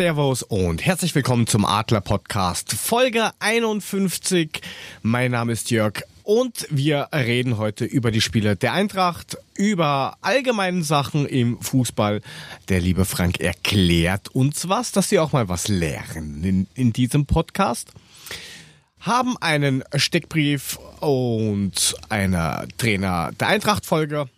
[0.00, 4.62] Servus und herzlich willkommen zum Adler Podcast, Folge 51.
[5.02, 10.84] Mein Name ist Jörg und wir reden heute über die Spiele der Eintracht, über allgemeine
[10.84, 12.22] Sachen im Fußball.
[12.70, 17.26] Der liebe Frank erklärt uns was, dass Sie auch mal was lernen in, in diesem
[17.26, 17.92] Podcast.
[19.00, 24.30] Haben einen Steckbrief und eine Trainer der Eintracht Folge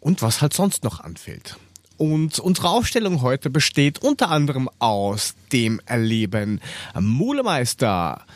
[0.00, 1.56] und was halt sonst noch anfällt.
[2.02, 6.60] Und unsere Aufstellung heute besteht unter anderem aus dem Erleben
[6.98, 8.26] Mulemeister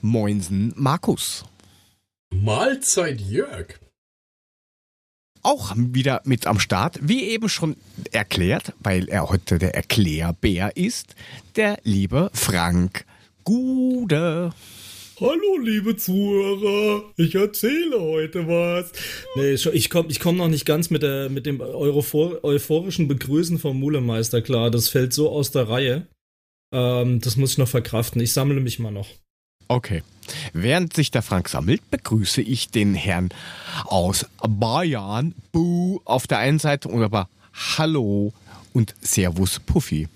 [0.00, 1.44] Moinsen Markus.
[2.32, 3.80] Mahlzeit Jörg.
[5.42, 7.74] Auch wieder mit am Start, wie eben schon
[8.12, 11.16] erklärt, weil er heute der Erklärbär ist,
[11.56, 13.06] der liebe Frank
[13.42, 14.52] Gude.
[15.18, 18.92] Hallo, liebe Zuhörer, ich erzähle heute was.
[19.34, 23.58] Nee, ich komme ich komm noch nicht ganz mit, der, mit dem Europhor euphorischen Begrüßen
[23.58, 24.70] vom Mulemeister klar.
[24.70, 26.06] Das fällt so aus der Reihe.
[26.70, 28.20] Ähm, das muss ich noch verkraften.
[28.20, 29.08] Ich sammle mich mal noch.
[29.68, 30.02] Okay.
[30.52, 33.30] Während sich der Frank sammelt, begrüße ich den Herrn
[33.86, 38.34] aus Bayern, Buh, auf der einen Seite und aber Hallo
[38.74, 40.08] und Servus Puffy.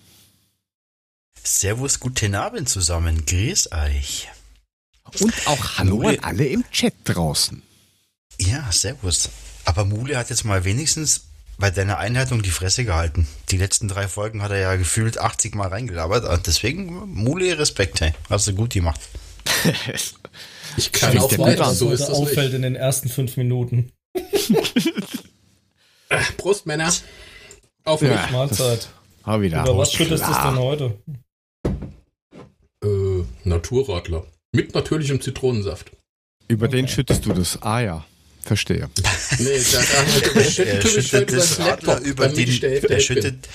[1.43, 4.29] Servus, guten Abend zusammen, grüß euch.
[5.21, 6.19] Und auch Hallo Mule.
[6.19, 7.63] an alle im Chat draußen.
[8.41, 9.31] Ja, servus.
[9.65, 11.27] Aber Mule hat jetzt mal wenigstens
[11.59, 13.29] bei deiner Einleitung die Fresse gehalten.
[13.51, 16.25] Die letzten drei Folgen hat er ja gefühlt 80 Mal reingelabert.
[16.25, 18.15] Und deswegen, Mule, Respekt, hey.
[18.31, 19.01] Hast du gut gemacht.
[20.77, 22.55] ich kann auch weiter, so ist das auffällt nicht.
[22.55, 23.93] in den ersten fünf Minuten.
[26.39, 26.93] Prost, Männer.
[27.85, 28.11] Auf mich.
[28.11, 28.89] Ja, Mahlzeit.
[29.25, 29.63] Hab wieder.
[29.63, 30.99] Über was schüttest du denn heute?
[32.83, 34.25] Äh, Naturradler.
[34.53, 35.93] Mit natürlichem Zitronensaft.
[36.49, 36.77] Über okay.
[36.77, 37.63] den schüttest du das.
[37.63, 38.05] Ah ja,
[38.43, 38.91] verstehe.
[39.39, 43.49] nee, das, schüttet das Radler über die, er schüttet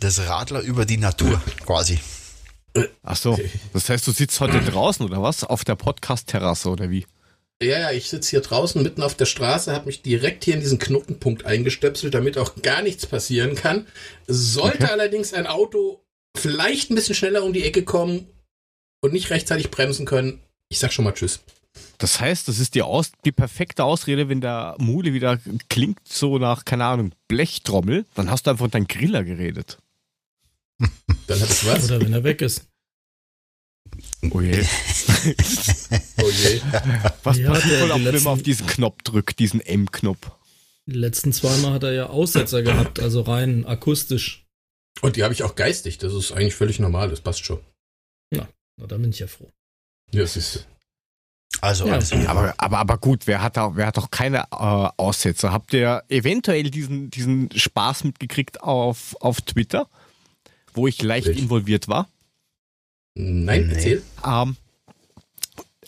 [0.00, 1.98] das Radler über die Natur quasi.
[3.02, 3.38] Ach so,
[3.72, 5.44] das heißt, du sitzt heute draußen oder was?
[5.44, 7.06] Auf der Podcast-Terrasse oder wie?
[7.62, 10.60] Ja, ja, ich sitze hier draußen mitten auf der Straße, habe mich direkt hier in
[10.60, 13.86] diesen Knotenpunkt eingestöpselt, damit auch gar nichts passieren kann.
[14.26, 14.92] Sollte okay.
[14.92, 16.04] allerdings ein Auto
[16.36, 18.28] vielleicht ein bisschen schneller um die Ecke kommen
[19.00, 21.40] und nicht rechtzeitig bremsen können, ich sag schon mal Tschüss.
[21.98, 26.38] Das heißt, das ist die, Aus die perfekte Ausrede, wenn der Mule wieder klingt so
[26.38, 29.78] nach, keine Ahnung, Blechtrommel, dann hast du einfach dein Griller geredet.
[30.78, 31.84] dann hat es was.
[31.84, 32.66] Oder wenn er weg ist.
[34.30, 34.52] Oh je.
[36.22, 36.60] oh je.
[37.22, 40.30] Was ja, passiert wohl auch, wenn man auf diesen Knopf drückt, diesen M-Knopf?
[40.86, 44.46] Die letzten zweimal hat er ja Aussetzer gehabt, also rein akustisch.
[45.00, 47.60] Und die habe ich auch geistig, das ist eigentlich völlig normal, das passt schon.
[48.32, 48.48] Ja.
[48.76, 49.50] Na, da bin ich ja froh.
[50.12, 50.66] Ja, es ist.
[51.60, 51.98] Also, ja.
[52.26, 55.52] aber, aber, aber gut, wer hat, da, wer hat doch keine äh, Aussätze?
[55.52, 59.88] Habt ihr eventuell diesen, diesen Spaß mitgekriegt auf, auf Twitter,
[60.74, 61.38] wo ich leicht ich.
[61.38, 62.08] involviert war?
[63.14, 64.02] Nein, erzähl.
[64.24, 64.56] Ähm,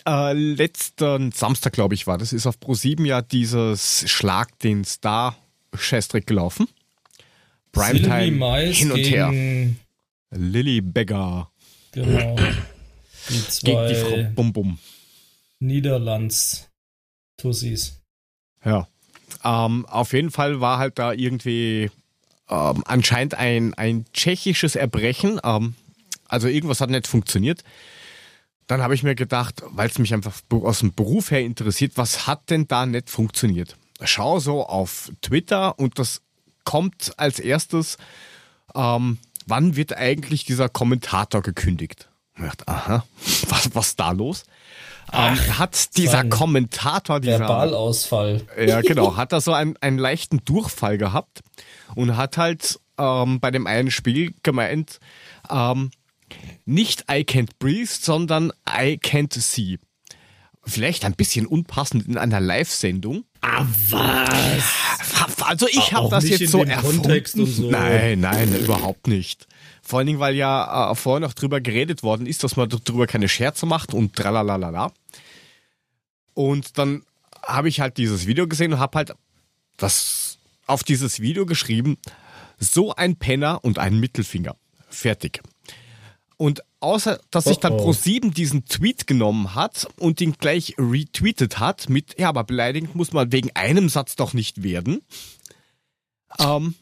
[0.07, 6.25] äh, letzten Samstag, glaube ich, war das, ist auf Pro7 ja dieses Schlag den Star-Scheißdreck
[6.25, 6.67] gelaufen.
[7.71, 9.31] Primetime hin und her.
[10.31, 11.51] Lilly Beggar.
[11.91, 12.35] Genau.
[13.63, 14.79] Gegen die Frau Bum Bum.
[15.59, 16.69] Niederlands
[17.37, 18.01] Tussis.
[18.63, 18.87] Ja.
[19.43, 21.89] Ähm, auf jeden Fall war halt da irgendwie
[22.49, 25.39] ähm, anscheinend ein, ein tschechisches Erbrechen.
[25.43, 25.75] Ähm,
[26.27, 27.63] also irgendwas hat nicht funktioniert.
[28.67, 32.27] Dann habe ich mir gedacht, weil es mich einfach aus dem Beruf her interessiert, was
[32.27, 33.77] hat denn da nicht funktioniert?
[34.03, 36.21] Schau so auf Twitter und das
[36.65, 37.97] kommt als erstes,
[38.75, 39.17] ähm,
[39.47, 42.08] wann wird eigentlich dieser Kommentator gekündigt?
[42.39, 43.05] Ich dachte, aha,
[43.49, 44.43] was, was ist da los?
[45.11, 48.45] Ähm, hat dieser Kommentator, dieser Verbalausfall.
[48.63, 51.41] Ja, genau, hat da so einen, einen leichten Durchfall gehabt
[51.95, 54.99] und hat halt ähm, bei dem einen Spiel gemeint,
[55.49, 55.89] ähm,
[56.65, 59.79] nicht I can't breathe, sondern I can't see.
[60.63, 63.23] Vielleicht ein bisschen unpassend in einer Live-Sendung.
[63.41, 64.63] Ah, was?
[65.41, 67.23] Also ich habe das jetzt so erfunden.
[67.25, 67.71] So.
[67.71, 69.47] Nein, nein, überhaupt nicht.
[69.89, 73.07] Vor allen Dingen, weil ja äh, vorher noch drüber geredet worden ist, dass man darüber
[73.07, 74.91] keine Scherze macht und tralalala.
[76.35, 77.01] Und dann
[77.41, 79.15] habe ich halt dieses Video gesehen und habe halt
[79.77, 80.37] das
[80.67, 81.97] auf dieses Video geschrieben,
[82.59, 84.55] so ein Penner und ein Mittelfinger.
[84.89, 85.41] Fertig.
[86.37, 91.89] Und außer, dass sich dann Pro7 diesen Tweet genommen hat und ihn gleich retweetet hat
[91.89, 95.01] mit, ja, aber beleidigend muss man wegen einem Satz doch nicht werden.
[96.37, 96.75] Ähm,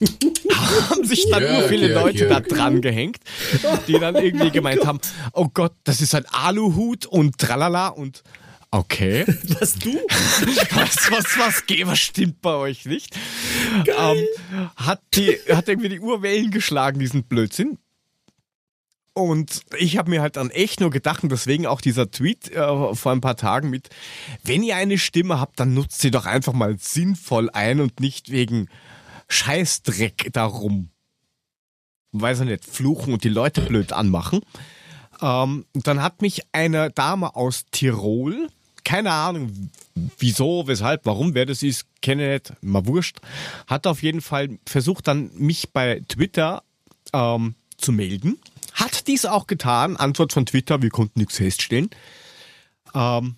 [0.00, 2.30] haben sich dann Jörg, nur viele Jörg, Leute Jörg.
[2.30, 3.18] da dran gehängt,
[3.88, 5.00] die dann irgendwie gemeint haben,
[5.32, 8.22] oh Gott, das ist ein Aluhut und tralala und
[8.70, 9.24] okay.
[9.58, 9.94] Was du?
[10.70, 13.16] Was, was, was, was stimmt bei euch nicht?
[13.86, 14.24] Ähm,
[14.76, 17.78] hat, die, hat irgendwie die Urwellen geschlagen, diesen Blödsinn.
[19.14, 22.94] Und ich habe mir halt dann echt nur gedacht, und deswegen auch dieser Tweet äh,
[22.94, 23.88] vor ein paar Tagen mit,
[24.44, 28.30] wenn ihr eine Stimme habt, dann nutzt sie doch einfach mal sinnvoll ein und nicht
[28.30, 28.68] wegen
[29.28, 30.90] Scheißdreck darum.
[32.12, 34.40] Weiß ich nicht, fluchen und die Leute blöd anmachen.
[35.20, 38.48] Ähm, dann hat mich eine Dame aus Tirol,
[38.84, 39.70] keine Ahnung
[40.18, 43.18] wieso, weshalb, warum, wer das ist, kenne ich nicht, mal wurscht,
[43.66, 46.62] hat auf jeden Fall versucht dann mich bei Twitter
[47.12, 48.38] ähm, zu melden
[48.76, 49.96] hat dies auch getan.
[49.96, 51.90] Antwort von Twitter, wir konnten nichts feststellen.
[52.94, 53.36] Ähm,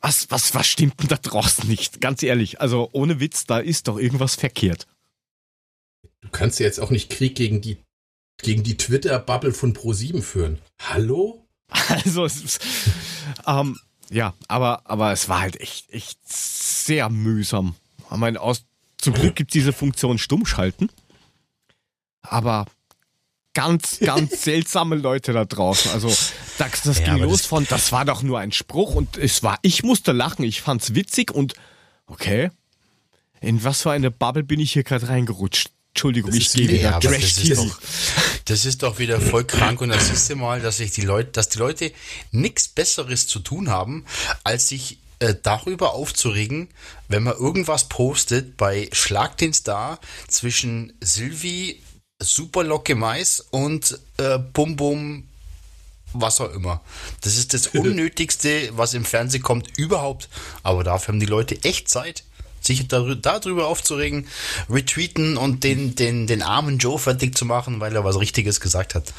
[0.00, 2.00] was, was, was stimmt denn da draußen nicht?
[2.00, 4.86] Ganz ehrlich, also ohne Witz, da ist doch irgendwas verkehrt.
[6.24, 7.76] Du kannst ja jetzt auch nicht Krieg gegen die,
[8.38, 10.58] gegen die Twitter-Bubble von Pro7 führen.
[10.80, 11.40] Hallo?
[11.88, 12.28] Also,
[13.46, 13.78] ähm,
[14.10, 17.74] ja, aber, aber es war halt echt, echt sehr mühsam.
[18.10, 18.64] Ich meine, aus,
[18.96, 20.88] zum Glück gibt es diese Funktion Stummschalten.
[22.22, 22.66] Aber
[23.54, 25.90] ganz, ganz seltsame Leute da draußen.
[25.92, 26.08] Also
[26.58, 29.42] das, das ja, ging los das von, das war doch nur ein Spruch und es
[29.42, 31.54] war, ich musste lachen, ich fand's witzig und
[32.06, 32.50] okay,
[33.40, 35.70] in was für eine Bubble bin ich hier gerade reingerutscht?
[35.94, 37.78] Entschuldigung, das ich gehe wieder ja, Trash das ist, doch,
[38.46, 41.30] das ist doch wieder voll krank und da siehst du mal, dass sich die Leute,
[41.30, 41.92] dass die Leute
[42.32, 44.04] nichts Besseres zu tun haben,
[44.42, 46.68] als sich äh, darüber aufzuregen,
[47.06, 51.80] wenn man irgendwas postet bei Schlag den Star zwischen Sylvie
[52.20, 55.28] Super Locke Mais und äh, Bum Bum
[56.12, 56.80] was auch immer.
[57.20, 60.28] Das ist das Unnötigste, was im Fernsehen kommt, überhaupt.
[60.62, 62.24] Aber dafür haben die Leute echt Zeit,
[62.66, 64.26] sich darüber aufzuregen,
[64.68, 68.94] retweeten und den, den, den armen Joe fertig zu machen, weil er was Richtiges gesagt
[68.94, 69.12] hat.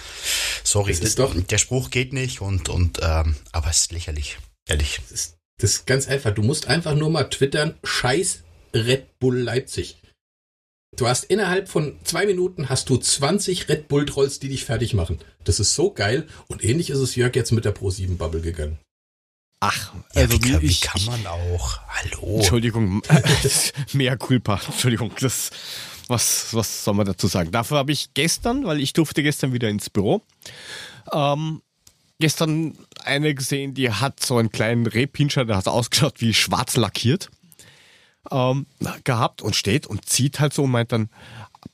[0.63, 4.37] Sorry, das ist doch, der Spruch geht nicht und, und ähm, aber es ist lächerlich.
[4.67, 4.99] Ehrlich.
[5.09, 6.33] Das ist, das ist ganz einfach.
[6.33, 8.43] Du musst einfach nur mal twittern, scheiß
[8.73, 9.97] Red Bull Leipzig.
[10.95, 14.93] Du hast innerhalb von zwei Minuten hast du 20 Red Bull Trolls, die dich fertig
[14.93, 15.19] machen.
[15.43, 16.27] Das ist so geil.
[16.47, 18.79] Und ähnlich ist es Jörg jetzt mit der Pro 7 Bubble gegangen.
[19.59, 21.79] Ach, also ja, wie, wie, wie kann man auch?
[21.87, 22.37] Hallo.
[22.37, 23.01] Entschuldigung,
[23.93, 24.59] mehr Culpa.
[24.65, 25.49] Entschuldigung, das,
[26.07, 27.51] was, was soll man dazu sagen?
[27.51, 30.21] Dafür habe ich gestern, weil ich durfte gestern wieder ins Büro,
[31.11, 31.61] ähm,
[32.19, 37.29] gestern eine gesehen, die hat so einen kleinen Rehpinscher, der hat ausgeschaut wie schwarz lackiert
[38.31, 38.65] ähm,
[39.03, 41.09] gehabt und steht und zieht halt so und meint dann,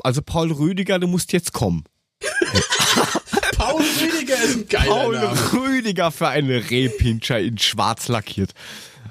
[0.03, 1.83] also Paul Rüdiger, du musst jetzt kommen.
[3.51, 5.53] Paul Rüdiger ist ein geiler Paul Name.
[5.53, 8.53] Rüdiger für einen Rehpinscher in schwarz lackiert.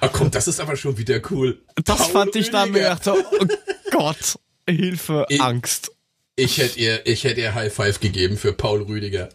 [0.01, 1.63] Ach komm, das ist aber schon wieder cool.
[1.85, 3.47] Das Paul fand ich da mir gedacht, oh
[3.91, 4.39] Gott,
[4.69, 5.93] Hilfe, ich, Angst.
[6.37, 9.29] Ich hätte ihr, ich hätte ihr High Five gegeben für Paul Rüdiger.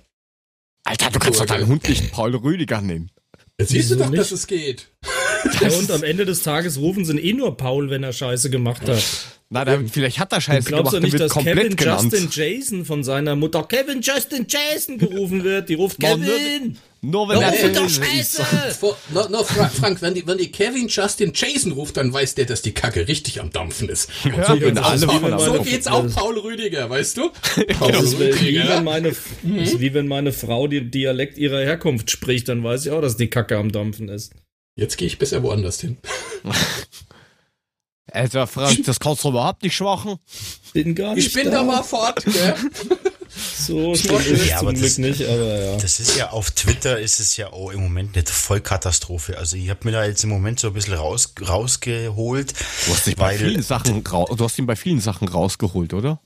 [0.84, 3.12] Alter, du kannst doch deinen Hund nicht Paul Rüdiger nennen.
[3.60, 4.20] Jetzt siehst du doch, nicht?
[4.20, 4.88] dass es geht.
[5.62, 8.82] Ja, und am Ende des Tages rufen sie eh nur Paul, wenn er Scheiße gemacht
[8.90, 9.04] hat.
[9.52, 10.90] Na, dann, vielleicht hat er Scheiße gemacht.
[10.90, 12.12] Glaubst du nicht, dass Kevin genannt.
[12.12, 15.70] Justin Jason von seiner Mutter Kevin Justin Jason gerufen wird?
[15.70, 16.80] Die ruft Kevin!
[17.06, 18.44] Nur wenn no, er doch Scheiße!
[19.14, 22.64] No, no, Frank, wenn die, wenn die Kevin Justin Jason ruft, dann weiß der, dass
[22.64, 24.10] die Kacke richtig am Dampfen ist.
[24.24, 27.30] Und ja, so, geht's alle auch, so geht's auch Paul Rüdiger, weißt du?
[27.78, 28.64] Paul das Rüdiger.
[28.64, 29.60] Wie wenn, meine, mhm.
[29.60, 33.18] ist wie wenn meine Frau den Dialekt ihrer Herkunft spricht, dann weiß ich auch, dass
[33.18, 34.34] die Kacke am Dampfen ist.
[34.76, 35.98] Jetzt gehe ich besser woanders hin.
[38.12, 40.18] Alter Frank, das kannst du überhaupt nicht schwachen.
[40.74, 42.56] Bin gar nicht ich bin da, da mal fort, gell?
[43.36, 45.78] So schlimm ist es ja, zum Glück nicht, aber ja.
[45.78, 49.38] Das ist ja auf Twitter ist es ja auch im Moment eine Vollkatastrophe.
[49.38, 52.54] Also ich habe mir da jetzt im Moment so ein bisschen raus, rausgeholt.
[52.86, 56.20] Du hast, dich bei vielen Sachen, du hast ihn bei vielen Sachen rausgeholt, oder?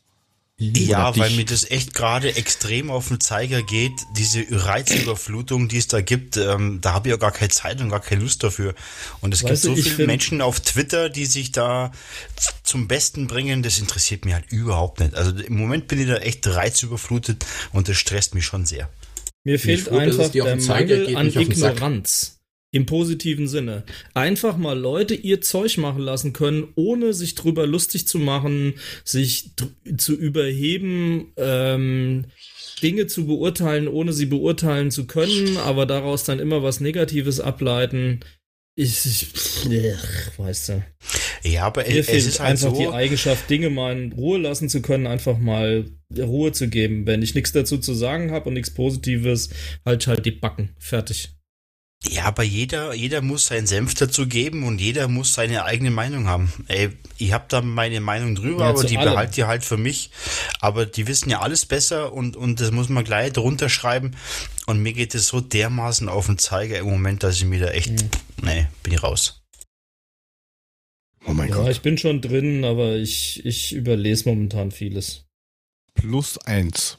[0.62, 5.88] Ja, weil mir das echt gerade extrem auf den Zeiger geht, diese Reizüberflutung, die es
[5.88, 8.76] da gibt, ähm, da habe ich ja gar keine Zeit und gar keine Lust dafür.
[9.22, 11.94] Und es weißt gibt so viele Menschen auf Twitter, die sich da
[12.64, 15.16] zum Besten bringen, das interessiert mich halt überhaupt nicht.
[15.16, 18.90] Also im Moment bin ich da echt reizüberflutet und das stresst mich schon sehr.
[19.46, 22.39] Mir fehlt froh, einfach der Mangel an Ignoranz.
[22.72, 23.84] Im positiven Sinne.
[24.14, 29.52] Einfach mal Leute ihr Zeug machen lassen können, ohne sich drüber lustig zu machen, sich
[29.98, 32.26] zu überheben, ähm,
[32.84, 38.20] Dinge zu beurteilen, ohne sie beurteilen zu können, aber daraus dann immer was Negatives ableiten.
[38.76, 39.28] Ich, ich
[39.94, 40.84] ach, weißt du.
[41.44, 44.38] Ja, aber Mir es fehlt ist halt einfach so die Eigenschaft, Dinge mal in Ruhe
[44.38, 47.06] lassen zu können, einfach mal Ruhe zu geben.
[47.06, 49.50] Wenn ich nichts dazu zu sagen habe und nichts Positives,
[49.86, 50.76] halt halt die Backen.
[50.78, 51.39] Fertig.
[52.08, 56.28] Ja, aber jeder, jeder muss seinen Senf dazu geben und jeder muss seine eigene Meinung
[56.28, 56.52] haben.
[56.70, 59.12] Ey, ich habe da meine Meinung drüber, ja, aber die allem.
[59.12, 60.10] behalte ich halt für mich.
[60.62, 64.16] Aber die wissen ja alles besser und, und das muss man gleich drunter schreiben.
[64.66, 67.68] Und mir geht es so dermaßen auf den Zeiger im Moment, dass ich mir da
[67.68, 68.10] echt, mhm.
[68.44, 69.42] nee, bin ich raus.
[71.26, 71.70] Oh mein ja, Gott.
[71.70, 75.26] Ich bin schon drin, aber ich, ich überlese momentan vieles.
[75.96, 76.98] Plus eins.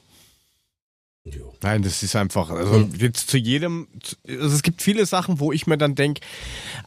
[1.23, 1.53] Jo.
[1.61, 3.87] Nein, das ist einfach, also jetzt zu jedem,
[4.27, 6.21] also es gibt viele Sachen, wo ich mir dann denke,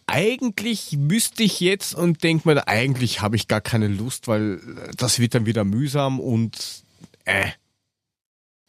[0.07, 4.61] eigentlich müsste ich jetzt und denke mir, eigentlich habe ich gar keine Lust, weil
[4.97, 6.83] das wird dann wieder mühsam und
[7.25, 7.51] äh.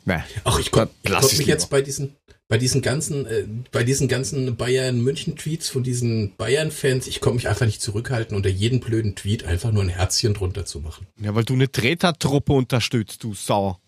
[0.07, 0.21] Nee.
[0.43, 1.49] Ach, ich konnte konnt mich lieber.
[1.49, 2.15] jetzt bei diesen,
[2.47, 7.65] bei diesen ganzen, äh, bei diesen ganzen Bayern-München-Tweets von diesen Bayern-Fans, ich konnte mich einfach
[7.65, 11.07] nicht zurückhalten, unter jedem blöden Tweet einfach nur ein Herzchen drunter zu machen.
[11.19, 13.79] Ja, weil du eine Tretertruppe unterstützt, du Sau.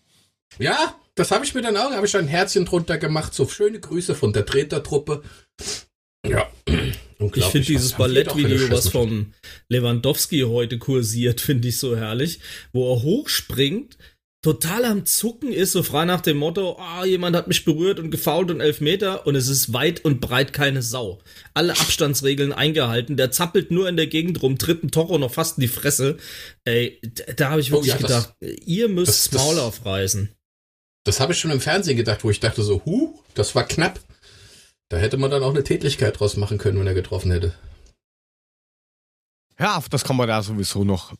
[0.58, 3.80] Ja, das habe ich mir dann auch, habe ich ein Herzchen drunter gemacht, so schöne
[3.80, 5.22] Grüße von der Tretertruppe.
[6.26, 6.48] Ja,
[7.34, 9.32] ich finde dieses Ballettvideo, was vom
[9.68, 12.40] Lewandowski heute kursiert, finde ich so herrlich,
[12.72, 13.98] wo er hochspringt,
[14.42, 17.98] total am Zucken ist, so frei nach dem Motto, ah, oh, jemand hat mich berührt
[17.98, 21.20] und gefault und elf Meter und es ist weit und breit keine Sau.
[21.54, 25.58] Alle Abstandsregeln eingehalten, der zappelt nur in der Gegend rum, tritt ein Toro noch fast
[25.58, 26.18] in die Fresse.
[26.64, 27.00] Ey,
[27.36, 30.30] da habe ich wirklich oh, ja, gedacht, das, ihr müsst das, das Maul aufreißen.
[31.04, 34.00] Das habe ich schon im Fernsehen gedacht, wo ich dachte so, huh, das war knapp.
[34.88, 37.54] Da hätte man dann auch eine Tätigkeit draus machen können, wenn er getroffen hätte.
[39.58, 41.14] Ja, das kann man da sowieso noch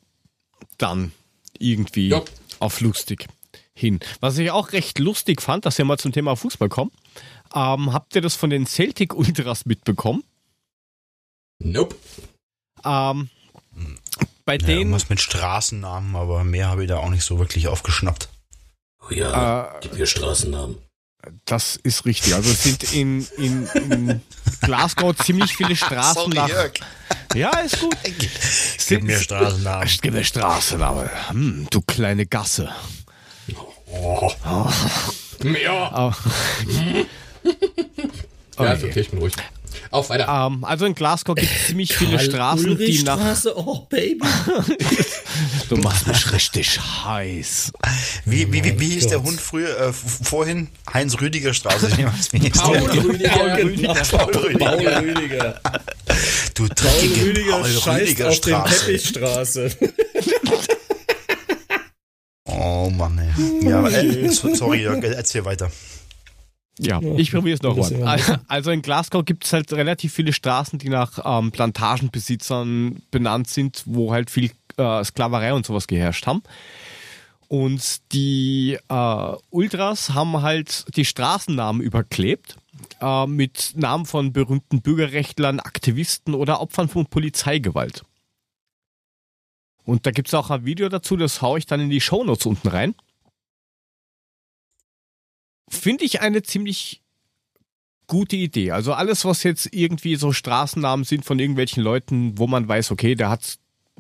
[0.79, 1.13] dann
[1.59, 2.23] irgendwie ja.
[2.61, 3.27] auf lustig
[3.75, 4.01] hin.
[4.21, 6.93] Was ich auch recht lustig fand, dass wir mal zum Thema Fußball kommen.
[7.55, 10.23] Ähm, habt ihr das von den Celtic Ultras mitbekommen?
[11.59, 11.97] Nope.
[12.85, 13.31] Ähm,
[14.45, 14.93] bei ja, denen.
[14.93, 18.29] Was mit Straßennamen, aber mehr habe ich da auch nicht so wirklich aufgeschnappt.
[19.09, 20.79] Oh ja, äh, gib mir Straßennamen.
[21.45, 22.35] Das ist richtig.
[22.35, 24.21] Also es sind in, in, in
[24.63, 26.49] Glasgow ziemlich viele Straßen Sorry, nach.
[26.49, 26.73] Jörg.
[27.35, 27.97] Ja, ist gut.
[28.89, 29.89] Gib mir Straßennamen.
[30.01, 31.11] Gib mir Straßennamen.
[31.31, 32.71] Hm, du kleine Gasse.
[33.91, 34.31] Oh.
[34.45, 34.71] Oh.
[35.43, 36.11] Ja.
[36.11, 36.15] Oh.
[38.59, 39.35] Ja, ist okay, ich bin ruhig.
[39.91, 40.29] Auf weiter.
[40.29, 43.19] Ähm, also in Glasgow gibt es ziemlich viele Straßen, die nach.
[43.19, 44.21] Straße, oh Baby.
[45.69, 47.73] du machst mich richtig heiß.
[48.25, 50.69] Wie, wie, wie, wie hieß der Hund früher äh, vorhin?
[50.93, 51.89] Heinz Rüdiger Straße.
[52.55, 53.29] Paul Rüdiger.
[53.31, 53.95] Paul Rüdiger.
[53.95, 55.61] Paul Rüdiger.
[56.55, 58.57] Du dreckige Paul Rüdiger, Paul Rüdiger Straße.
[58.57, 59.71] Auf den Teppichstraße.
[62.47, 63.69] oh Mann, ey.
[63.69, 65.71] Ja, äh, sorry, Jörg, erzähl weiter.
[66.79, 68.41] Ja, ich probiere es nochmal.
[68.47, 73.83] Also in Glasgow gibt es halt relativ viele Straßen, die nach ähm, Plantagenbesitzern benannt sind,
[73.87, 76.43] wo halt viel äh, Sklaverei und sowas geherrscht haben.
[77.49, 82.57] Und die äh, Ultras haben halt die Straßennamen überklebt
[83.01, 88.05] äh, mit Namen von berühmten Bürgerrechtlern, Aktivisten oder Opfern von Polizeigewalt.
[89.85, 92.45] Und da gibt es auch ein Video dazu, das haue ich dann in die Shownotes
[92.45, 92.95] unten rein
[95.69, 97.03] finde ich eine ziemlich
[98.07, 98.73] gute Idee.
[98.73, 103.15] Also alles, was jetzt irgendwie so Straßennamen sind von irgendwelchen Leuten, wo man weiß, okay,
[103.15, 103.59] der hat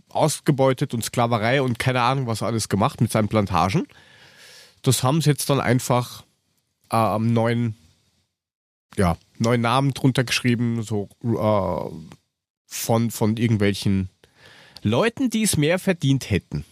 [0.08, 3.86] ausgebeutet und Sklaverei und keine Ahnung, was alles gemacht mit seinen Plantagen.
[4.82, 6.22] Das haben sie jetzt dann einfach
[6.90, 7.76] äh, am neuen,
[8.96, 11.94] ja, neuen Namen drunter geschrieben, so äh,
[12.66, 14.08] von, von irgendwelchen
[14.82, 16.64] Leuten, die es mehr verdient hätten.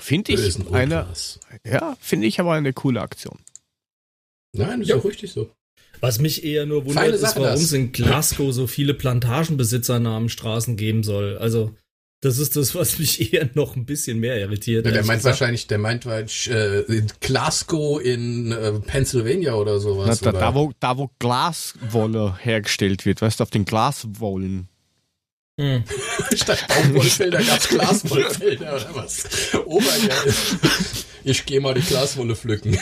[0.00, 1.06] Finde ich eine,
[1.64, 3.38] ja, finde ich aber eine coole Aktion.
[4.52, 4.96] Nein, ist ja.
[4.96, 5.50] auch richtig so.
[6.00, 11.36] Was mich eher nur wundert, ist, warum es in Glasgow so viele Plantagenbesitzernamenstraßen geben soll.
[11.36, 11.74] Also,
[12.22, 14.86] das ist das, was mich eher noch ein bisschen mehr irritiert.
[14.86, 15.40] Ja, der meint gesagt.
[15.40, 20.20] wahrscheinlich, der meint äh, in Glasgow in äh, Pennsylvania oder sowas.
[20.22, 24.68] Na, da, da, wo, da, wo Glaswolle hergestellt wird, weißt du, auf den Glaswollen.
[25.60, 25.84] Hm.
[26.36, 29.24] Statt Baumwollfelder gab es Glaswollfelder oder was?
[29.66, 30.34] Obergeil.
[31.22, 32.78] Ich gehe mal die Glaswolle pflücken.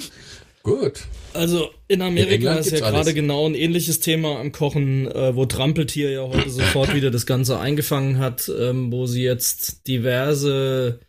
[0.62, 1.00] Gut.
[1.32, 5.46] Also in Amerika in ist ja gerade genau ein ähnliches Thema am Kochen, äh, wo
[5.46, 11.00] Trampeltier ja heute sofort wieder das Ganze eingefangen hat, ähm, wo sie jetzt diverse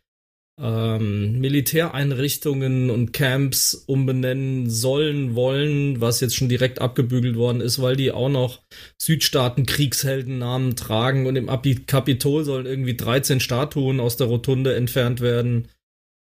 [0.62, 7.96] ähm, Militäreinrichtungen und Camps umbenennen sollen, wollen, was jetzt schon direkt abgebügelt worden ist, weil
[7.96, 8.62] die auch noch
[9.02, 11.50] Südstaaten-Kriegsheldennamen tragen und im
[11.88, 15.68] Kapitol sollen irgendwie 13 Statuen aus der Rotunde entfernt werden,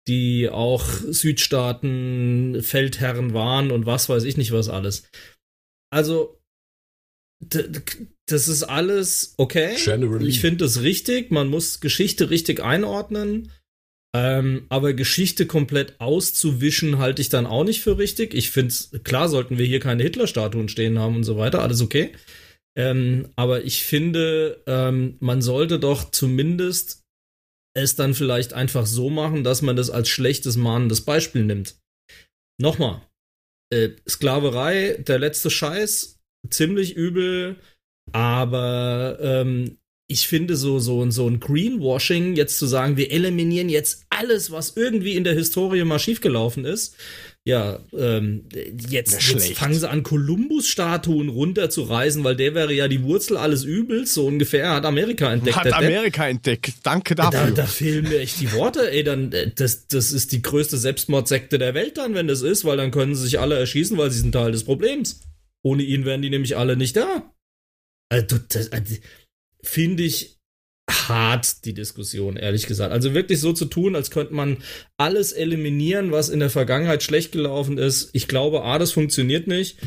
[0.07, 5.09] die auch Südstaaten Feldherren waren und was weiß ich nicht was alles.
[5.89, 6.39] Also
[8.25, 9.75] das ist alles okay.
[9.83, 10.27] Generally.
[10.27, 11.31] Ich finde das richtig.
[11.31, 13.51] Man muss Geschichte richtig einordnen.
[14.19, 18.33] Ähm, aber Geschichte komplett auszuwischen, halte ich dann auch nicht für richtig.
[18.33, 21.81] Ich finde es, klar sollten wir hier keine Hitler-Statuen stehen haben und so weiter, alles
[21.81, 22.13] okay.
[22.75, 27.03] Ähm, aber ich finde, ähm, man sollte doch zumindest
[27.75, 31.75] es dann vielleicht einfach so machen, dass man das als schlechtes, mahnendes Beispiel nimmt.
[32.59, 33.03] Nochmal,
[33.71, 36.17] äh, Sklaverei, der letzte Scheiß,
[36.49, 37.57] ziemlich übel,
[38.13, 39.77] aber ähm,
[40.09, 44.77] ich finde so, so, so ein Greenwashing, jetzt zu sagen, wir eliminieren jetzt alles, was
[44.77, 46.95] irgendwie in der Historie mal schiefgelaufen ist.
[47.43, 48.43] Ja, ähm,
[48.89, 54.13] jetzt, jetzt fangen sie an, Kolumbus-Statuen runterzureißen, weil der wäre ja die Wurzel alles Übels,
[54.13, 55.55] so ungefähr, hat Amerika entdeckt.
[55.55, 56.31] Hat Amerika Depp.
[56.31, 57.45] entdeckt, danke dafür.
[57.47, 60.77] Da, da fehlen mir echt die Worte, ey, dann, äh, das, das ist die größte
[60.77, 64.11] Selbstmordsekte der Welt dann, wenn das ist, weil dann können sie sich alle erschießen, weil
[64.11, 65.21] sie sind Teil des Problems.
[65.63, 67.33] Ohne ihn wären die nämlich alle nicht da.
[68.09, 68.95] Also, das, also,
[69.67, 70.37] finde ich
[70.89, 72.91] hart, die Diskussion, ehrlich gesagt.
[72.91, 74.57] Also wirklich so zu tun, als könnte man
[74.97, 78.09] alles eliminieren, was in der Vergangenheit schlecht gelaufen ist.
[78.13, 79.77] Ich glaube, A, das funktioniert nicht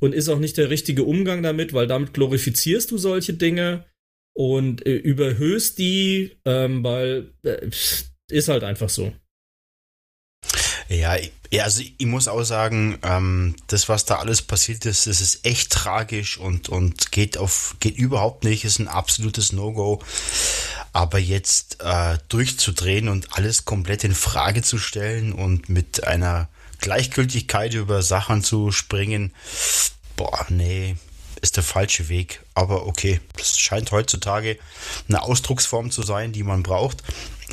[0.00, 3.84] und ist auch nicht der richtige Umgang damit, weil damit glorifizierst du solche Dinge
[4.34, 7.68] und äh, überhöhst die, ähm, weil äh,
[8.30, 9.12] ist halt einfach so.
[10.88, 11.16] Ja,
[11.62, 15.70] also ich muss auch sagen, ähm, das, was da alles passiert ist, das ist echt
[15.70, 20.02] tragisch und, und geht auf, geht überhaupt nicht, ist ein absolutes No-Go.
[20.94, 26.48] Aber jetzt äh, durchzudrehen und alles komplett in Frage zu stellen und mit einer
[26.80, 29.32] Gleichgültigkeit über Sachen zu springen,
[30.16, 30.96] boah, nee,
[31.40, 32.40] ist der falsche Weg.
[32.54, 34.58] Aber okay, das scheint heutzutage
[35.08, 37.02] eine Ausdrucksform zu sein, die man braucht.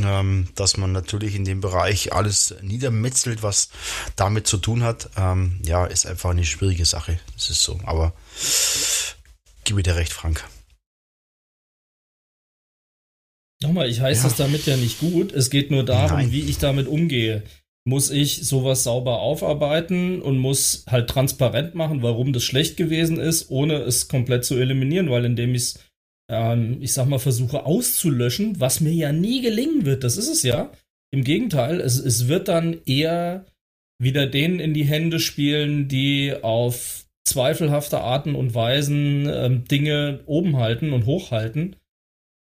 [0.04, 3.70] Ähm, dass man natürlich in dem Bereich alles niedermetzelt, was
[4.16, 5.10] damit zu tun hat.
[5.18, 7.20] Ähm, ja, ist einfach eine schwierige Sache.
[7.34, 7.80] Das ist so.
[7.86, 8.14] Aber
[9.64, 10.44] gebe dir recht, Frank.
[13.64, 14.30] Nochmal, ich heiße ja.
[14.30, 15.32] das damit ja nicht gut.
[15.32, 16.32] Es geht nur darum, Nein.
[16.32, 17.44] wie ich damit umgehe
[17.88, 23.52] muss ich sowas sauber aufarbeiten und muss halt transparent machen, warum das schlecht gewesen ist,
[23.52, 25.80] ohne es komplett zu eliminieren, weil indem ich es,
[26.30, 30.44] ähm, ich sag mal, versuche auszulöschen, was mir ja nie gelingen wird, das ist es
[30.44, 30.72] ja.
[31.12, 33.46] Im Gegenteil, es, es wird dann eher
[34.02, 40.58] wieder denen in die Hände spielen, die auf zweifelhafte Arten und Weisen ähm, Dinge oben
[40.58, 41.76] halten und hochhalten.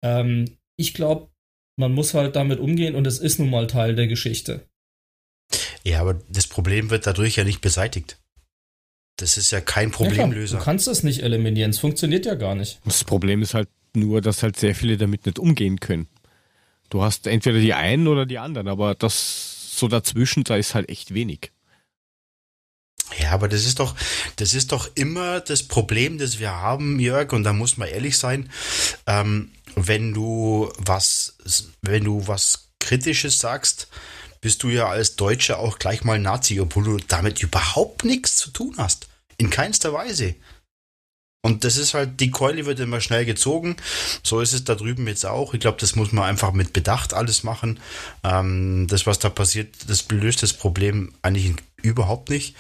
[0.04, 1.30] Ähm, ich glaube,
[1.78, 4.68] man muss halt damit umgehen und es ist nun mal Teil der Geschichte.
[5.84, 8.20] Ja, aber das Problem wird dadurch ja nicht beseitigt.
[9.18, 10.56] Das ist ja kein Problemlöser.
[10.56, 12.80] Ja, du kannst das nicht eliminieren, es funktioniert ja gar nicht.
[12.86, 16.08] Das Problem ist halt nur, dass halt sehr viele damit nicht umgehen können.
[16.90, 20.90] Du hast entweder die einen oder die anderen, aber das so dazwischen, da ist halt
[20.90, 21.52] echt wenig.
[23.20, 23.96] Ja, aber das ist doch,
[24.38, 28.18] das ist doch immer das Problem, das wir haben, Jörg, und da muss man ehrlich
[28.18, 28.50] sein,
[29.06, 31.38] ähm, wenn du was,
[31.82, 33.88] wenn du was Kritisches sagst,
[34.44, 38.52] bist du ja als Deutscher auch gleich mal Nazi, obwohl du damit überhaupt nichts zu
[38.52, 39.08] tun hast.
[39.38, 40.36] In keinster Weise.
[41.46, 43.78] Und das ist halt, die Keule wird immer schnell gezogen.
[44.22, 45.54] So ist es da drüben jetzt auch.
[45.54, 47.80] Ich glaube, das muss man einfach mit Bedacht alles machen.
[48.24, 52.56] Ähm, das, was da passiert, das löst das Problem eigentlich überhaupt nicht.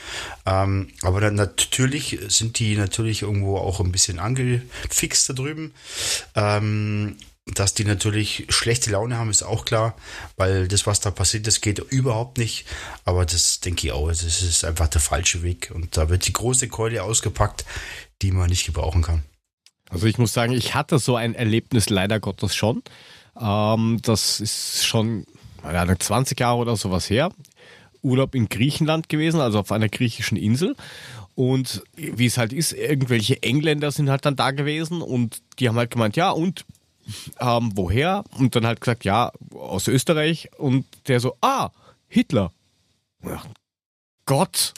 [0.46, 5.74] Ähm, aber dann natürlich sind die natürlich irgendwo auch ein bisschen angefixt da drüben.
[6.36, 9.96] Ähm, dass die natürlich schlechte Laune haben, ist auch klar,
[10.38, 12.66] weil das, was da passiert, das geht überhaupt nicht.
[13.04, 15.72] Aber das denke ich auch, das ist einfach der falsche Weg.
[15.74, 17.66] Und da wird die große Keule ausgepackt,
[18.22, 19.24] die man nicht gebrauchen kann.
[19.90, 22.82] Also ich muss sagen, ich hatte so ein Erlebnis leider Gottes schon.
[23.40, 25.26] Ähm, das ist schon
[25.64, 27.30] ja, 20 Jahre oder sowas her.
[28.02, 30.76] Urlaub in Griechenland gewesen, also auf einer griechischen Insel.
[31.36, 35.78] Und wie es halt ist, irgendwelche Engländer sind halt dann da gewesen und die haben
[35.78, 36.66] halt gemeint, ja, und
[37.40, 38.24] ähm, woher?
[38.38, 40.50] Und dann halt gesagt, ja, aus Österreich.
[40.58, 41.70] Und der so, ah,
[42.08, 42.52] Hitler.
[43.24, 43.42] Ja,
[44.26, 44.74] Gott,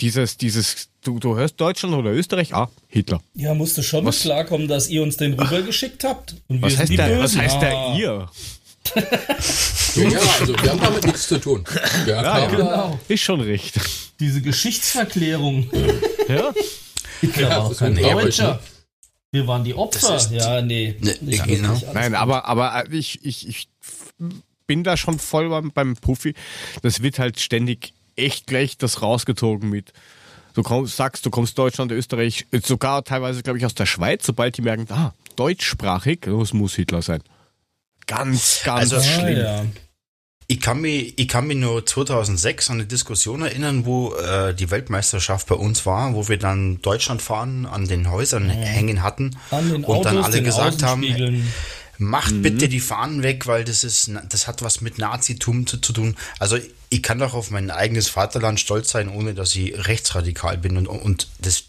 [0.00, 2.54] dieses, dieses, du, du hörst Deutschland oder Österreich?
[2.54, 3.20] Ah, Hitler.
[3.34, 6.36] Ja, musste schon was, klarkommen, dass ihr uns den rübergeschickt habt.
[6.48, 7.96] was, heißt der, was heißt der ah.
[7.96, 8.28] ihr?
[8.94, 11.64] ja, also wir haben damit nichts zu tun.
[12.06, 12.98] Ja, ja genau.
[13.08, 13.78] Ist schon recht.
[14.18, 15.70] Diese Geschichtsverklärung.
[16.28, 16.52] ja.
[17.20, 18.60] Hitler ja, war auch kein Deutscher.
[19.32, 20.18] Wir waren die Opfer.
[20.32, 20.96] Ja, nee.
[21.20, 21.80] nee genau.
[21.92, 23.68] Nein, aber, aber äh, ich, ich, ich
[24.66, 26.34] bin da schon voll beim, beim Puffy.
[26.82, 29.92] Das wird halt ständig echt gleich das rausgezogen mit.
[30.54, 34.56] Du kommst, sagst, du kommst Deutschland, Österreich, sogar teilweise, glaube ich, aus der Schweiz, sobald
[34.56, 37.22] die merken, ah, deutschsprachig, das muss Hitler sein.
[38.06, 39.38] Ganz, ganz also, schlimm.
[39.38, 39.64] Ja.
[40.50, 44.72] Ich kann mich, ich kann mich nur 2006 an eine Diskussion erinnern, wo äh, die
[44.72, 48.54] Weltmeisterschaft bei uns war, wo wir dann Deutschland fahren an den Häusern ja.
[48.54, 51.04] hängen hatten und Autos, dann alle gesagt haben,
[51.98, 52.42] macht mhm.
[52.42, 56.16] bitte die Fahnen weg, weil das ist, das hat was mit Nazitum zu, zu, tun.
[56.40, 56.58] Also
[56.88, 60.88] ich kann doch auf mein eigenes Vaterland stolz sein, ohne dass ich rechtsradikal bin und,
[60.88, 61.62] und das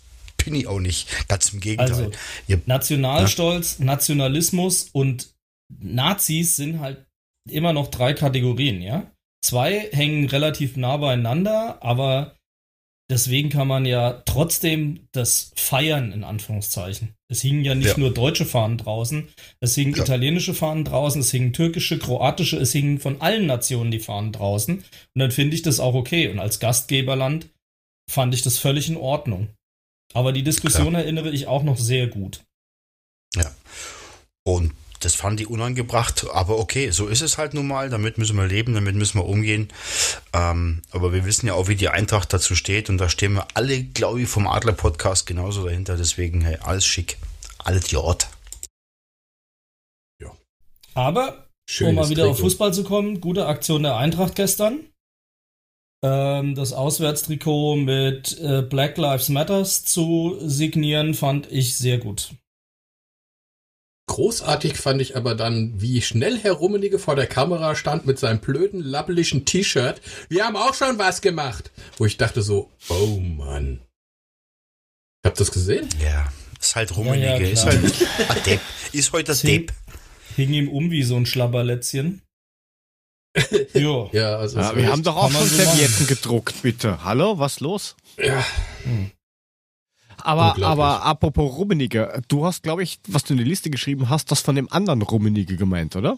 [0.44, 1.08] bin ich auch nicht.
[1.28, 1.92] Ganz im Gegenteil.
[1.92, 2.12] Also,
[2.48, 3.86] Ihr, Nationalstolz, ja.
[3.86, 5.30] Nationalismus und
[5.70, 7.06] Nazis sind halt
[7.50, 9.12] immer noch drei Kategorien, ja.
[9.44, 12.36] Zwei hängen relativ nah beieinander, aber
[13.10, 17.16] deswegen kann man ja trotzdem das feiern, in Anführungszeichen.
[17.28, 17.98] Es hingen ja nicht ja.
[17.98, 20.04] nur deutsche Fahnen draußen, es hingen ja.
[20.04, 24.78] italienische Fahnen draußen, es hingen türkische, kroatische, es hingen von allen Nationen die Fahnen draußen.
[24.78, 26.28] Und dann finde ich das auch okay.
[26.28, 27.50] Und als Gastgeberland
[28.10, 29.50] fand ich das völlig in Ordnung.
[30.14, 31.04] Aber die Diskussion Klar.
[31.04, 32.44] erinnere ich auch noch sehr gut.
[33.36, 33.56] Ja.
[34.44, 38.38] Und das fand ich unangebracht, aber okay, so ist es halt nun mal, damit müssen
[38.38, 39.70] wir leben, damit müssen wir umgehen.
[40.34, 43.48] Ähm, aber wir wissen ja auch, wie die Eintracht dazu steht und da stehen wir
[43.54, 47.18] alle, glaube ich, vom Adler-Podcast genauso dahinter, deswegen hey, alles schick,
[47.58, 48.30] alles Jord.
[50.22, 50.32] Ja.
[50.94, 52.32] Aber, Schönes um mal wieder Trikot.
[52.32, 54.86] auf Fußball zu kommen, gute Aktion der Eintracht gestern.
[56.04, 62.34] Ähm, das Auswärtstrikot mit äh, Black Lives Matters zu signieren, fand ich sehr gut.
[64.12, 68.40] Großartig fand ich aber dann, wie schnell Herr Rummenigge vor der Kamera stand mit seinem
[68.40, 70.02] blöden, lappeligen T-Shirt.
[70.28, 71.72] Wir haben auch schon was gemacht.
[71.96, 73.80] Wo ich dachte so, oh Mann.
[75.26, 75.88] Habt ihr das gesehen?
[76.04, 76.28] Ja,
[76.60, 77.26] ist halt Rummenigge.
[77.26, 78.60] Ja, ja, ist halt ein Depp.
[78.92, 79.72] Ist heute das Depp.
[80.36, 82.22] Hing ihm um wie so ein Schlabberlätzchen.
[83.74, 84.10] jo.
[84.12, 87.06] ja, also ja, wir haben doch auch schon so Servietten gedruckt, bitte.
[87.06, 87.96] Hallo, was los?
[88.18, 88.46] Ja.
[88.84, 89.12] Hm.
[90.24, 94.32] Aber, aber apropos Rummenigge, du hast, glaube ich, was du in die Liste geschrieben hast,
[94.32, 96.18] das von dem anderen Rummenigge gemeint, oder?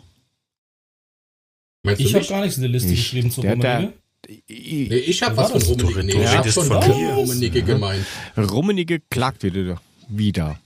[1.84, 3.94] Meinst ich habe gar nichts in die Liste ich, geschrieben zu der, Rummenigge.
[4.28, 6.04] Der, nee, ich habe was von Rummenigge.
[6.04, 7.66] Nee, ich habe von Rummenigge ja.
[7.66, 8.06] gemeint.
[8.38, 9.82] Rummenigge klagt wieder.
[10.08, 10.60] wieder.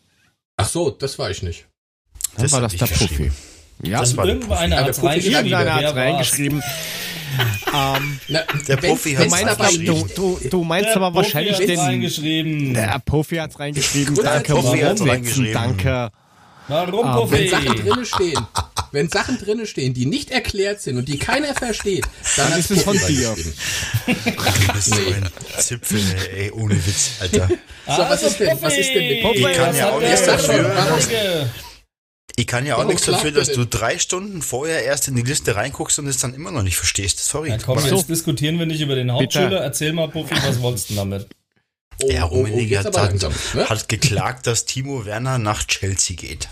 [0.57, 1.65] Ach so, das war ich nicht.
[2.35, 3.31] Dann das war das der Profi.
[3.83, 5.03] Ja, das war irgendwann einer hat
[5.95, 6.63] reingeschrieben
[7.73, 9.85] ähm, Na, der Profi hat reingeschrieben.
[10.15, 11.79] Du, du, du meinst der aber Profi wahrscheinlich den.
[11.79, 12.73] Reingeschrieben.
[12.73, 14.15] Der Profi hat's reingeschrieben.
[14.15, 15.53] Danke, Profi hat's reingeschrieben.
[15.53, 16.11] Danke.
[16.69, 18.47] Warum, um, ähm, Wenn Sachen drinne stehen,
[18.91, 22.71] wenn Sachen drinne stehen, die nicht erklärt sind und die keiner versteht, dann, dann ist
[22.71, 23.35] es von dir.
[24.05, 26.01] Du bist so ein Zipfel,
[26.35, 27.47] ey, ohne Witz, Alter.
[27.47, 29.51] So, was ist denn, was ist denn mit Popeye?
[29.51, 31.49] Ich kann ja auch nichts dafür.
[32.35, 35.55] Ich kann ja auch nichts dafür, dass du drei Stunden vorher erst in die Liste
[35.55, 37.19] reinguckst und es dann immer noch nicht verstehst.
[37.19, 37.49] Sorry.
[37.49, 38.03] Ja, komm, jetzt so.
[38.03, 39.49] diskutieren wir nicht über den Hauptschüler.
[39.49, 39.63] Bitte.
[39.63, 41.27] Erzähl mal, Puffy, was wolltest du damit?
[42.03, 43.69] Oh, ja, Rummenigge oh, oh, hat, langsam, ne?
[43.69, 46.49] hat geklagt, dass Timo Werner nach Chelsea geht.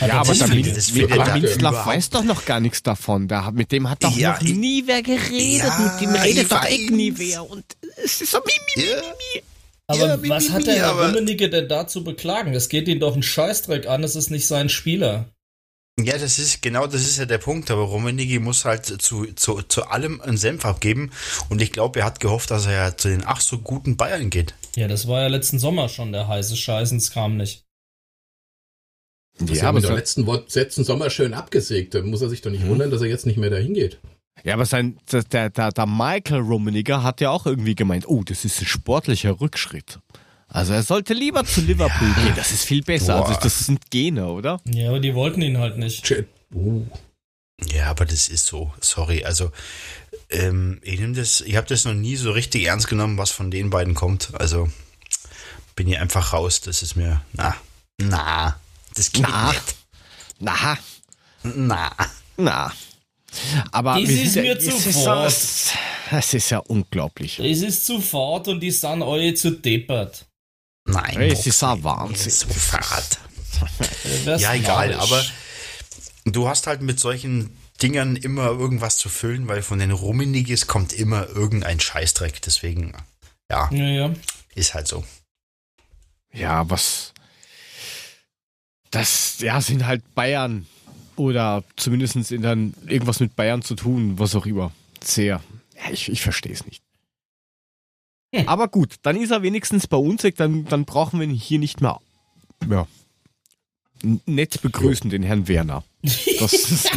[0.00, 3.28] Ja, aber der Minzlaff weiß doch noch gar nichts davon.
[3.28, 5.68] Da, mit dem hat doch ja, noch nie wer geredet.
[5.68, 7.48] Ja, mit dem redet doch echt nie wer.
[7.48, 7.64] Und
[8.02, 9.42] es ist so mi, mi, mi, mi.
[9.88, 12.54] Aber ja, was hat der Herr Rummenigge denn da zu beklagen?
[12.54, 15.32] Es geht ihn doch einen Scheißdreck an, es ist nicht sein Spieler.
[16.00, 17.70] Ja, das ist genau, das ist ja der Punkt.
[17.70, 21.10] Aber Rummenigge muss halt zu, zu, zu allem einen Senf abgeben.
[21.50, 24.30] Und ich glaube, er hat gehofft, dass er ja zu den ach so guten Bayern
[24.30, 24.54] geht.
[24.76, 27.64] Ja, das war ja letzten Sommer schon der heiße Scheiß und es kam nicht.
[29.38, 31.94] Das ja, aber der letzten, letzten Sommer schön abgesägt.
[31.94, 32.70] Da muss er sich doch nicht hm.
[32.70, 33.98] wundern, dass er jetzt nicht mehr dahin geht.
[34.44, 38.44] Ja, aber sein, der, der, der Michael Rummenigge hat ja auch irgendwie gemeint, oh, das
[38.44, 40.00] ist ein sportlicher Rückschritt.
[40.48, 42.24] Also er sollte lieber zu Liverpool ja.
[42.24, 42.34] gehen.
[42.36, 43.18] Das ist viel besser.
[43.18, 43.28] Boah.
[43.28, 44.60] Also das sind Gene, oder?
[44.66, 46.12] Ja, aber die wollten ihn halt nicht.
[46.52, 46.84] Uh.
[47.72, 48.72] Ja, aber das ist so.
[48.80, 49.24] Sorry.
[49.24, 49.50] Also
[50.28, 51.40] ähm, ich nehme das.
[51.40, 54.32] Ich habe das noch nie so richtig ernst genommen, was von den beiden kommt.
[54.34, 54.68] Also
[55.74, 56.60] bin hier einfach raus.
[56.60, 57.56] Das ist mir na,
[57.98, 58.60] na,
[58.94, 59.52] das geht na.
[59.52, 59.76] nicht.
[60.38, 60.78] Na,
[61.44, 61.90] na,
[62.36, 62.72] na.
[63.70, 65.34] Aber das ist mir zu fad.
[66.10, 67.38] Das ist ja unglaublich.
[67.38, 70.26] Es ist zu fad und die sind alle zu deppert.
[70.84, 72.30] Nein, es ist ein Wahnsinn.
[72.30, 73.18] So fad.
[74.40, 75.24] ja, egal, aber
[76.24, 80.92] du hast halt mit solchen Dingern immer irgendwas zu füllen, weil von den Rummenigis kommt
[80.92, 82.42] immer irgendein Scheißdreck.
[82.42, 82.94] Deswegen,
[83.50, 84.14] ja, ja, ja.
[84.54, 85.04] ist halt so.
[86.32, 87.12] Ja, was.
[88.90, 90.66] Das, ja, sind halt Bayern.
[91.16, 94.72] Oder zumindest in dann irgendwas mit Bayern zu tun, was auch immer.
[95.02, 95.40] Sehr.
[95.76, 96.82] Ja, ich, ich verstehe es nicht.
[98.34, 98.48] Hm.
[98.48, 101.58] Aber gut, dann ist er wenigstens bei uns weg, dann, dann brauchen wir ihn hier
[101.58, 102.00] nicht mehr
[102.70, 102.86] ja,
[104.26, 105.84] nett begrüßen, den Herrn Werner.
[106.38, 106.88] Das,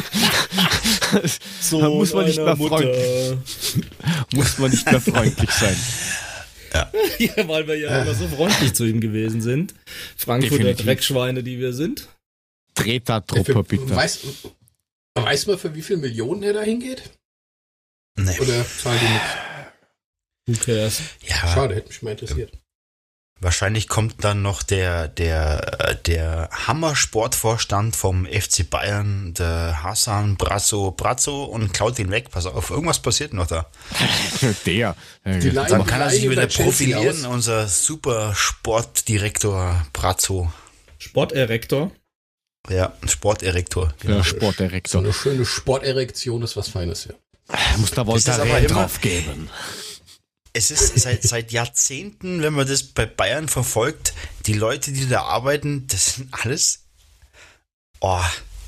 [1.61, 3.37] so da muss man nicht mehr freundlich,
[4.33, 5.77] muss man nicht mehr freundlich sein.
[6.73, 6.91] Ja.
[7.19, 9.73] ja, weil wir ja immer so freundlich zu ihm gewesen sind.
[10.17, 10.85] Frankfurter Definitiv.
[10.85, 12.09] Dreckschweine, die wir sind.
[12.75, 13.95] Tretertruppe, bitte.
[13.95, 14.19] Weiß,
[15.15, 17.11] weiß man, für wie viele Millionen er da hingeht?
[18.17, 18.39] Nee.
[18.39, 19.29] Oder zahlt die nichts?
[20.47, 21.01] Who cares?
[21.23, 21.35] Ja.
[21.35, 22.51] Schade, hätte mich mal interessiert.
[23.41, 31.43] Wahrscheinlich kommt dann noch der, der, der Hammer-Sportvorstand vom FC Bayern, der Hassan Brazzo Brazzo
[31.43, 32.29] und klaut ihn weg.
[32.31, 33.69] Pass auf, irgendwas passiert noch da.
[34.65, 34.95] der.
[35.25, 40.51] Die dann kann er sich wieder profilieren, unser super Sportdirektor Brazzo.
[40.97, 41.91] Sporterektor?
[42.69, 43.93] Ja, Sporterektor.
[43.99, 44.17] Genau.
[44.17, 45.01] Ja, Sporterektor.
[45.01, 47.13] So eine schöne Sporterektion ist was Feines, ja.
[47.77, 49.49] Muss da Voltaren drauf geben.
[50.53, 54.13] es ist seit, seit Jahrzehnten, wenn man das bei Bayern verfolgt,
[54.45, 56.85] die Leute, die da arbeiten, das sind alles.
[57.99, 58.21] Oh,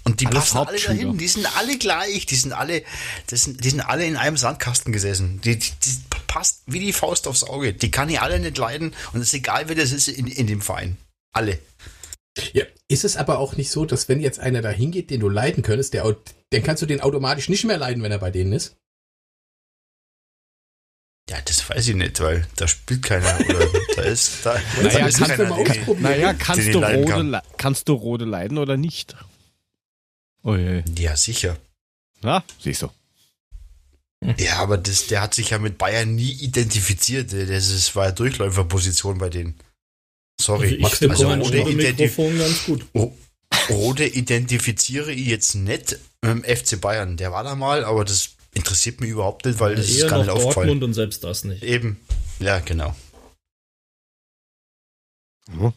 [0.04, 2.84] und die alles passen alle dahin, die sind alle gleich, die sind alle,
[3.28, 5.42] das sind, die sind alle in einem Sandkasten gesessen.
[5.42, 7.74] Die, die, die passt wie die Faust aufs Auge.
[7.74, 10.48] Die kann ich alle nicht leiden und es ist egal, wer das ist in, in
[10.48, 10.98] dem Verein.
[11.34, 11.60] Alle.
[12.54, 15.30] Ja, ist es aber auch nicht so, dass wenn jetzt einer da hingeht, den du
[15.30, 16.16] leiden könntest, der,
[16.52, 18.78] dann kannst du den automatisch nicht mehr leiden, wenn er bei denen ist?
[21.30, 24.54] Ja, das weiß ich nicht, weil da spielt keiner oder da ist da.
[24.82, 26.02] naja, ist kannst keiner, du mal ausprobieren.
[26.02, 27.42] Naja, kannst du, Rode, kann.
[27.58, 29.16] kannst du Rode leiden oder nicht?
[30.44, 30.84] Oh je.
[30.98, 31.58] Ja, sicher.
[32.22, 32.90] Na, siehst du.
[34.38, 37.34] Ja, aber das, der hat sich ja mit Bayern nie identifiziert.
[37.34, 39.56] Das ist, war ja Durchläuferposition bei denen.
[40.40, 40.80] Sorry.
[40.84, 42.86] Also ich also Rode, identif ganz gut.
[43.70, 47.18] Rode identifiziere ich jetzt nicht mit dem FC Bayern.
[47.18, 50.20] Der war da mal, aber das interessiert mich überhaupt nicht, weil das ja, ist gar
[50.20, 50.68] nicht aufgefallen.
[50.68, 51.64] Dortmund und selbst das nicht.
[51.64, 52.00] Eben.
[52.40, 52.96] Ja, genau.
[55.60, 55.74] Ja,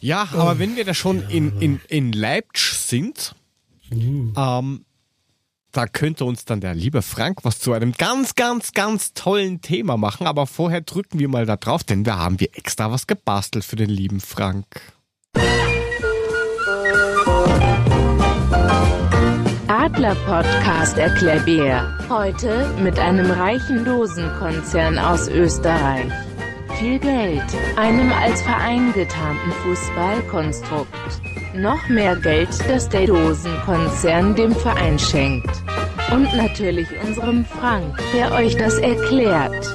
[0.00, 1.28] ja aber wenn wir da schon ja.
[1.28, 3.34] in, in, in Leipzig sind,
[3.92, 4.32] uh.
[4.36, 4.84] ähm,
[5.76, 9.96] da könnte uns dann der liebe Frank was zu einem ganz, ganz, ganz tollen Thema
[9.96, 10.26] machen.
[10.26, 13.76] Aber vorher drücken wir mal da drauf, denn da haben wir extra was gebastelt für
[13.76, 14.66] den lieben Frank.
[19.66, 21.98] Adler Podcast Erklärbär.
[22.08, 26.10] Heute mit einem reichen Dosenkonzern aus Österreich.
[26.78, 27.44] Viel Geld,
[27.76, 35.49] einem als Verein getarnten Fußballkonstrukt Noch mehr Geld, das der Dosenkonzern dem Verein schenkt.
[36.11, 39.67] Und natürlich unserem Frank, der euch das erklärt.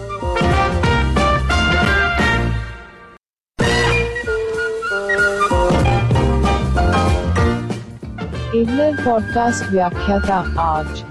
[8.57, 11.03] Adler podcast व्याख्याता आज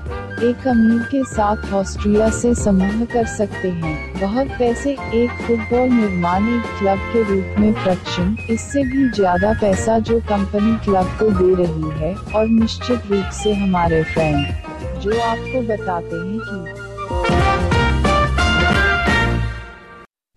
[0.44, 6.49] एक अमीर के साथ ऑस्ट्रिया से समूह कर सकते हैं बहुत पैसे, एक फुटबॉल निर्माण
[6.55, 11.55] एक क्लब के रूप में प्रक्षण इससे भी ज़्यादा पैसा जो कंपनी क्लब को दे
[11.63, 16.87] रही है, और निश्चित रूप से हमारे फ्रेंड जो आपको बताते हैं कि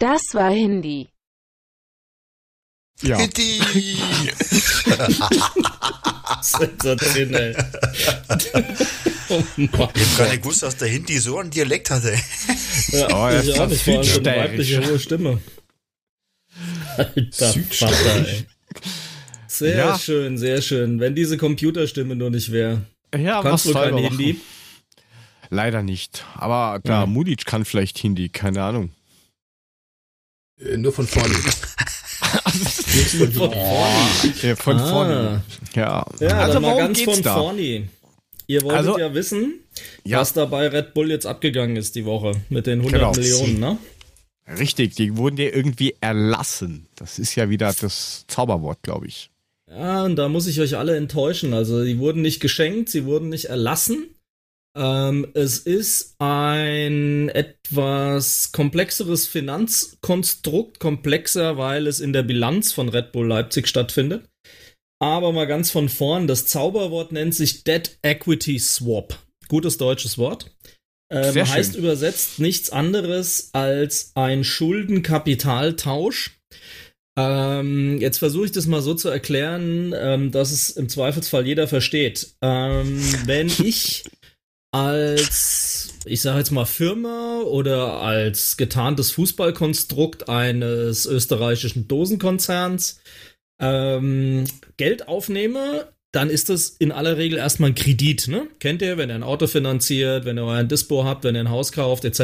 [0.02, 1.11] Das Hindi.
[3.02, 3.18] Ja.
[6.42, 7.56] Sensationell.
[9.30, 12.16] oh ich habe gar nicht gewusst, dass der Hindi so einen Dialekt hatte.
[12.90, 15.42] Ja, oh, er ich auch nicht, vor allem so eine weibliche hohe Stimme.
[16.98, 18.46] Alter Vater, ey.
[19.48, 20.00] Sehr ja.
[20.00, 21.00] schön, sehr schön.
[21.00, 22.84] Wenn diese Computerstimme nur nicht wäre.
[23.16, 24.40] Ja, Kannst was du kein Hindi?
[25.50, 26.26] Leider nicht.
[26.36, 27.06] Aber klar, ja.
[27.06, 28.92] Mudic kann vielleicht Hindi, keine Ahnung.
[30.60, 31.36] Äh, nur von vorne.
[33.18, 33.56] Von vorne.
[34.42, 34.88] Ja, von ah.
[34.88, 35.44] vorne.
[35.76, 37.36] Ja, ja also mal ganz von da?
[37.36, 37.90] vorne.
[38.48, 39.62] Ihr wolltet also, ja wissen,
[40.04, 40.20] ja.
[40.20, 43.12] was da bei Red Bull jetzt abgegangen ist die Woche mit den 100 genau.
[43.14, 43.78] Millionen, ne?
[44.60, 46.88] Richtig, die wurden ja irgendwie erlassen.
[46.96, 49.30] Das ist ja wieder das Zauberwort, glaube ich.
[49.70, 51.54] Ja, und da muss ich euch alle enttäuschen.
[51.54, 54.10] Also, die wurden nicht geschenkt, sie wurden nicht erlassen.
[54.78, 63.12] Ähm, es ist ein etwas komplexeres Finanzkonstrukt, komplexer, weil es in der Bilanz von Red
[63.12, 64.30] Bull Leipzig stattfindet.
[65.02, 69.18] Aber mal ganz von vorn, das Zauberwort nennt sich Debt Equity Swap.
[69.48, 70.52] Gutes deutsches Wort.
[71.12, 76.38] Ähm, heißt übersetzt nichts anderes als ein Schuldenkapitaltausch.
[77.20, 81.68] Ähm, jetzt versuche ich das mal so zu erklären, ähm, dass es im Zweifelsfall jeder
[81.68, 82.36] versteht.
[82.42, 84.06] Ähm, wenn ich
[84.72, 93.02] als, ich sage jetzt mal, Firma oder als getarntes Fußballkonstrukt eines österreichischen Dosenkonzerns
[93.60, 94.46] ähm,
[94.78, 98.28] Geld aufnehme, dann ist das in aller Regel erstmal ein Kredit.
[98.28, 98.48] Ne?
[98.60, 101.50] Kennt ihr, wenn ihr ein Auto finanziert, wenn ihr euren Dispo habt, wenn ihr ein
[101.50, 102.22] Haus kauft, etc.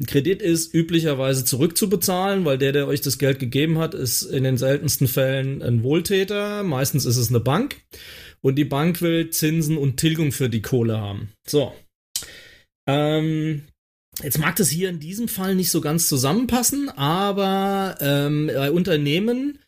[0.00, 4.42] Ein Kredit ist üblicherweise zurückzubezahlen, weil der, der euch das Geld gegeben hat, ist in
[4.42, 6.64] den seltensten Fällen ein Wohltäter.
[6.64, 7.76] Meistens ist es eine Bank
[8.40, 11.30] und die Bank will Zinsen und Tilgung für die Kohle haben.
[11.46, 11.72] So.
[12.88, 13.64] Ähm,
[14.22, 19.58] jetzt mag das hier in diesem Fall nicht so ganz zusammenpassen, aber ähm, bei Unternehmen,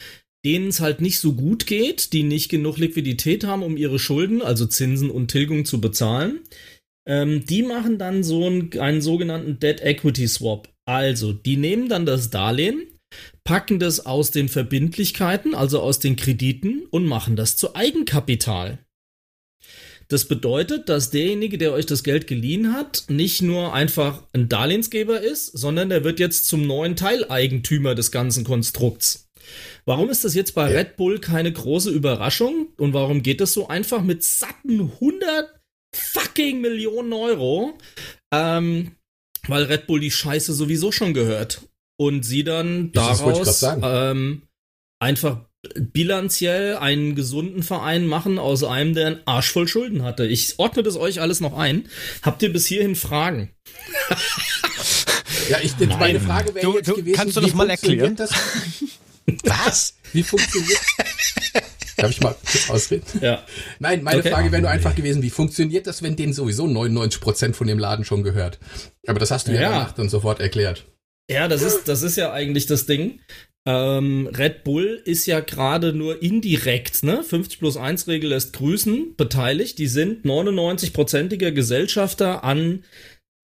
[0.44, 4.42] denen es halt nicht so gut geht, die nicht genug Liquidität haben, um ihre Schulden,
[4.42, 6.40] also Zinsen und Tilgung zu bezahlen,
[7.06, 10.68] ähm, die machen dann so einen, einen sogenannten Debt Equity Swap.
[10.87, 12.87] Also, die nehmen dann das Darlehen,
[13.44, 18.79] packen das aus den Verbindlichkeiten, also aus den Krediten und machen das zu Eigenkapital.
[20.09, 25.20] Das bedeutet, dass derjenige, der euch das Geld geliehen hat, nicht nur einfach ein Darlehensgeber
[25.20, 29.31] ist, sondern er wird jetzt zum neuen Teileigentümer des ganzen Konstrukts.
[29.85, 33.68] Warum ist das jetzt bei Red Bull keine große Überraschung und warum geht das so
[33.68, 35.48] einfach mit satten 100
[35.94, 37.79] fucking Millionen Euro?
[38.33, 38.96] Ähm,
[39.46, 41.62] weil Red Bull die Scheiße sowieso schon gehört.
[42.00, 44.40] Und sie dann daraus ähm,
[45.00, 45.40] einfach
[45.92, 50.26] bilanziell einen gesunden Verein machen aus einem, der einen Arsch voll Schulden hatte.
[50.26, 51.90] Ich ordne das euch alles noch ein.
[52.22, 53.50] Habt ihr bis hierhin Fragen?
[55.50, 58.16] ja, ich, meine Frage wäre jetzt gewesen, kannst du das mal erklären?
[58.16, 58.30] Das?
[59.44, 59.94] Was?
[60.14, 60.80] Wie funktioniert
[61.98, 63.04] Darf ich mal kurz ausreden?
[63.20, 63.44] Ja.
[63.78, 64.30] Nein, meine okay.
[64.30, 68.06] Frage wäre nur einfach gewesen, wie funktioniert das, wenn denen sowieso 99% von dem Laden
[68.06, 68.58] schon gehört?
[69.06, 70.86] Aber das hast du ja, ja dann sofort erklärt.
[71.30, 73.20] Ja, das ist, das ist ja eigentlich das Ding.
[73.64, 77.22] Ähm, Red Bull ist ja gerade nur indirekt, ne?
[77.22, 79.78] 50 plus 1 Regel lässt grüßen, beteiligt.
[79.78, 82.82] Die sind 99-prozentiger Gesellschafter an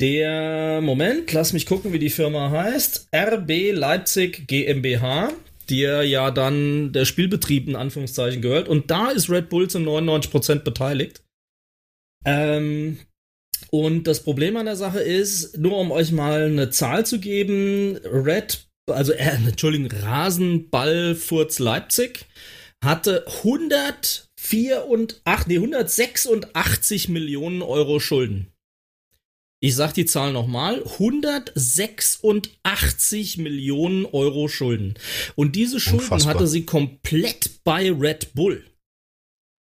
[0.01, 3.09] der, Moment, lass mich gucken, wie die Firma heißt.
[3.15, 5.33] RB Leipzig GmbH,
[5.71, 8.69] der ja dann der Spielbetrieb in Anführungszeichen gehört.
[8.69, 11.23] Und da ist Red Bull zu 99% beteiligt.
[12.25, 12.99] Ähm,
[13.85, 17.97] und das Problem an der Sache ist, nur um euch mal eine Zahl zu geben,
[18.05, 22.27] Red, also äh, Entschuldigung, Rasenballfurz Leipzig
[22.85, 28.53] hatte 104 und ach, nee, 186 Millionen Euro Schulden.
[29.61, 30.85] Ich sag die Zahl nochmal.
[30.85, 34.95] 186 Millionen Euro Schulden.
[35.35, 36.35] Und diese Schulden Unfassbar.
[36.35, 38.63] hatte sie komplett bei Red Bull.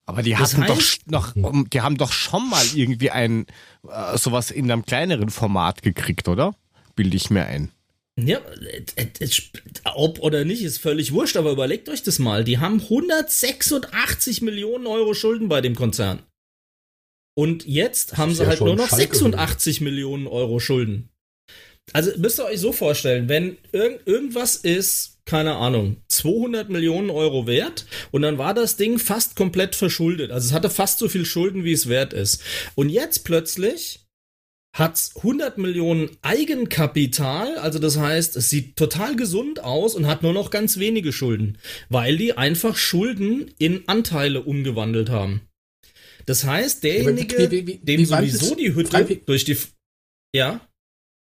[0.10, 1.34] Aber die hatten doch noch,
[1.70, 3.46] die haben doch schon mal irgendwie ein
[3.88, 6.56] äh, sowas in einem kleineren Format gekriegt, oder?
[6.96, 7.72] Bilde ich mir ein.
[8.20, 9.30] Ja, äh, äh,
[9.94, 12.44] ob oder nicht, ist völlig wurscht, aber überlegt euch das mal.
[12.44, 16.24] Die haben 186 Millionen Euro Schulden bei dem Konzern.
[17.36, 19.92] Und jetzt haben sie ja halt nur noch Schalke 86 oder?
[19.92, 21.10] Millionen Euro Schulden.
[21.94, 27.46] Also müsst ihr euch so vorstellen, wenn irg irgendwas ist, keine Ahnung, 200 Millionen Euro
[27.48, 30.32] wert und dann war das Ding fast komplett verschuldet.
[30.32, 32.42] Also es hatte fast so viel Schulden, wie es wert ist.
[32.76, 34.02] Und jetzt plötzlich
[34.76, 40.34] hat 100 Millionen Eigenkapital, also das heißt, es sieht total gesund aus und hat nur
[40.34, 41.58] noch ganz wenige Schulden,
[41.90, 45.42] weil die einfach Schulden in Anteile umgewandelt haben.
[46.26, 49.58] Das heißt, derjenige, wie, wie, wie, dem sowieso die Hütte durch die
[50.36, 50.62] ja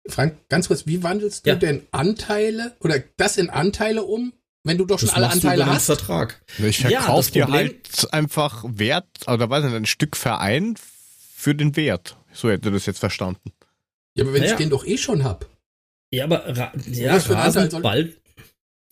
[0.09, 1.55] Frank, ganz kurz, wie wandelst du ja.
[1.55, 5.85] denn Anteile oder das in Anteile um, wenn du doch schon das alle Anteile hast?
[5.85, 6.41] Vertrag.
[6.57, 10.75] Ich verkaufe ja, dir halt einfach Wert, oder weiß nicht, ein Stück Verein
[11.35, 12.17] für den Wert.
[12.33, 13.51] So hätte das jetzt verstanden.
[14.15, 14.53] Ja, aber wenn naja.
[14.53, 15.47] ich den doch eh schon hab.
[16.11, 16.53] Ja, aber
[16.91, 18.13] ja, Rasenball,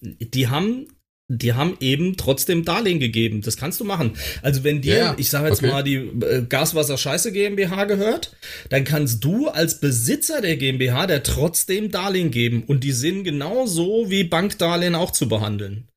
[0.01, 0.87] die haben
[1.27, 3.41] die haben eben trotzdem Darlehen gegeben.
[3.41, 4.11] Das kannst du machen.
[4.43, 5.71] Also wenn dir, yeah, ich sage jetzt okay.
[5.71, 8.35] mal, die äh, Gaswasser Scheiße GmbH gehört,
[8.69, 12.63] dann kannst du als Besitzer der GmbH der trotzdem Darlehen geben.
[12.63, 15.87] Und die sind genauso wie Bankdarlehen auch zu behandeln.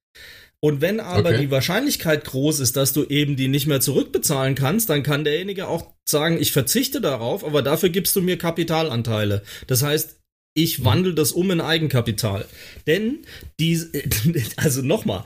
[0.61, 1.43] Und wenn aber okay.
[1.43, 5.69] die Wahrscheinlichkeit groß ist, dass du eben die nicht mehr zurückbezahlen kannst, dann kann derjenige
[5.69, 9.43] auch sagen, ich verzichte darauf, aber dafür gibst du mir Kapitalanteile.
[9.69, 10.18] Das heißt,
[10.55, 12.47] ich wandle das um in Eigenkapital.
[12.87, 13.21] Denn
[13.61, 13.81] die,
[14.57, 15.25] also nochmal,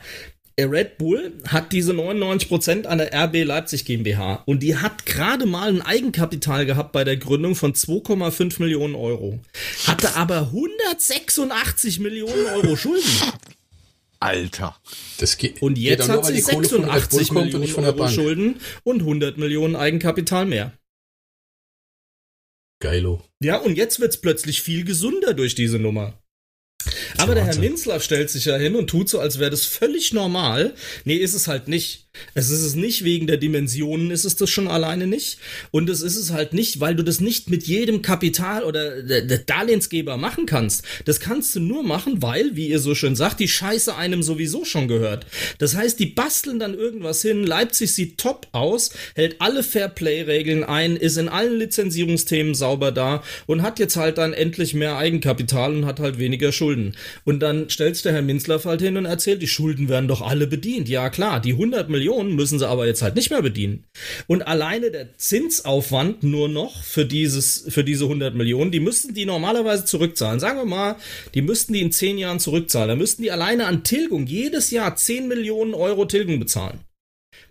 [0.59, 5.69] Red Bull hat diese 99% an der RB Leipzig GmbH und die hat gerade mal
[5.69, 9.39] ein Eigenkapital gehabt bei der Gründung von 2,5 Millionen Euro.
[9.87, 13.09] Hatte aber 186 Millionen Euro Schulden.
[14.19, 14.75] Alter.
[15.17, 20.45] Das geht, und jetzt geht hat sie 86 Millionen Euro Schulden und 100 Millionen Eigenkapital
[20.45, 20.71] mehr.
[22.83, 23.23] Geilo.
[23.41, 26.21] Ja, und jetzt wird's plötzlich viel gesünder durch diese Nummer.
[27.17, 30.13] Aber der Herr Minzler stellt sich ja hin und tut so, als wäre das völlig
[30.13, 30.73] normal.
[31.05, 32.03] Nee, ist es halt nicht.
[32.35, 35.39] Es ist es nicht wegen der Dimensionen, ist es das schon alleine nicht.
[35.71, 39.39] Und es ist es halt nicht, weil du das nicht mit jedem Kapital oder der
[39.39, 40.83] Darlehensgeber machen kannst.
[41.05, 44.63] Das kannst du nur machen, weil, wie ihr so schön sagt, die Scheiße einem sowieso
[44.63, 45.25] schon gehört.
[45.57, 47.45] Das heißt, die basteln dann irgendwas hin.
[47.45, 53.63] Leipzig sieht top aus, hält alle Fairplay-Regeln ein, ist in allen Lizenzierungsthemen sauber da und
[53.63, 56.95] hat jetzt halt dann endlich mehr Eigenkapital und hat halt weniger Schulden.
[57.25, 60.21] Und dann stellt sich der Herr Minzler halt hin und erzählt, die Schulden werden doch
[60.21, 60.87] alle bedient.
[60.87, 63.85] Ja klar, die 100 Millionen Millionen müssen sie aber jetzt halt nicht mehr bedienen.
[64.27, 69.25] Und alleine der Zinsaufwand nur noch für dieses, für diese 100 Millionen, die müssten die
[69.25, 70.39] normalerweise zurückzahlen.
[70.39, 70.97] Sagen wir mal,
[71.33, 72.89] die müssten die in 10 Jahren zurückzahlen.
[72.89, 76.79] Da müssten die alleine an Tilgung jedes Jahr 10 Millionen Euro Tilgung bezahlen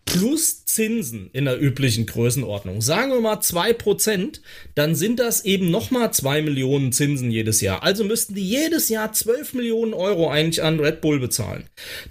[0.04, 4.40] plus Zinsen in der üblichen Größenordnung, sagen wir mal 2%,
[4.74, 7.82] dann sind das eben nochmal 2 Millionen Zinsen jedes Jahr.
[7.82, 11.64] Also müssten die jedes Jahr 12 Millionen Euro eigentlich an Red Bull bezahlen.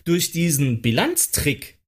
[0.05, 1.80] Durch diesen Bilanztrick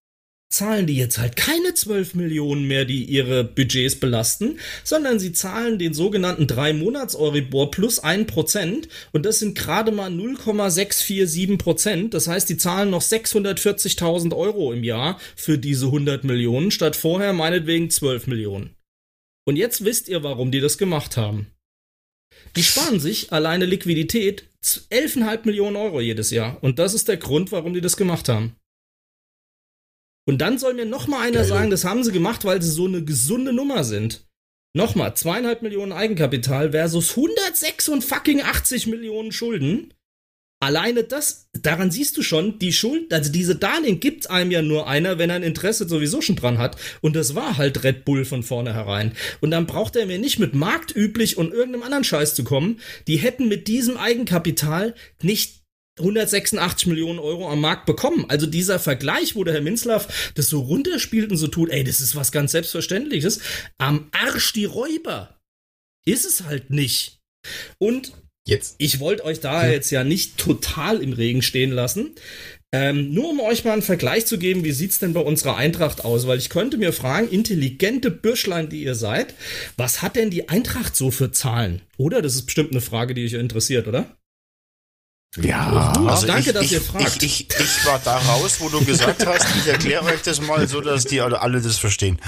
[0.53, 5.79] zahlen die jetzt halt keine 12 Millionen mehr, die ihre Budgets belasten, sondern sie zahlen
[5.79, 12.09] den sogenannten 3 Monats Euribor plus 1% und das sind gerade mal 0,647%.
[12.09, 17.33] Das heißt, die zahlen noch 640.000 Euro im Jahr für diese 100 Millionen statt vorher
[17.33, 18.75] meinetwegen 12 Millionen.
[19.45, 21.47] Und jetzt wisst ihr, warum die das gemacht haben.
[22.55, 26.63] Die sparen sich alleine Liquidität 11,5 Millionen Euro jedes Jahr.
[26.63, 28.55] Und das ist der Grund, warum die das gemacht haben.
[30.25, 31.45] Und dann soll mir noch mal einer Geil.
[31.47, 34.25] sagen, das haben sie gemacht, weil sie so eine gesunde Nummer sind.
[34.75, 39.93] Nochmal, zweieinhalb Millionen Eigenkapital versus 186 Millionen Schulden.
[40.63, 44.87] Alleine das, daran siehst du schon, die Schuld, also diese Darlehen gibt einem ja nur
[44.87, 46.77] einer, wenn er ein Interesse sowieso schon dran hat.
[47.01, 49.11] Und das war halt Red Bull von vornherein.
[49.41, 52.79] Und dann braucht er mir nicht mit marktüblich und irgendeinem anderen Scheiß zu kommen.
[53.07, 55.62] Die hätten mit diesem Eigenkapital nicht
[55.99, 58.25] 186 Millionen Euro am Markt bekommen.
[58.27, 62.01] Also dieser Vergleich, wo der Herr Minzlaff das so runterspielt und so tut, ey, das
[62.01, 63.39] ist was ganz Selbstverständliches.
[63.77, 65.39] Am Arsch die Räuber.
[66.05, 67.19] Ist es halt nicht.
[67.77, 68.13] Und
[68.47, 68.75] jetzt.
[68.77, 72.15] ich wollte euch da jetzt ja nicht total im Regen stehen lassen.
[72.73, 76.03] Ähm, nur um euch mal einen Vergleich zu geben, wie sieht's denn bei unserer Eintracht
[76.03, 76.25] aus?
[76.25, 79.35] Weil ich könnte mir fragen, intelligente Bürschlein, die ihr seid,
[79.77, 81.83] was hat denn die Eintracht so für Zahlen?
[81.97, 82.23] Oder?
[82.23, 84.17] Das ist bestimmt eine Frage, die euch interessiert, oder?
[85.37, 87.23] Ja, also danke, ich, dass ihr fragt.
[87.23, 90.67] Ich, ich, ich, war da raus, wo du gesagt hast, ich erkläre euch das mal
[90.67, 92.19] so, dass die alle, alle das verstehen.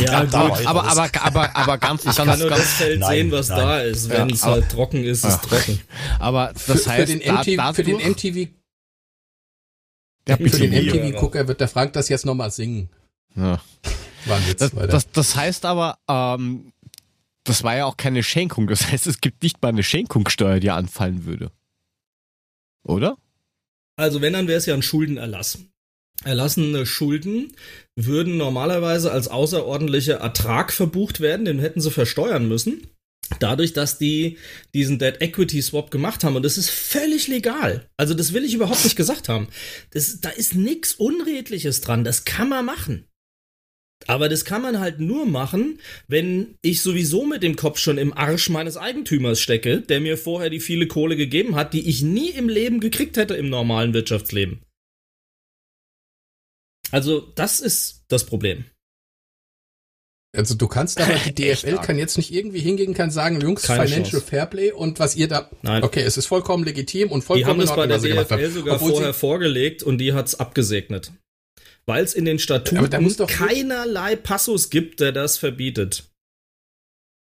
[0.00, 3.50] Ja, gut, aber, aber, aber, aber ganz, ich kann nur das Feld nein, sehen, was
[3.50, 3.58] nein.
[3.58, 4.08] da ist.
[4.08, 5.80] Wenn ja, es halt trocken ist, ist es trocken.
[6.18, 8.48] Aber das heißt, für den, MTV, da, für den MTV,
[10.26, 12.88] ja, für den MTV-Gucker wird der Frank das jetzt nochmal singen.
[13.36, 13.60] Ja.
[14.56, 16.72] Das, das, das heißt aber, ähm,
[17.44, 18.66] das war ja auch keine Schenkung.
[18.66, 21.50] Das heißt, es gibt nicht mal eine Schenkungssteuer, die anfallen würde.
[22.84, 23.16] Oder?
[23.96, 25.58] Also wenn, dann wäre es ja ein Schuldenerlass.
[26.24, 27.52] Erlassene Schulden
[27.96, 32.86] würden normalerweise als außerordentlicher Ertrag verbucht werden, den hätten sie versteuern müssen.
[33.38, 34.38] Dadurch, dass die
[34.74, 36.36] diesen Dead Equity Swap gemacht haben.
[36.36, 37.88] Und das ist völlig legal.
[37.96, 39.48] Also, das will ich überhaupt nicht gesagt haben.
[39.90, 42.04] Das, da ist nichts Unredliches dran.
[42.04, 43.06] Das kann man machen.
[44.06, 45.78] Aber das kann man halt nur machen,
[46.08, 50.50] wenn ich sowieso mit dem Kopf schon im Arsch meines Eigentümers stecke, der mir vorher
[50.50, 54.62] die viele Kohle gegeben hat, die ich nie im Leben gekriegt hätte im normalen Wirtschaftsleben.
[56.90, 58.64] Also, das ist das Problem.
[60.34, 63.86] Also du kannst aber, die DFL kann jetzt nicht irgendwie hingehen, kann sagen, Jungs, Keine
[63.86, 64.26] Financial Chance.
[64.26, 65.50] Fairplay und was ihr da.
[65.60, 65.82] Nein.
[65.82, 69.12] Okay, es ist vollkommen legitim und vollkommen Die haben das bei der DFL sogar vorher
[69.12, 71.12] vorgelegt und die hat's abgesegnet
[71.86, 76.04] weil es in den Statuten keinerlei Passus gibt, der das verbietet.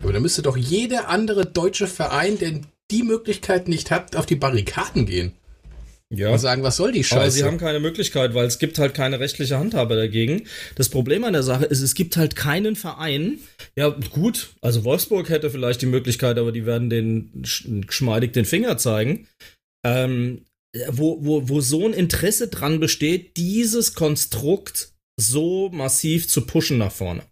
[0.02, 4.36] Aber da müsste doch jeder andere deutsche Verein, der die Möglichkeit nicht hat, auf die
[4.36, 5.32] Barrikaden gehen.
[6.10, 6.30] Ja.
[6.30, 7.20] Und sagen, was soll die Scheiße?
[7.20, 10.46] Aber sie haben keine Möglichkeit, weil es gibt halt keine rechtliche Handhabe dagegen.
[10.76, 13.38] Das Problem an der Sache ist, es gibt halt keinen Verein.
[13.76, 17.42] Ja, gut, also Wolfsburg hätte vielleicht die Möglichkeit, aber die werden den
[17.86, 19.26] geschmeidig den Finger zeigen.
[19.84, 20.44] Ähm,
[20.88, 26.92] wo, wo, wo so ein Interesse dran besteht, dieses Konstrukt so massiv zu pushen nach
[26.92, 27.22] vorne.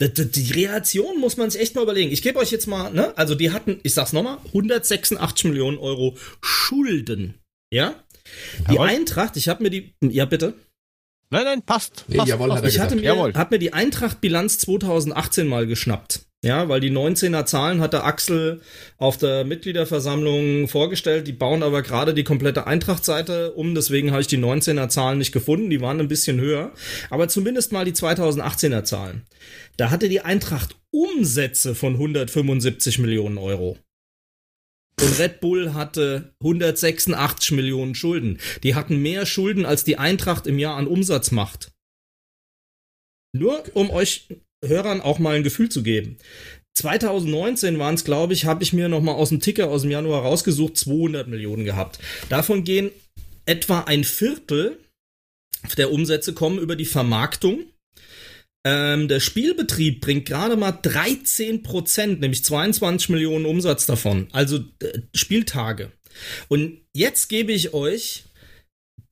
[0.00, 2.10] Die Reaktion muss man sich echt mal überlegen.
[2.10, 6.16] Ich gebe euch jetzt mal, ne, also die hatten, ich sag's nochmal, 186 Millionen Euro
[6.40, 7.34] Schulden.
[7.70, 8.02] Ja?
[8.68, 8.88] Die Jawohl.
[8.88, 10.54] Eintracht, ich habe mir die, ja bitte.
[11.28, 12.06] Nein, nein, passt.
[12.08, 12.58] Nee, passt, jawohl, passt.
[12.58, 16.26] Hat er ich hatte mir, hab mir die Eintracht-Bilanz 2018 mal geschnappt.
[16.42, 18.62] Ja, weil die 19er Zahlen hat der Axel
[18.96, 21.26] auf der Mitgliederversammlung vorgestellt.
[21.26, 23.74] Die bauen aber gerade die komplette Eintracht-Seite um.
[23.74, 25.68] Deswegen habe ich die 19er Zahlen nicht gefunden.
[25.68, 26.72] Die waren ein bisschen höher.
[27.10, 29.26] Aber zumindest mal die 2018er Zahlen.
[29.76, 33.76] Da hatte die Eintracht Umsätze von 175 Millionen Euro.
[34.98, 38.38] Und Red Bull hatte 186 Millionen Schulden.
[38.62, 41.72] Die hatten mehr Schulden, als die Eintracht im Jahr an Umsatz macht.
[43.32, 44.26] Nur um euch
[44.64, 46.18] Hörern auch mal ein Gefühl zu geben.
[46.76, 49.90] 2019 waren es, glaube ich, habe ich mir noch mal aus dem Ticker aus dem
[49.90, 51.98] Januar rausgesucht, 200 Millionen gehabt.
[52.28, 52.90] Davon gehen
[53.46, 54.78] etwa ein Viertel
[55.76, 57.64] der Umsätze kommen über die Vermarktung.
[58.64, 65.00] Ähm, der Spielbetrieb bringt gerade mal 13 Prozent, nämlich 22 Millionen Umsatz davon, also äh,
[65.14, 65.92] Spieltage.
[66.48, 68.24] Und jetzt gebe ich euch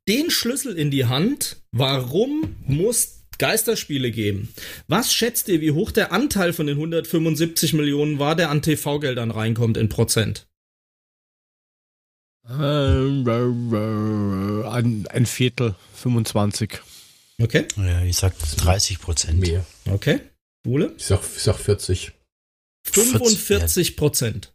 [0.07, 4.53] den Schlüssel in die Hand, warum muss Geisterspiele geben.
[4.87, 9.31] Was schätzt ihr, wie hoch der Anteil von den 175 Millionen war, der an TV-Geldern
[9.31, 10.47] reinkommt in Prozent?
[12.45, 13.27] Ein,
[15.09, 16.81] ein Viertel, 25.
[17.41, 17.67] Okay.
[17.77, 19.41] Ja, ich sag 30 Prozent.
[19.41, 19.65] Mehr.
[19.87, 20.21] Okay.
[20.63, 20.95] Bule?
[20.97, 22.13] Ich sag, ich sag 40.
[22.85, 24.53] 45 Prozent.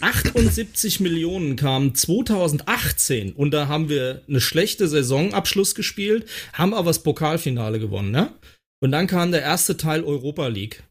[0.00, 7.02] 78 Millionen kamen 2018 und da haben wir eine schlechte Saisonabschluss gespielt, haben aber das
[7.02, 8.32] Pokalfinale gewonnen, ne?
[8.80, 10.82] Und dann kam der erste Teil Europa League.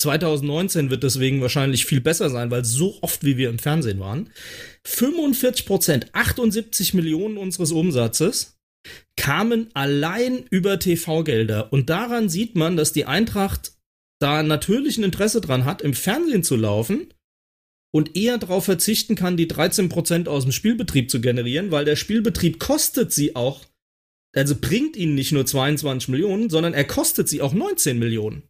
[0.00, 4.30] 2019 wird deswegen wahrscheinlich viel besser sein, weil so oft wie wir im Fernsehen waren.
[4.84, 8.56] 45 Prozent, 78 Millionen unseres Umsatzes
[9.16, 11.72] kamen allein über TV-Gelder.
[11.72, 13.72] Und daran sieht man, dass die Eintracht
[14.20, 17.12] da natürlich ein Interesse dran hat, im Fernsehen zu laufen
[17.92, 22.60] und eher darauf verzichten kann, die 13% aus dem Spielbetrieb zu generieren, weil der Spielbetrieb
[22.60, 23.64] kostet sie auch,
[24.34, 28.44] also bringt ihnen nicht nur 22 Millionen, sondern er kostet sie auch 19 Millionen.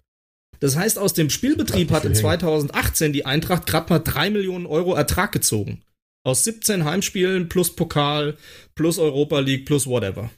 [0.60, 4.94] Das heißt, aus dem Spielbetrieb hat in 2018 die Eintracht gerade mal 3 Millionen Euro
[4.94, 5.82] Ertrag gezogen.
[6.22, 8.36] Aus 17 Heimspielen plus Pokal,
[8.74, 10.30] plus Europa League, plus whatever.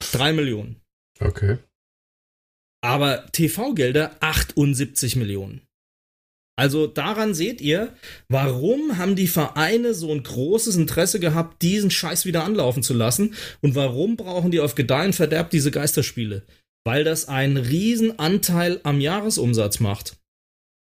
[0.00, 0.82] 3 Millionen.
[1.18, 1.56] Okay.
[2.82, 5.65] Aber TV-Gelder 78 Millionen.
[6.58, 7.94] Also daran seht ihr,
[8.28, 13.34] warum haben die Vereine so ein großes Interesse gehabt, diesen Scheiß wieder anlaufen zu lassen
[13.60, 16.46] und warum brauchen die auf Gedeihen Verderb diese Geisterspiele?
[16.84, 20.16] Weil das einen riesen Anteil am Jahresumsatz macht.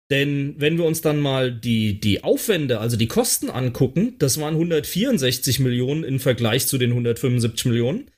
[0.10, 4.56] Denn wenn wir uns dann mal die, die Aufwände, also die Kosten angucken, das waren
[4.56, 8.12] 164 Millionen im Vergleich zu den 175 Millionen.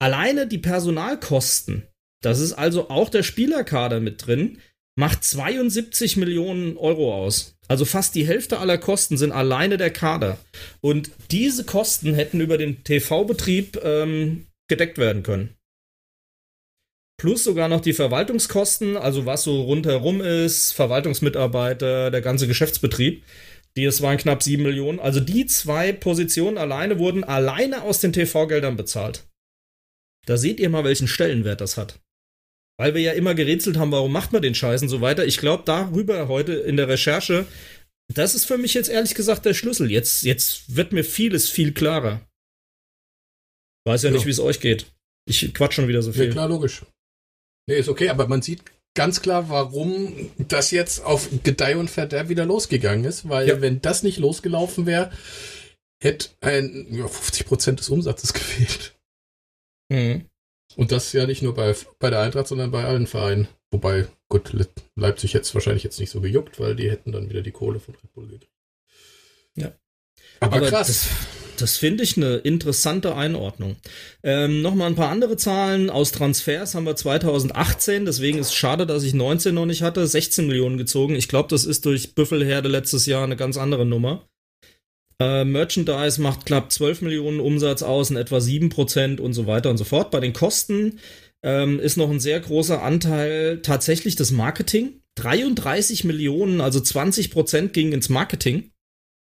[0.00, 1.88] Alleine die Personalkosten,
[2.22, 4.58] das ist also auch der Spielerkader mit drin,
[4.96, 7.54] macht 72 Millionen Euro aus.
[7.68, 10.38] Also fast die Hälfte aller Kosten sind alleine der Kader.
[10.80, 15.56] Und diese Kosten hätten über den TV-Betrieb ähm, gedeckt werden können.
[17.18, 23.22] Plus sogar noch die Verwaltungskosten, also was so rundherum ist, Verwaltungsmitarbeiter, der ganze Geschäftsbetrieb.
[23.76, 24.98] Die, es waren knapp 7 Millionen.
[24.98, 29.24] Also die zwei Positionen alleine wurden alleine aus den TV-Geldern bezahlt.
[30.26, 32.00] Da seht ihr mal, welchen Stellenwert das hat.
[32.82, 35.24] Weil wir ja immer gerätselt haben, warum macht man den Scheiß und so weiter.
[35.24, 37.46] Ich glaube, darüber heute in der Recherche,
[38.12, 39.88] das ist für mich jetzt ehrlich gesagt der Schlüssel.
[39.88, 42.28] Jetzt, jetzt wird mir vieles viel klarer.
[43.84, 44.16] Weiß ja, ja.
[44.16, 44.86] nicht, wie es euch geht.
[45.26, 46.24] Ich quatsch schon wieder so viel.
[46.24, 46.82] Ja, klar, logisch.
[47.68, 48.64] Nee, ist okay, aber man sieht
[48.94, 53.60] ganz klar, warum das jetzt auf Gedeih und Verderb wieder losgegangen ist, weil ja.
[53.60, 55.12] wenn das nicht losgelaufen wäre,
[56.02, 58.98] hätte ein ja, 50% des Umsatzes gefehlt.
[59.88, 60.26] Mhm.
[60.76, 63.48] Und das ja nicht nur bei, bei der Eintracht, sondern bei allen Vereinen.
[63.70, 64.52] Wobei, gut,
[64.96, 67.80] Leipzig hätte es wahrscheinlich jetzt nicht so gejuckt, weil die hätten dann wieder die Kohle
[67.80, 68.52] von Red Bull gekriegt.
[69.54, 69.72] Ja.
[70.40, 70.86] Aber, Aber krass.
[70.88, 71.08] Das,
[71.58, 73.76] das finde ich eine interessante Einordnung.
[74.22, 78.86] Ähm, Nochmal ein paar andere Zahlen aus Transfers haben wir 2018, deswegen ist es schade,
[78.86, 81.14] dass ich 19 noch nicht hatte, 16 Millionen gezogen.
[81.14, 84.28] Ich glaube, das ist durch Büffelherde letztes Jahr eine ganz andere Nummer.
[85.20, 89.76] Äh, Merchandise macht knapp 12 Millionen Umsatz aus, in etwa 7% und so weiter und
[89.76, 90.10] so fort.
[90.10, 90.98] Bei den Kosten
[91.42, 95.00] ähm, ist noch ein sehr großer Anteil tatsächlich das Marketing.
[95.16, 98.70] 33 Millionen, also 20% gingen ins Marketing.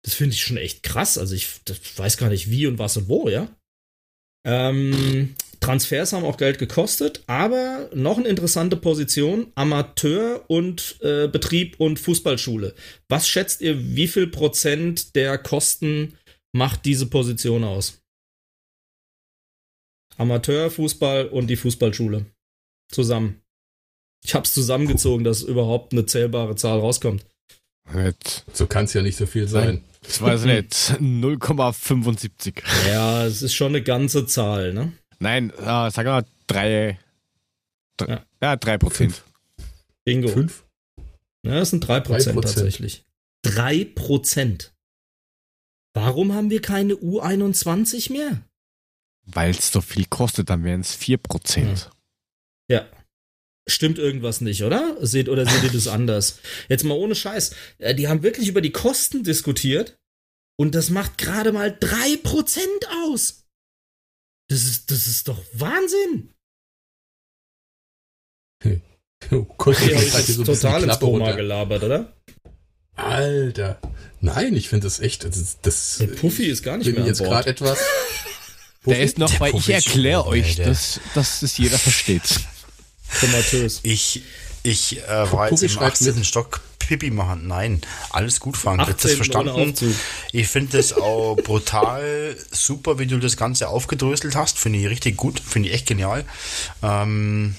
[0.05, 1.19] Das finde ich schon echt krass.
[1.19, 1.49] Also ich
[1.97, 3.49] weiß gar nicht wie und was und wo, ja.
[4.47, 11.81] Ähm, Transfers haben auch Geld gekostet, aber noch eine interessante Position, Amateur und äh, Betrieb
[11.81, 12.75] und Fußballschule.
[13.09, 16.19] Was schätzt ihr, wie viel Prozent der Kosten
[16.53, 18.03] macht diese Position aus?
[20.19, 22.27] Amateur, Fußball und die Fußballschule.
[22.93, 23.41] Zusammen.
[24.23, 27.25] Ich habe es zusammengezogen, dass überhaupt eine zählbare Zahl rauskommt.
[28.53, 29.83] So kann es ja nicht so viel sein.
[30.03, 30.75] Das weiß ich nicht.
[31.01, 32.63] 0,75.
[32.87, 34.93] Ja, es ist schon eine ganze Zahl, ne?
[35.25, 36.99] Nein, äh, sag mal drei.
[37.99, 38.27] ja.
[38.43, 39.25] ja, drei Prozent.
[40.05, 40.29] Bingo.
[40.29, 40.67] Fünf?
[41.43, 43.07] Ja, das sind drei Prozent tatsächlich.
[43.41, 44.75] Drei Prozent.
[45.95, 48.43] Warum haben wir keine U21 mehr?
[49.25, 51.91] Weil es so viel kostet, dann wären es vier Prozent.
[52.69, 52.81] Ja.
[52.81, 52.89] ja.
[53.67, 54.99] Stimmt irgendwas nicht, oder?
[55.01, 56.41] Seht oder seht ihr das anders?
[56.69, 57.55] Jetzt mal ohne Scheiß.
[57.79, 59.97] Äh, die haben wirklich über die Kosten diskutiert
[60.57, 63.44] und das macht gerade mal drei Prozent aus.
[64.49, 66.31] Das ist, das ist doch Wahnsinn.
[69.31, 72.13] Oh Gott, okay, das so total ins Koma gelabert, oder?
[72.95, 73.81] Alter.
[74.21, 75.25] Nein, ich finde das echt.
[75.25, 77.79] Das, das, Der Puffy ist gar nicht mehr jetzt gerade etwas.
[78.87, 82.23] Der ist noch, weil ich erkläre euch, dass, dass es jeder versteht.
[83.21, 83.81] Tomatös.
[83.83, 84.23] Ich,
[84.63, 86.23] ich äh, war jetzt im 18.
[86.25, 87.47] Stock Pipi machen.
[87.47, 87.81] Nein,
[88.11, 88.81] alles gut, Frank.
[88.81, 89.75] 18, das verstanden.
[90.33, 94.59] Ich finde das auch brutal super, wie du das Ganze aufgedröselt hast.
[94.59, 95.41] Finde ich richtig gut.
[95.41, 96.25] Finde ich echt genial.
[96.83, 97.55] Ähm,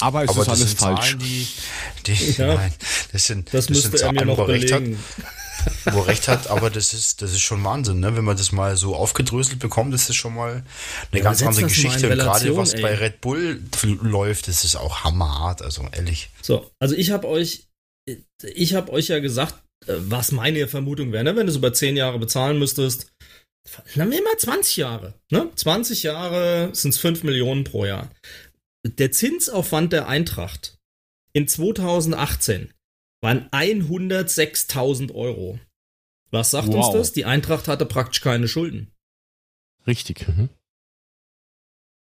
[0.00, 1.10] aber es aber ist alles falsch.
[1.10, 1.48] Zahlen, die,
[2.06, 2.72] die, ja, nein,
[3.12, 4.82] das sind, das, das sind Zahlen, wo recht hat.
[5.92, 8.16] Wo recht hat, aber das ist, das ist schon Wahnsinn, ne?
[8.16, 10.64] Wenn man das mal so aufgedröselt bekommt, das ist schon mal eine
[11.12, 12.10] ja, ganz andere Geschichte.
[12.10, 12.80] Und gerade was ey.
[12.80, 13.62] bei Red Bull
[14.02, 16.30] läuft, das ist auch hammerhart, also ehrlich.
[16.40, 17.66] So, also ich habe euch
[18.06, 19.54] ich habe euch ja gesagt,
[19.86, 21.36] äh, was meine Vermutung wäre, ne?
[21.36, 23.12] wenn du es über 10 Jahre bezahlen müsstest.
[23.94, 25.14] Dann wir mal 20 Jahre.
[25.30, 25.50] Ne?
[25.54, 28.10] 20 Jahre sind es 5 Millionen pro Jahr.
[28.84, 30.78] Der Zinsaufwand der Eintracht
[31.32, 32.72] in 2018
[33.22, 35.60] waren 106.000 Euro.
[36.30, 36.86] Was sagt wow.
[36.86, 37.12] uns das?
[37.12, 38.90] Die Eintracht hatte praktisch keine Schulden.
[39.86, 40.26] Richtig.
[40.26, 40.48] Mhm.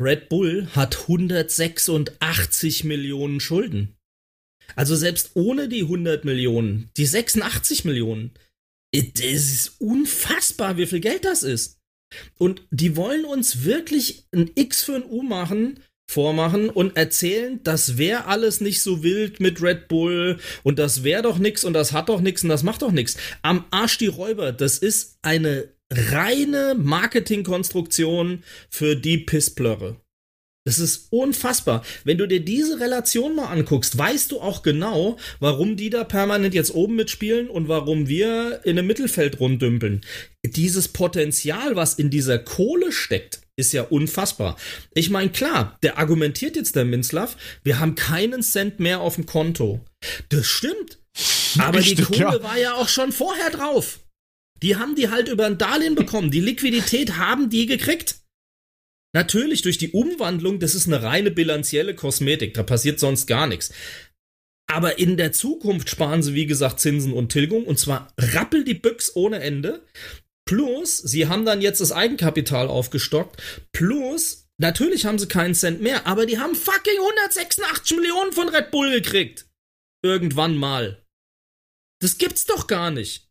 [0.01, 3.95] Red Bull hat 186 Millionen Schulden.
[4.75, 8.31] Also selbst ohne die 100 Millionen, die 86 Millionen,
[8.91, 11.79] es ist unfassbar, wie viel Geld das ist.
[12.37, 17.97] Und die wollen uns wirklich ein X für ein U machen, vormachen und erzählen, das
[17.97, 21.91] wäre alles nicht so wild mit Red Bull und das wäre doch nix und das
[21.91, 23.17] hat doch nix und das macht doch nix.
[23.41, 29.97] Am Arsch die Räuber, das ist eine reine Marketingkonstruktion für die Pissplörre.
[30.65, 31.83] Das ist unfassbar.
[32.05, 36.53] Wenn du dir diese Relation mal anguckst, weißt du auch genau, warum die da permanent
[36.53, 40.01] jetzt oben mitspielen und warum wir in einem Mittelfeld runddümpeln.
[40.45, 44.57] Dieses Potenzial, was in dieser Kohle steckt, ist ja unfassbar.
[44.93, 49.25] Ich meine, klar, der argumentiert jetzt der Minzlaff, wir haben keinen Cent mehr auf dem
[49.25, 49.81] Konto.
[50.29, 50.99] Das stimmt.
[51.59, 52.43] Aber Richtig, die Kohle ja.
[52.43, 53.99] war ja auch schon vorher drauf.
[54.63, 56.31] Die haben die halt über ein Darlehen bekommen.
[56.31, 58.22] Die Liquidität haben die gekriegt.
[59.13, 63.71] Natürlich durch die Umwandlung, das ist eine reine bilanzielle Kosmetik, da passiert sonst gar nichts.
[64.67, 68.73] Aber in der Zukunft sparen sie, wie gesagt, Zinsen und Tilgung und zwar rappel die
[68.73, 69.85] Büchs ohne Ende.
[70.45, 73.41] Plus, sie haben dann jetzt das Eigenkapital aufgestockt.
[73.71, 78.71] Plus, natürlich haben sie keinen Cent mehr, aber die haben fucking 186 Millionen von Red
[78.71, 79.45] Bull gekriegt.
[80.03, 81.05] Irgendwann mal.
[82.01, 83.29] Das gibt's doch gar nicht.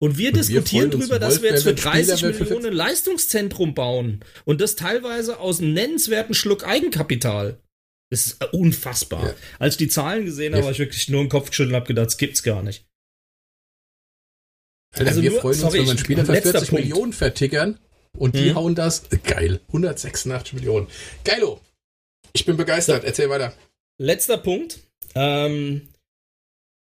[0.00, 4.24] Und wir und diskutieren darüber, dass wir jetzt für 30 Millionen ein Leistungszentrum bauen.
[4.44, 7.60] Und das teilweise aus einem nennenswerten Schluck Eigenkapital.
[8.10, 9.26] Das ist unfassbar.
[9.26, 9.34] Ja.
[9.58, 10.64] Als ich die Zahlen gesehen habe, ja.
[10.64, 12.86] habe ich wirklich nur den Kopf geschüttelt und habe gedacht, das gibt's gar nicht.
[14.94, 16.72] Alter, also wir nur, freuen uns, sorry, wenn wir einen Spieler für 40 Punkt.
[16.72, 17.78] Millionen vertickern
[18.16, 18.54] und die hm.
[18.54, 19.04] hauen das.
[19.24, 19.60] Geil.
[19.68, 20.86] 186 Millionen.
[21.24, 21.60] Geilo.
[22.32, 23.02] Ich bin begeistert.
[23.02, 23.06] So.
[23.06, 23.52] Erzähl weiter.
[23.98, 24.78] Letzter Punkt.
[25.14, 25.88] Ähm,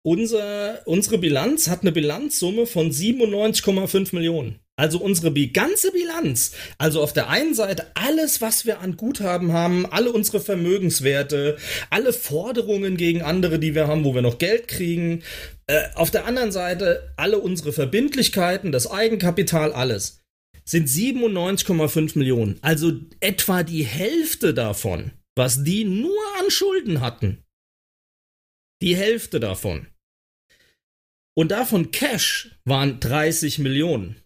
[0.08, 4.58] unser, unsere Bilanz hat eine Bilanzsumme von 97,5 Millionen.
[4.76, 9.84] Also unsere ganze Bilanz, also auf der einen Seite alles, was wir an Guthaben haben,
[9.86, 11.58] alle unsere Vermögenswerte,
[11.90, 15.22] alle Forderungen gegen andere, die wir haben, wo wir noch Geld kriegen.
[15.66, 20.22] Äh, auf der anderen Seite alle unsere Verbindlichkeiten, das Eigenkapital, alles
[20.64, 22.58] sind 97,5 Millionen.
[22.62, 27.42] Also etwa die Hälfte davon, was die nur an Schulden hatten.
[28.80, 29.88] Die Hälfte davon.
[31.38, 34.16] Und davon Cash waren 30 Millionen.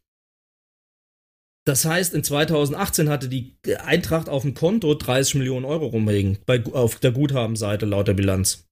[1.66, 3.54] Das heißt, in 2018 hatte die
[3.84, 8.66] Eintracht auf dem Konto 30 Millionen Euro rumliegen, bei, auf der Guthabenseite laut der Bilanz.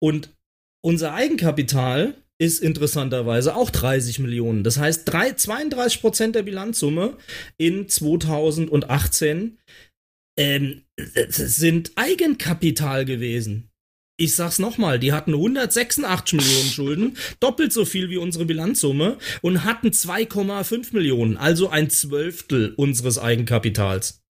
[0.00, 0.34] Und
[0.84, 4.64] unser Eigenkapital ist interessanterweise auch 30 Millionen.
[4.64, 7.16] Das heißt, 3, 32 Prozent der Bilanzsumme
[7.58, 9.60] in 2018
[10.36, 13.71] ähm, sind Eigenkapital gewesen
[14.16, 19.64] ich sag's nochmal, die hatten 186 Millionen Schulden, doppelt so viel wie unsere Bilanzsumme und
[19.64, 24.22] hatten 2,5 Millionen, also ein Zwölftel unseres Eigenkapitals.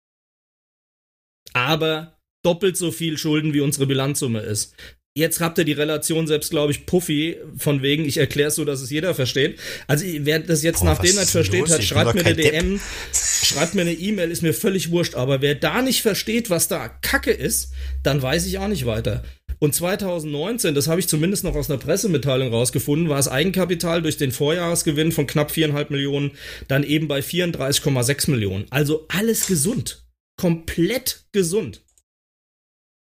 [1.53, 4.75] Aber doppelt so viel Schulden wie unsere Bilanzsumme ist.
[5.15, 8.65] Jetzt habt ihr die Relation selbst, glaube ich, Puffy, von wegen, ich erkläre es so,
[8.65, 9.59] dass es jeder versteht.
[9.87, 12.81] Also, wer das jetzt Boah, nachdem er versteht hat, schreibt mir eine DM,
[13.13, 15.15] schreibt mir eine E-Mail, ist mir völlig wurscht.
[15.15, 17.73] Aber wer da nicht versteht, was da Kacke ist,
[18.03, 19.23] dann weiß ich auch nicht weiter.
[19.63, 24.17] Und 2019, das habe ich zumindest noch aus einer Pressemitteilung rausgefunden, war das Eigenkapital durch
[24.17, 26.33] den Vorjahresgewinn von knapp viereinhalb Millionen
[26.67, 28.67] dann eben bei 34,6 Millionen.
[28.71, 30.05] Also alles gesund.
[30.37, 31.81] Komplett gesund.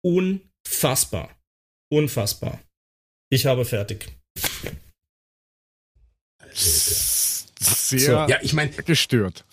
[0.05, 1.37] Unfassbar.
[1.91, 2.63] Unfassbar.
[3.29, 4.13] Ich habe fertig.
[6.53, 9.45] Sehr so, ja, ich meine gestört.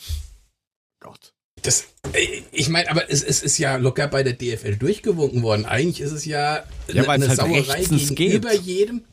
[1.61, 5.65] Das, äh, ich meine, aber es, es, ist ja locker bei der DFL durchgewunken worden.
[5.65, 8.61] Eigentlich ist es ja, ja eine, eine halt Sauerei gegenüber geht.
[8.61, 9.03] jedem.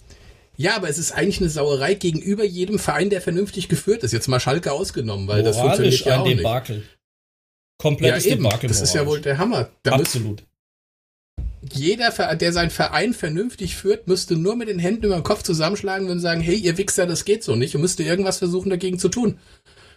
[0.56, 4.12] Ja, aber es ist eigentlich eine Sauerei gegenüber jedem Verein, der vernünftig geführt ist.
[4.12, 6.76] Jetzt mal Schalke ausgenommen, weil Moralisch das funktioniert ja auch Debakel.
[6.78, 6.88] nicht.
[7.78, 8.44] Komplettes ja, eben.
[8.44, 8.68] Debakel.
[8.68, 9.68] Das ist ja wohl der Hammer.
[9.82, 10.42] Da Absolut.
[11.72, 16.08] Jeder, der seinen Verein vernünftig führt, müsste nur mit den Händen über den Kopf zusammenschlagen
[16.10, 19.08] und sagen, hey, ihr Wichser, das geht so nicht und müsste irgendwas versuchen dagegen zu
[19.08, 19.38] tun.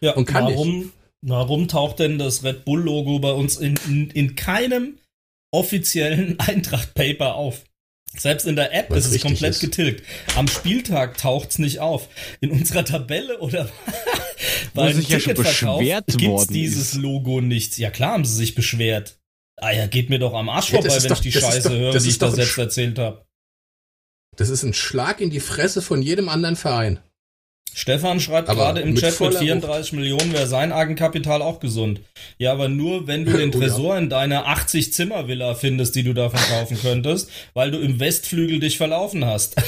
[0.02, 0.89] Ja, und kann warum, nicht.
[1.22, 4.97] Warum taucht denn das Red Bull-Logo bei uns in, in, in keinem
[5.51, 7.63] offiziellen Eintracht-Paper auf?
[8.17, 9.59] Selbst in der App Was ist es komplett ist.
[9.59, 10.03] getilgt.
[10.36, 12.09] Am Spieltag taucht es nicht auf.
[12.41, 13.70] In unserer Tabelle oder
[14.74, 16.95] weil sich ja schon beschwert gibt's dieses ist.
[16.95, 17.78] Logo nicht.
[17.78, 19.20] Ja klar haben sie sich beschwert.
[19.57, 21.76] Ah ja, geht mir doch am Arsch ja, vorbei, wenn doch, ich die Scheiße doch,
[21.76, 23.26] höre, die ich da selbst erzählt habe.
[24.38, 26.99] Das ist ein Schlag in die Fresse von jedem anderen Verein.
[27.74, 29.99] Stefan schreibt aber gerade im Chat mit 34 Wucht.
[29.99, 32.01] Millionen wäre sein Eigenkapital auch gesund.
[32.38, 36.13] Ja, aber nur wenn du den Tresor in deiner 80 Zimmer Villa findest, die du
[36.13, 39.55] da verkaufen könntest, weil du im Westflügel dich verlaufen hast.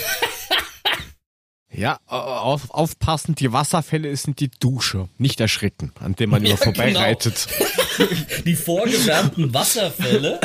[1.73, 6.57] Ja, auf, aufpassen, die Wasserfälle sind die Dusche, nicht erschrecken, an dem man ja, immer
[6.57, 7.47] vorbeireitet.
[7.97, 8.09] Genau.
[8.45, 10.41] Die vorgewärmten Wasserfälle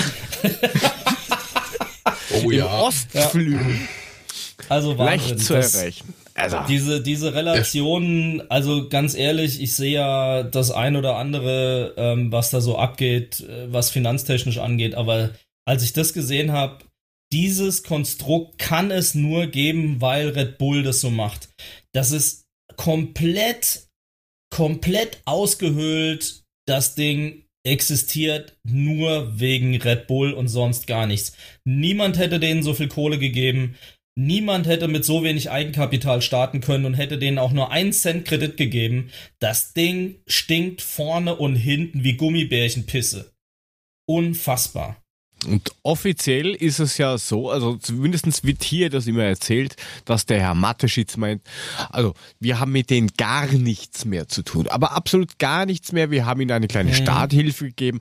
[2.30, 2.80] Oh Im ja.
[2.80, 3.74] Ostflügel.
[3.74, 4.66] Ja.
[4.68, 5.30] Also Wahnsinn.
[5.30, 6.14] Leicht zu erreichen.
[6.36, 6.58] Also.
[6.68, 12.50] Diese, diese Relation, also ganz ehrlich, ich sehe ja das ein oder andere, ähm, was
[12.50, 15.30] da so abgeht, äh, was finanztechnisch angeht, aber
[15.66, 16.84] als ich das gesehen habe,
[17.32, 21.48] dieses Konstrukt kann es nur geben, weil Red Bull das so macht.
[21.92, 22.44] Das ist
[22.76, 23.88] komplett,
[24.54, 26.44] komplett ausgehöhlt.
[26.66, 31.32] Das Ding existiert nur wegen Red Bull und sonst gar nichts.
[31.64, 33.74] Niemand hätte denen so viel Kohle gegeben.
[34.18, 38.24] Niemand hätte mit so wenig Eigenkapital starten können und hätte denen auch nur einen Cent
[38.24, 39.10] Kredit gegeben.
[39.40, 43.34] Das Ding stinkt vorne und hinten wie Gummibärchenpisse.
[44.08, 45.05] Unfassbar.
[45.44, 49.76] Und offiziell ist es ja so, also zumindest wird hier das immer erzählt,
[50.06, 51.42] dass der Herr Mateschitz meint,
[51.90, 56.10] also wir haben mit denen gar nichts mehr zu tun, aber absolut gar nichts mehr.
[56.10, 56.94] Wir haben ihnen eine kleine mhm.
[56.94, 58.00] Starthilfe gegeben,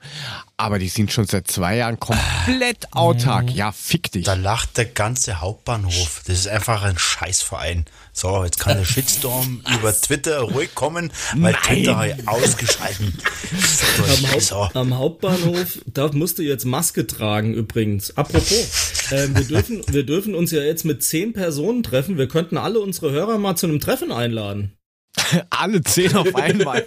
[0.56, 3.44] aber die sind schon seit zwei Jahren komplett autark.
[3.46, 3.56] Mhm.
[3.56, 4.24] Ja, fick dich.
[4.24, 6.22] Da lacht der ganze Hauptbahnhof.
[6.26, 7.84] Das ist einfach ein Scheißverein.
[8.18, 11.62] So, jetzt kann der Shitstorm über Twitter ruhig kommen, weil Nein.
[11.62, 13.12] Twitter ausgeschalten.
[13.98, 14.68] am, Haupt, so.
[14.72, 18.16] am Hauptbahnhof, da musst du jetzt Maske tragen übrigens.
[18.16, 22.16] Apropos, äh, wir, dürfen, wir dürfen uns ja jetzt mit zehn Personen treffen.
[22.16, 24.72] Wir könnten alle unsere Hörer mal zu einem Treffen einladen.
[25.50, 26.86] alle zehn auf einmal.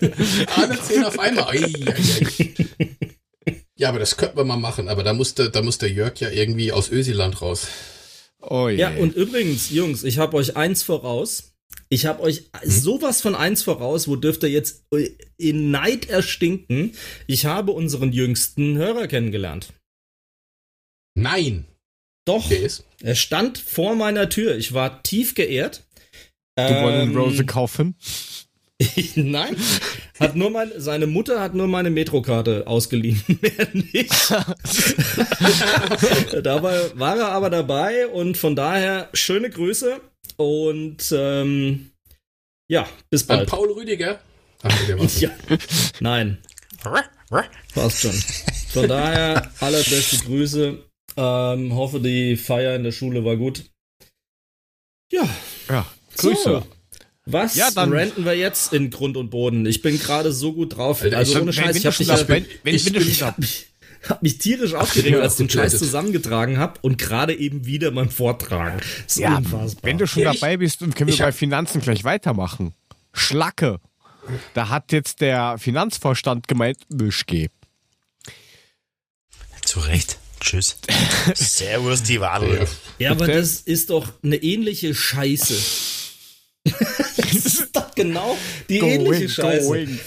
[0.56, 1.46] alle zehn auf einmal.
[1.50, 2.90] Ei, ei, ei.
[3.76, 4.90] Ja, aber das könnten wir mal machen.
[4.90, 7.68] Aber da musste, da muss der Jörg ja irgendwie aus Ösiland raus.
[8.50, 11.54] Oh ja, und übrigens, Jungs, ich habe euch eins voraus.
[11.90, 12.70] Ich habe euch hm?
[12.70, 14.86] sowas von eins voraus, wo dürft ihr jetzt
[15.38, 16.94] in Neid erstinken.
[17.28, 19.74] Ich habe unseren jüngsten Hörer kennengelernt.
[21.16, 21.66] Nein.
[22.26, 22.50] Doch.
[23.02, 24.56] Er stand vor meiner Tür.
[24.56, 25.88] Ich war tief geehrt.
[26.56, 27.96] Du ähm, wolltest Rose kaufen?
[29.16, 29.58] Nein,
[30.20, 34.12] hat nur mein, seine Mutter hat nur meine Metrokarte ausgeliehen, mehr nicht.
[36.44, 40.00] Dabei war er aber dabei und von daher schöne Grüße
[40.38, 41.92] und ähm,
[42.70, 43.42] ja, bis bald.
[43.42, 44.22] An Paul Rüdiger?
[45.20, 45.30] ja.
[46.00, 46.38] Nein.
[47.74, 48.14] Passt schon.
[48.70, 50.78] Von daher allerbeste Grüße.
[51.18, 53.66] Ähm, hoffe, die Feier in der Schule war gut.
[55.12, 55.28] Ja.
[55.68, 56.44] Ja, Grüße.
[56.44, 56.79] So.
[57.32, 59.66] Was ja, dann ranten wir jetzt in Grund und Boden?
[59.66, 61.04] Ich bin gerade so gut drauf.
[61.04, 63.68] Alter, also ohne Scheiß, ich habe mich, wenn, wenn, ich, wenn ich, hab mich,
[64.08, 68.10] hab mich tierisch aufgeregt, als ich den Scheiß zusammengetragen habe und gerade eben wieder beim
[68.10, 68.80] Vortragen.
[69.06, 69.84] Ist ja, unfassbar.
[69.84, 72.74] Wenn du schon ja, dabei bist, dann können wir bei Finanzen gleich weitermachen.
[73.14, 73.80] Schlacke.
[74.54, 77.48] Da hat jetzt der Finanzvorstand gemeint, Mischke.
[79.64, 80.18] Zu Recht.
[80.40, 80.78] Tschüss.
[81.36, 82.68] Servus, die Wadel.
[82.98, 85.56] Ja, aber das ist doch eine ähnliche Scheiße
[87.34, 89.68] das ist doch genau die going, ähnliche Scheiße.
[89.68, 90.00] Going.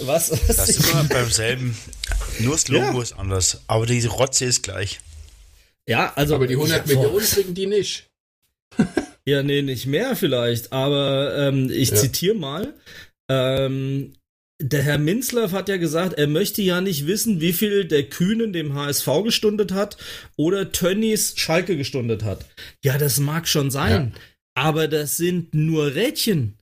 [0.00, 0.30] Was?
[0.30, 1.76] was das ist immer beim selben.
[2.38, 3.02] Nur das Logo ja.
[3.02, 5.00] ist anders, aber die Rotze ist gleich.
[5.88, 6.34] Ja, also.
[6.34, 8.08] Aber die 100 Millionen kriegen die nicht.
[9.24, 11.96] ja, nee, nicht mehr vielleicht, aber ähm, ich ja.
[11.96, 12.74] zitiere mal.
[13.30, 14.12] Ähm,
[14.60, 18.52] der Herr Minzlaff hat ja gesagt, er möchte ja nicht wissen, wie viel der Kühnen
[18.52, 19.98] dem HSV gestundet hat
[20.36, 22.46] oder Tönnies Schalke gestundet hat.
[22.82, 24.12] Ja, das mag schon sein.
[24.14, 24.20] Ja.
[24.56, 26.56] Aber das sind nur Rädchen.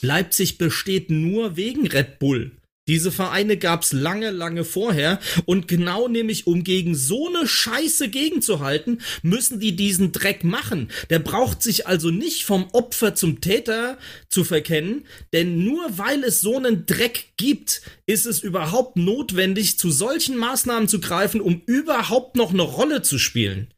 [0.00, 2.52] Leipzig besteht nur wegen Red Bull.
[2.86, 9.02] Diese Vereine gab's lange, lange vorher und genau nämlich um gegen so eine Scheiße gegenzuhalten,
[9.20, 10.90] müssen die diesen Dreck machen.
[11.10, 13.98] Der braucht sich also nicht vom Opfer zum Täter
[14.30, 15.04] zu verkennen,
[15.34, 20.88] denn nur weil es so einen Dreck gibt, ist es überhaupt notwendig, zu solchen Maßnahmen
[20.88, 23.68] zu greifen, um überhaupt noch eine Rolle zu spielen.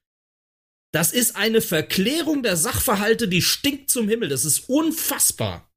[0.93, 4.28] Das ist eine Verklärung der Sachverhalte, die stinkt zum Himmel.
[4.28, 5.70] Das ist unfassbar.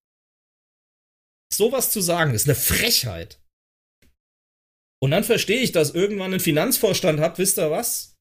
[1.54, 3.40] Sowas zu sagen, ist eine Frechheit.
[5.00, 8.16] Und dann verstehe ich, dass irgendwann einen Finanzvorstand habt, wisst ihr was?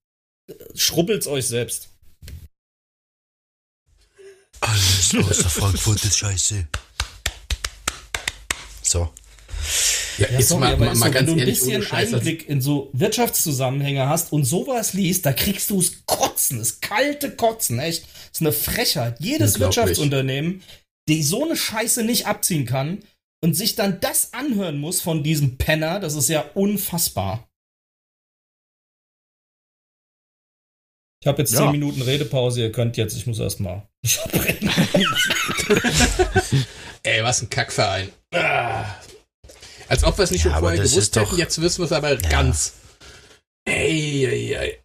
[0.74, 1.88] Schrubbelt's euch selbst.
[4.60, 6.68] Alles außer Frankfurt ist scheiße.
[8.82, 9.12] So.
[10.22, 12.90] Ja, ja sorry, mal, mal, mal so, ganz wenn du ein bisschen Einblick in so
[12.92, 18.04] Wirtschaftszusammenhänge hast und sowas liest, da kriegst du es kotzen, das kalte Kotzen, echt.
[18.04, 19.16] Das ist eine Frechheit.
[19.20, 20.62] Jedes Wirtschaftsunternehmen,
[21.08, 23.02] die so eine Scheiße nicht abziehen kann
[23.42, 27.48] und sich dann das anhören muss von diesem Penner, das ist ja unfassbar.
[31.20, 31.60] Ich habe jetzt ja.
[31.60, 33.86] 10 Minuten Redepause, ihr könnt jetzt, ich muss erstmal.
[37.04, 38.10] Ey, was ein Kackverein.
[38.34, 38.96] Ah.
[39.92, 42.14] Als ob wir es nicht ja, schon vorher gewusst hätten, jetzt wissen wir es aber
[42.14, 42.28] ja.
[42.30, 42.72] ganz.
[43.66, 44.78] Ey, ey, ey.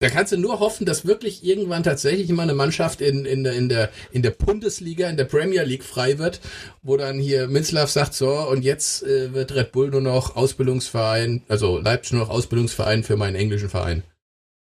[0.00, 3.52] Da kannst du nur hoffen, dass wirklich irgendwann tatsächlich mal eine Mannschaft in, in, der,
[3.52, 6.40] in, der, in der Bundesliga, in der Premier League frei wird,
[6.82, 11.44] wo dann hier Minzlaff sagt, so, und jetzt äh, wird Red Bull nur noch Ausbildungsverein,
[11.46, 14.02] also Leipzig nur noch Ausbildungsverein für meinen englischen Verein.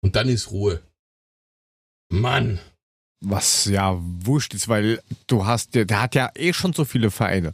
[0.00, 0.80] Und dann ist Ruhe.
[2.08, 2.58] Mann.
[3.20, 7.10] Was ja wurscht ist, weil du hast, der, der hat ja eh schon so viele
[7.10, 7.52] Vereine.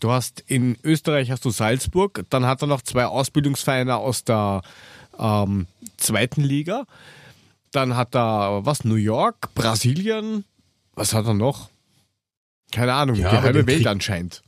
[0.00, 4.62] Du hast in Österreich hast du Salzburg, dann hat er noch zwei Ausbildungsvereine aus der
[5.18, 5.66] ähm,
[5.96, 6.86] zweiten Liga.
[7.70, 10.44] Dann hat er was, New York, Brasilien,
[10.94, 11.70] was hat er noch?
[12.72, 14.42] Keine Ahnung, ja, die halbe Welt krieg, anscheinend.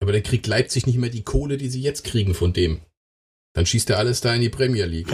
[0.00, 2.80] Aber der kriegt Leipzig nicht mehr die Kohle, die sie jetzt kriegen von dem.
[3.54, 5.12] Dann schießt er alles da in die Premier League.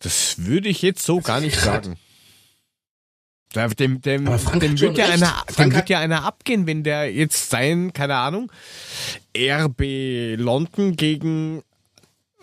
[0.00, 1.96] Das würde ich jetzt so gar nicht sagen.
[3.52, 7.92] Dem, dem, dem, wird ja einer, dem wird ja einer abgehen, wenn der jetzt sein,
[7.92, 8.50] keine Ahnung,
[9.36, 11.62] RB London gegen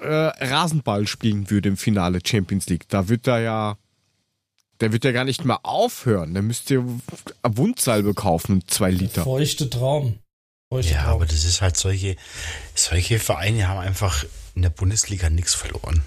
[0.01, 2.87] äh, Rasenball spielen würde im Finale Champions League.
[2.89, 3.77] Da wird er ja,
[4.79, 6.33] der wird ja gar nicht mehr aufhören.
[6.33, 6.83] Der müsste
[7.43, 9.23] Wundsalbe kaufen, zwei Liter.
[9.23, 10.19] Feuchte Traum.
[10.69, 11.15] Feuchte ja, Traum.
[11.15, 12.15] aber das ist halt solche,
[12.75, 16.03] solche Vereine haben einfach in der Bundesliga nichts verloren.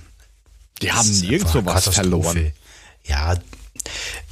[0.80, 2.52] Die haben nirgendwo was verloren.
[3.04, 3.36] Ja,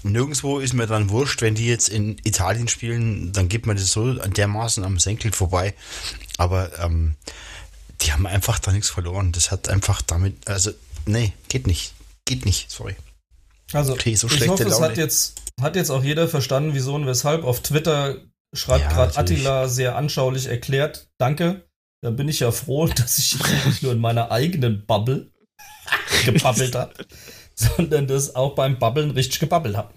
[0.03, 3.93] nirgendwo ist mir dann wurscht, wenn die jetzt in Italien spielen, dann geht man das
[3.93, 5.75] so dermaßen am Senkel vorbei.
[6.39, 7.17] Aber ähm,
[8.03, 9.33] die haben einfach da nichts verloren.
[9.33, 10.71] Das hat einfach damit, also,
[11.07, 11.93] nee, geht nicht.
[12.25, 12.97] Geht nicht, sorry.
[13.73, 14.75] Also, okay, so ich hoffe, Laune.
[14.75, 17.45] es hat jetzt, hat jetzt auch jeder verstanden, wieso und weshalb.
[17.45, 18.17] Auf Twitter
[18.53, 21.09] schreibt ja, gerade Attila sehr anschaulich erklärt.
[21.19, 21.69] Danke.
[22.03, 23.37] Dann bin ich ja froh, dass ich
[23.67, 25.31] nicht nur in meiner eigenen Bubble
[26.25, 26.95] gebabbelt habe,
[27.77, 29.95] sondern das auch beim Babbeln richtig gebabbelt habe.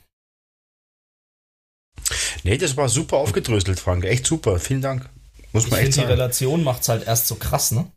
[2.43, 4.03] Nee, das war super aufgedröselt, Frank.
[4.03, 4.59] Echt super.
[4.59, 5.09] Vielen Dank.
[5.53, 6.07] Muss man ich echt sagen.
[6.07, 7.89] Die Relation macht es halt erst so krass, ne?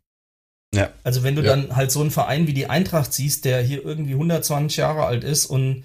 [0.75, 0.93] Ja.
[1.03, 1.57] Also wenn du ja.
[1.57, 5.25] dann halt so einen Verein wie die Eintracht siehst, der hier irgendwie 120 Jahre alt
[5.25, 5.85] ist und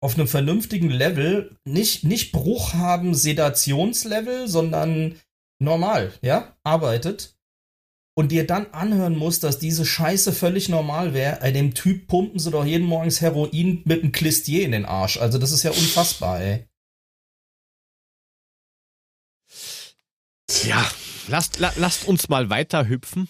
[0.00, 5.20] auf einem vernünftigen Level, nicht, nicht Bruch haben, Sedationslevel, sondern
[5.60, 7.36] normal, ja, arbeitet
[8.14, 12.38] und dir dann anhören musst, dass diese Scheiße völlig normal wäre, äh, dem Typ pumpen
[12.38, 15.16] sie doch jeden Morgens Heroin mit einem Klistier in den Arsch.
[15.18, 16.66] Also das ist ja unfassbar, ey.
[20.64, 20.86] Ja,
[21.28, 23.28] lasst, la, lasst uns mal weiter hüpfen.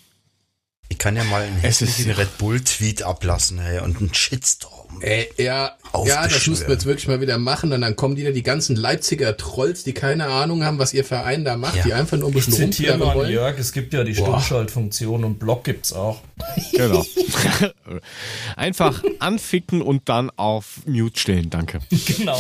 [0.93, 5.01] Ich kann ja mal einen hässlichen Red Bull-Tweet ablassen, ey, und einen Shitstorm.
[5.01, 5.74] Äh, ja,
[6.05, 7.72] ja, das müssten wir jetzt wirklich mal wieder machen.
[7.72, 11.47] Und dann kommen wieder die ganzen Leipziger Trolls, die keine Ahnung haben, was ihr Verein
[11.47, 11.84] da macht, ja.
[11.84, 13.32] die einfach nur ein bisschen ich zitiere mal wollen.
[13.32, 16.20] Jörg, es gibt ja die Stummschaltfunktion und Blog gibt's auch.
[16.72, 17.07] Genau.
[18.57, 21.80] einfach anficken und dann auf Mute stellen, danke.
[22.07, 22.38] Genau.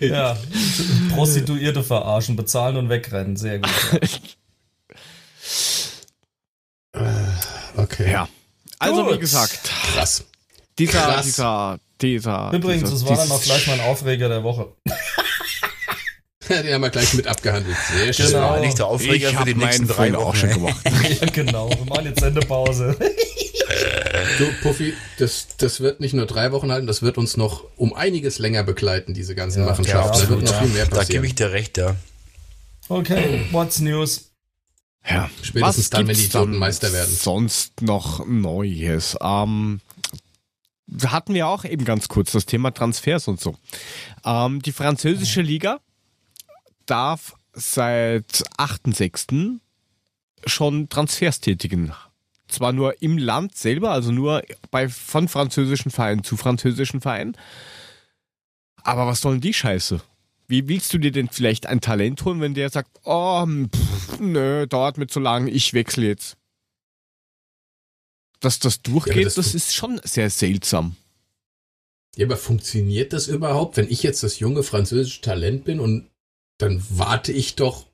[0.00, 0.36] ja.
[1.14, 3.70] Prostituierte verarschen, bezahlen und wegrennen, sehr gut.
[3.92, 3.98] Ja.
[7.76, 8.10] Okay.
[8.10, 8.28] Ja.
[8.78, 9.14] Also Gut.
[9.14, 9.70] wie gesagt.
[9.94, 10.24] Krass.
[10.78, 11.24] Dieser, Krass.
[11.24, 12.50] dieser, dieser.
[12.52, 14.72] Übrigens, dieser, das war dann auch gleich mein Aufreger der Woche.
[16.48, 17.76] Den haben wir gleich mit abgehandelt.
[17.92, 18.26] Sehr schön.
[18.26, 18.58] Genau.
[18.60, 20.80] Nicht der Aufreger ich für die nächsten drei Wochen auch schon gemacht.
[21.20, 21.70] ja, genau.
[21.70, 22.96] Wir machen jetzt Sendepause.
[24.38, 27.94] du, Puffy, das, das wird nicht nur drei Wochen halten, das wird uns noch um
[27.94, 30.18] einiges länger begleiten, diese ganzen ja, Machenschaften.
[30.18, 31.06] Ja, da wird noch viel mehr passieren.
[31.06, 31.96] Da gebe ich dir recht, ja.
[32.88, 34.31] Okay, what's news?
[35.08, 37.12] Ja, spätestens dann, wenn die Idioten Meister werden.
[37.12, 39.16] Sonst noch Neues.
[39.20, 39.80] Ähm,
[41.06, 43.56] hatten wir auch eben ganz kurz das Thema Transfers und so.
[44.24, 45.80] Ähm, die französische Liga
[46.86, 49.58] darf seit 8.6.
[50.46, 51.92] schon Transfers tätigen.
[52.48, 57.36] Zwar nur im Land selber, also nur bei, von französischen Vereinen zu französischen Vereinen.
[58.82, 60.00] Aber was sollen die Scheiße?
[60.52, 64.66] Wie willst du dir denn vielleicht ein Talent holen, wenn der sagt, oh, pff, nö,
[64.66, 66.36] dauert mir zu lang, ich wechsle jetzt?
[68.40, 70.96] Dass das durchgeht, ja, das, das ist schon sehr seltsam.
[72.16, 76.10] Ja, aber funktioniert das überhaupt, wenn ich jetzt das junge französische Talent bin und
[76.58, 77.86] dann warte ich doch,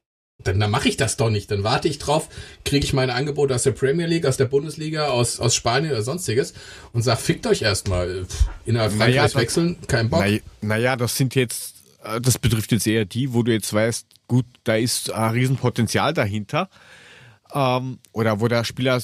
[0.42, 1.52] dann, dann mache ich das doch nicht.
[1.52, 2.28] Dann warte ich drauf,
[2.64, 6.02] kriege ich meine Angebote aus der Premier League, aus der Bundesliga, aus, aus Spanien oder
[6.02, 6.54] sonstiges
[6.92, 8.26] und sag, fickt euch erstmal.
[8.66, 10.24] Innerhalb Frankreichs naja, wechseln, kein Bock.
[10.61, 11.78] Naja, das sind jetzt
[12.20, 16.68] das betrifft jetzt eher die, wo du jetzt weißt, gut, da ist ein Riesenpotenzial dahinter.
[17.52, 19.00] Ähm, oder wo der Spieler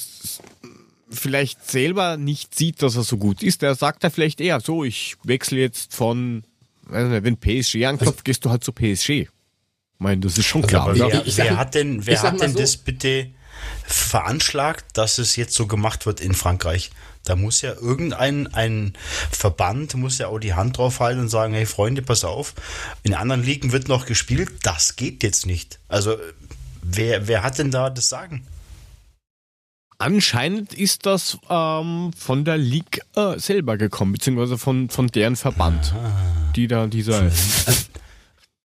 [1.11, 3.63] vielleicht selber nicht sieht, dass er so gut ist.
[3.63, 6.45] Der sagt da vielleicht eher so, ich wechsle jetzt von,
[6.91, 9.11] nicht, wenn PSG anklopft, also, gehst du halt zu PSG.
[9.11, 9.29] Ich
[9.99, 10.89] meine, das ist schon klar.
[10.89, 12.59] Also, wer, wer, hat denn, wer hat denn so.
[12.59, 13.31] das bitte
[13.85, 16.91] veranschlagt, dass es jetzt so gemacht wird in Frankreich?
[17.25, 18.93] Da muss ja irgendein ein
[19.31, 22.55] Verband, muss ja auch die Hand drauf halten und sagen, hey Freunde, pass auf,
[23.03, 25.79] in anderen Ligen wird noch gespielt, das geht jetzt nicht.
[25.89, 26.17] Also
[26.83, 28.47] wer, wer hat denn da das Sagen?
[29.97, 35.95] Anscheinend ist das ähm, von der League äh, selber gekommen, beziehungsweise von, von deren Verband,
[35.97, 36.53] ah.
[36.55, 37.31] die da dieser...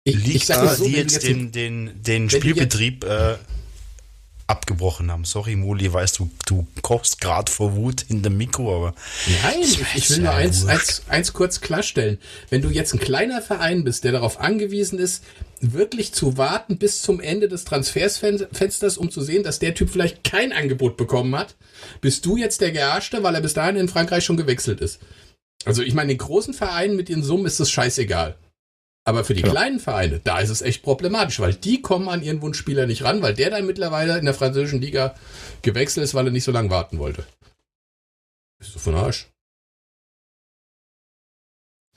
[0.06, 0.46] Ich, Liga, ich
[0.78, 3.36] so, die jetzt den, den, den Spielbetrieb äh,
[4.50, 5.26] abgebrochen haben.
[5.26, 8.96] Sorry, Muli, weißt du, du kochst gerade vor Wut in dem Mikro, aber.
[9.44, 12.18] Nein, ich, ich will nur eins, eins, eins kurz klarstellen.
[12.50, 15.24] Wenn du jetzt ein kleiner Verein bist, der darauf angewiesen ist,
[15.62, 20.24] wirklich zu warten bis zum Ende des Transfersfensters, um zu sehen, dass der Typ vielleicht
[20.24, 21.56] kein Angebot bekommen hat,
[22.02, 25.00] bist du jetzt der Gearschte, weil er bis dahin in Frankreich schon gewechselt ist.
[25.66, 28.36] Also ich meine, den großen Vereinen mit ihren Summen ist es scheißegal.
[29.10, 29.50] Aber für die ja.
[29.50, 33.24] kleinen Vereine, da ist es echt problematisch, weil die kommen an ihren Wunschspieler nicht ran,
[33.24, 35.16] weil der dann mittlerweile in der französischen Liga
[35.64, 37.26] gewechselt ist, weil er nicht so lange warten wollte.
[38.60, 39.28] Bist du von Arsch?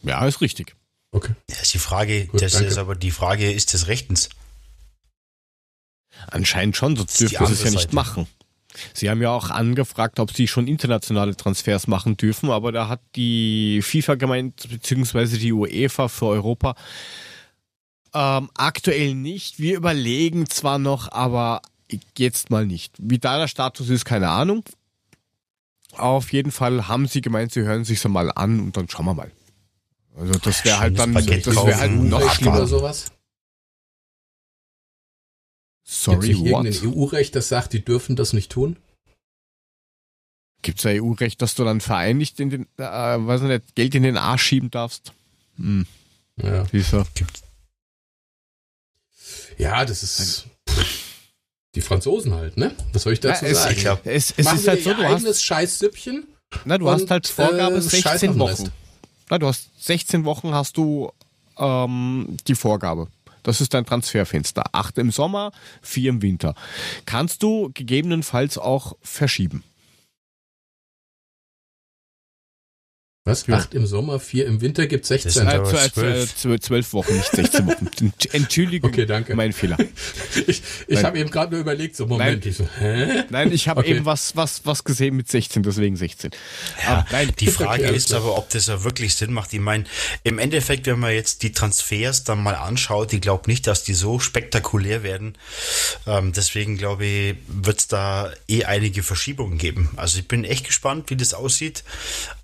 [0.03, 0.75] Ja, ist richtig.
[1.11, 1.35] Okay.
[1.49, 2.69] Das ist die Frage, Gut, das danke.
[2.69, 4.31] ist aber die Frage, ist das rechtens?
[6.29, 7.95] Anscheinend schon, sonst dürfen sie es ja nicht Seite.
[7.95, 8.27] machen.
[8.95, 13.01] Sie haben ja auch angefragt, ob sie schon internationale Transfers machen dürfen, aber da hat
[13.17, 16.75] die FIFA gemeint, beziehungsweise die UEFA für Europa,
[18.15, 19.59] ähm, aktuell nicht.
[19.59, 21.63] Wir überlegen zwar noch, aber
[22.17, 22.95] jetzt mal nicht.
[22.99, 24.65] Wie da der Status ist, keine Ahnung.
[25.97, 29.07] Auf jeden Fall haben sie gemeint, sie hören sich so mal an und dann schauen
[29.07, 29.31] wir mal.
[30.17, 32.67] Also das wäre halt dann, das wäre halt noch schlimmer.
[32.67, 33.12] sowas.
[35.85, 36.65] Sorry, Gibt's what?
[36.65, 38.77] irgendein EU-Recht, das sagt, die dürfen das nicht tun?
[40.63, 43.95] Gibt es ein EU-Recht, dass du dann Verein nicht in den, äh, weiß nicht, Geld
[43.95, 45.13] in den Arsch schieben darfst?
[45.57, 45.87] Hm.
[46.37, 46.65] Ja.
[46.71, 47.05] Wieso?
[49.59, 50.47] Ja, das ist
[51.75, 52.75] die Franzosen halt, ne?
[52.93, 53.75] Was soll ich dazu ja, es, sagen?
[53.75, 56.27] Ich glaub, es, es ist halt so, du hast Scheißsüppchen.
[56.65, 58.71] Na, du hast halt Vorgabe äh, 16 Wochen.
[59.31, 61.11] Na, du hast 16 Wochen hast du
[61.59, 63.09] ähm, die Vorgabe.
[63.43, 64.65] Das ist dein Transferfenster.
[64.73, 66.55] Acht im Sommer, vier im Winter.
[67.07, 69.65] Kannst du gegebenenfalls auch verschieben.
[73.25, 73.47] Was?
[73.47, 73.59] Ja.
[73.59, 75.29] Acht im Sommer, vier im Winter gibt 16.
[75.29, 76.45] Das sind äh, zwölf.
[76.45, 77.89] Äh, zwölf Wochen, nicht 16 Wochen.
[78.33, 79.37] Entschuldigung, okay, danke.
[79.37, 79.79] mein Fehler.
[80.49, 83.23] ich ich habe eben gerade nur überlegt, so Moment, nein, ich so, hä?
[83.31, 83.93] Nein, ich habe okay.
[83.93, 86.33] eben was, was, was gesehen mit 16, deswegen 16.
[86.83, 89.53] Ja, aber, nein, die Frage okay, ist aber, ob das ja wirklich Sinn macht.
[89.53, 89.85] Ich meine,
[90.25, 93.95] im Endeffekt, wenn man jetzt die Transfers dann mal anschaut, ich glaube nicht, dass die
[93.95, 95.39] so spektakulär werden.
[96.09, 99.91] Ähm, deswegen glaube ich, wird es da eh einige Verschiebungen geben.
[99.95, 101.85] Also ich bin echt gespannt, wie das aussieht.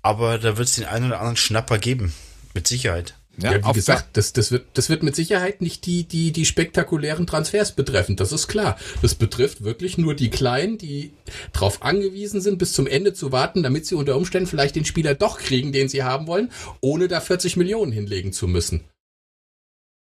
[0.01, 2.13] Aber da wird es den einen oder anderen Schnapper geben.
[2.53, 3.15] Mit Sicherheit.
[3.41, 6.45] Ja, ja wie gesagt, das, das, wird, das wird mit Sicherheit nicht die, die, die
[6.45, 8.77] spektakulären Transfers betreffen, das ist klar.
[9.01, 11.13] Das betrifft wirklich nur die Kleinen, die
[11.53, 15.15] darauf angewiesen sind, bis zum Ende zu warten, damit sie unter Umständen vielleicht den Spieler
[15.15, 16.51] doch kriegen, den sie haben wollen,
[16.81, 18.83] ohne da 40 Millionen hinlegen zu müssen.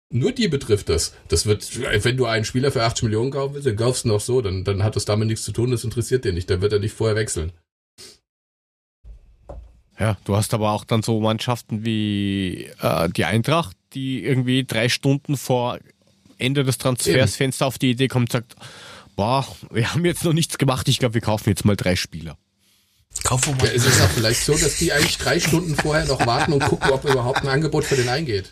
[0.09, 1.13] Nur die betrifft das.
[1.27, 1.69] Das wird,
[2.05, 4.63] wenn du einen Spieler für 80 Millionen kaufen willst, dann kaufst du noch so, dann,
[4.63, 6.93] dann hat das damit nichts zu tun, das interessiert dir nicht, dann wird er nicht
[6.93, 7.51] vorher wechseln.
[9.99, 14.89] Ja, du hast aber auch dann so Mannschaften wie äh, die Eintracht, die irgendwie drei
[14.89, 15.79] Stunden vor
[16.37, 18.55] Ende des Transfersfensters auf die Idee kommt und sagt,
[19.15, 22.37] boah, wir haben jetzt noch nichts gemacht, ich glaube, wir kaufen jetzt mal drei Spieler.
[23.23, 23.67] Kaufen wir mal.
[23.67, 26.63] Ja, ist es auch vielleicht so, dass die eigentlich drei Stunden vorher noch warten und
[26.63, 28.51] gucken, ob überhaupt ein Angebot für den eingeht?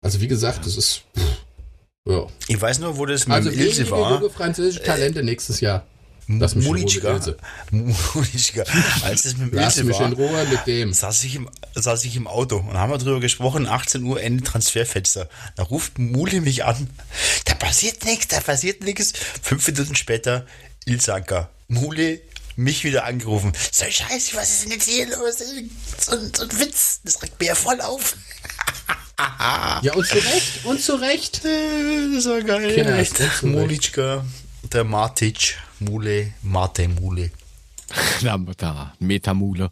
[0.00, 1.02] Also wie gesagt, das ist...
[2.06, 2.26] Ja.
[2.46, 4.12] Ich weiß nur, wo das mit also Ilse war.
[4.12, 5.84] Also französische Talente nächstes Jahr.
[6.28, 7.20] Lass mich Mulitschka.
[7.70, 8.64] Mulitschka.
[9.02, 10.92] Als es mit dem Lass mich war, in Ruhe mit dem.
[10.92, 14.44] Saß ich, im, saß ich im Auto und haben wir drüber gesprochen, 18 Uhr Ende
[14.44, 15.30] Transferfenster.
[15.56, 16.90] Da ruft Muli mich an.
[17.46, 19.14] Da passiert nichts, da passiert nichts.
[19.42, 20.46] Fünf Minuten später,
[20.84, 21.48] Ilsanka.
[21.68, 22.20] Muli
[22.56, 23.52] mich wieder angerufen.
[23.72, 25.38] So scheiße, was ist denn jetzt hier los?
[25.38, 28.16] So, so ein Witz, das regt mir ja voll auf.
[29.82, 31.42] ja, und zu Recht, und zu Recht.
[31.44, 32.98] Das war geil.
[32.98, 33.42] Echt.
[33.42, 34.24] Mulitschka,
[34.72, 35.56] der Matic.
[35.80, 37.30] Mule, Mate Mule.
[38.56, 39.70] da, Metamule.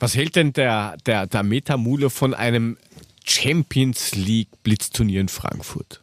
[0.00, 2.78] Was hält denn der, der, der Metamule von einem
[3.24, 6.02] Champions League Blitzturnier in Frankfurt?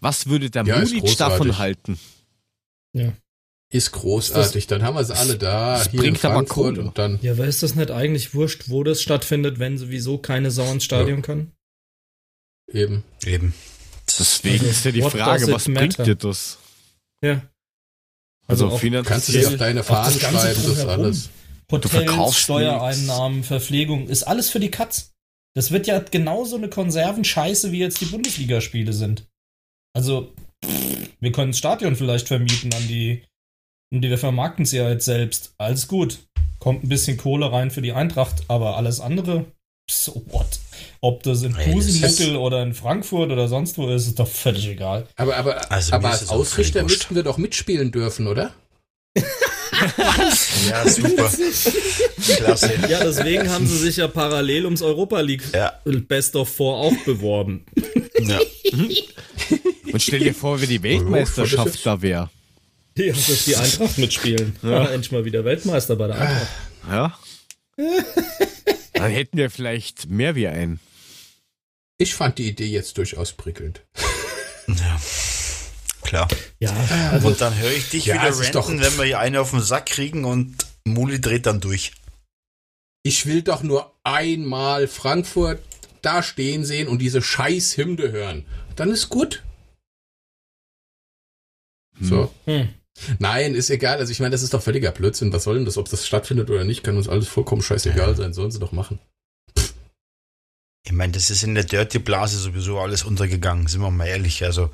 [0.00, 1.98] Was würde der ja, Mulic davon halten?
[2.92, 3.12] Ja.
[3.70, 5.78] Ist großartig, dann haben wir sie alle da.
[5.78, 6.82] Das hier bringt aber Kohle.
[6.82, 10.50] Und dann ja, aber ist das nicht eigentlich wurscht, wo das stattfindet, wenn sowieso keine
[10.50, 11.22] Sau ins Stadion ja.
[11.22, 11.52] kann?
[12.70, 13.02] Eben.
[13.24, 13.54] Eben.
[14.06, 16.58] Deswegen also, ist ja die Frage, was bringt dir das?
[17.24, 17.40] Ja.
[18.46, 19.12] Also, also finanziell.
[19.14, 21.30] Kannst du dir auf deine Fahnen das schreiben, das alles.
[21.70, 25.12] Hotels, Steuereinnahmen, Verpflegung, ist alles für die Katz.
[25.54, 29.26] Das wird ja genauso eine Konservenscheiße, wie jetzt die Bundesligaspiele sind.
[29.94, 30.34] Also,
[31.20, 33.22] wir können das Stadion vielleicht vermieten an die,
[33.92, 35.54] und wir vermarkten es ja jetzt selbst.
[35.58, 36.20] Alles gut.
[36.58, 39.46] Kommt ein bisschen Kohle rein für die Eintracht, aber alles andere,
[39.90, 40.58] so what?
[41.04, 45.08] Ob das in Pusenmuckel oder in Frankfurt oder sonst wo ist, ist doch völlig egal.
[45.16, 48.52] Aber, aber, also aber als Ausrichter müssten wir doch mitspielen dürfen, oder?
[49.16, 51.28] ja, super.
[52.36, 52.72] Klasse.
[52.88, 55.72] Ja, deswegen haben sie sich ja parallel ums Europa League ja.
[55.84, 57.66] Best of Four auch beworben.
[58.20, 58.38] Ja.
[59.92, 62.30] Und stell dir vor, wie die Weltmeisterschaft da wäre.
[62.96, 64.54] Ja, dass die Eintracht mitspielen.
[64.62, 64.84] Ja.
[64.86, 66.48] endlich mal wieder Weltmeister bei der Eintracht.
[66.88, 67.18] Ja.
[68.92, 70.78] Dann hätten wir vielleicht mehr wie einen.
[71.98, 73.84] Ich fand die Idee jetzt durchaus prickelnd.
[74.68, 75.00] Ja.
[76.02, 76.28] Klar.
[76.58, 76.72] Ja,
[77.10, 79.60] also, und dann höre ich dich ja, wieder ranten, wenn wir hier eine auf den
[79.60, 81.92] Sack kriegen und Muli dreht dann durch.
[83.02, 85.62] Ich will doch nur einmal Frankfurt
[86.02, 88.44] da stehen sehen und diese scheiß Hymne hören.
[88.76, 89.42] Dann ist gut.
[91.98, 92.06] Hm.
[92.06, 92.34] So.
[92.44, 92.68] Hm.
[93.18, 93.98] Nein, ist egal.
[93.98, 95.32] Also ich meine, das ist doch völliger Blödsinn.
[95.32, 95.78] Was soll denn das?
[95.78, 98.32] Ob das stattfindet oder nicht, kann uns alles vollkommen scheißegal sein.
[98.32, 98.98] Sollen sie doch machen.
[100.84, 104.42] Ich meine, das ist in der Dirty-Blase sowieso alles untergegangen, sind wir mal ehrlich.
[104.42, 104.70] Also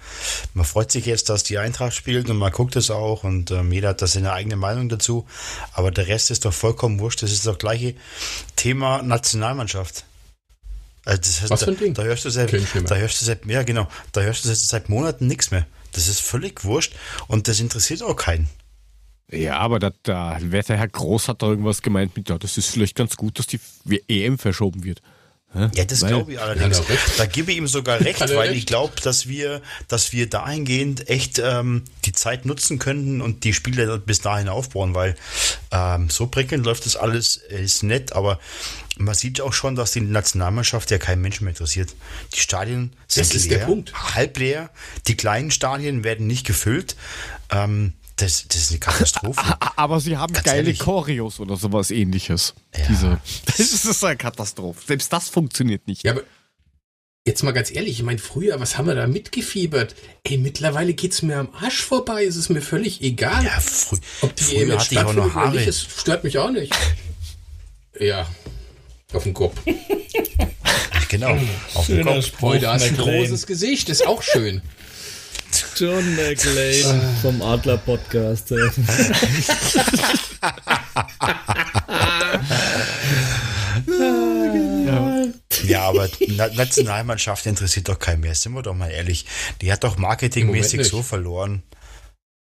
[0.55, 3.71] man freut sich jetzt, dass die Eintracht spielt und man guckt es auch und ähm,
[3.73, 5.27] jeder hat da seine eigene Meinung dazu.
[5.73, 7.23] Aber der Rest ist doch vollkommen wurscht.
[7.23, 7.95] Das ist das gleiche
[8.57, 10.07] Thema Nationalmannschaft.
[11.05, 11.95] Also das heißt, Was für ein Ding?
[11.95, 14.89] Da, hörst du seit, da hörst du seit, ja genau, da hörst du seit, seit
[14.89, 15.67] Monaten nichts mehr.
[15.93, 16.95] Das ist völlig wurscht
[17.27, 18.49] und das interessiert auch keinen.
[19.31, 22.71] Ja, aber da, da der Herr Groß hat da irgendwas gemeint mit, ja, das ist
[22.71, 23.61] vielleicht ganz gut, dass die
[24.09, 25.03] EM verschoben wird.
[25.55, 26.83] Ja, das glaube ich allerdings.
[27.17, 31.41] Da gebe ich ihm sogar recht, weil ich glaube, dass wir, dass wir dahingehend echt
[31.43, 35.17] ähm, die Zeit nutzen könnten und die Spiele bis dahin aufbauen, weil
[35.71, 38.39] ähm, so prickelnd läuft das alles, ist nett, aber
[38.99, 41.95] man sieht auch schon, dass die Nationalmannschaft ja kein Mensch mehr interessiert.
[42.35, 43.69] Die Stadien sind das leer,
[44.15, 44.71] halb leer,
[45.07, 46.95] die kleinen Stadien werden nicht gefüllt.
[47.51, 49.41] Ähm, das, das ist eine Katastrophe.
[49.77, 50.81] Aber sie haben Ganz geile ehrlich.
[50.81, 52.55] Choreos oder sowas ähnliches.
[52.77, 52.87] Ja.
[52.89, 54.81] Diese, das ist eine Katastrophe.
[54.87, 56.05] Selbst das funktioniert nicht.
[56.05, 56.23] Ja, aber
[57.27, 59.95] jetzt mal ganz ehrlich, ich meine, früher, was haben wir da mitgefiebert?
[60.25, 62.25] Ey, mittlerweile geht es mir am Arsch vorbei.
[62.25, 63.45] Es ist mir völlig egal.
[63.45, 65.55] Ja, frü Ob die früher hatte ich auch noch Haare.
[65.55, 66.75] Nicht, das stört mich auch nicht.
[67.99, 68.27] ja,
[69.13, 69.61] auf den Kopf.
[71.09, 71.39] genau,
[71.75, 72.43] auf den Kopf.
[72.43, 74.63] Heute hast du ein großes Gesicht, ist auch schön.
[75.77, 78.51] John McLean vom Adler Podcast.
[85.65, 89.27] ja, aber Nationalmannschaft interessiert doch keinen mehr, sind wir doch mal ehrlich.
[89.61, 91.63] Die hat doch marketingmäßig so verloren.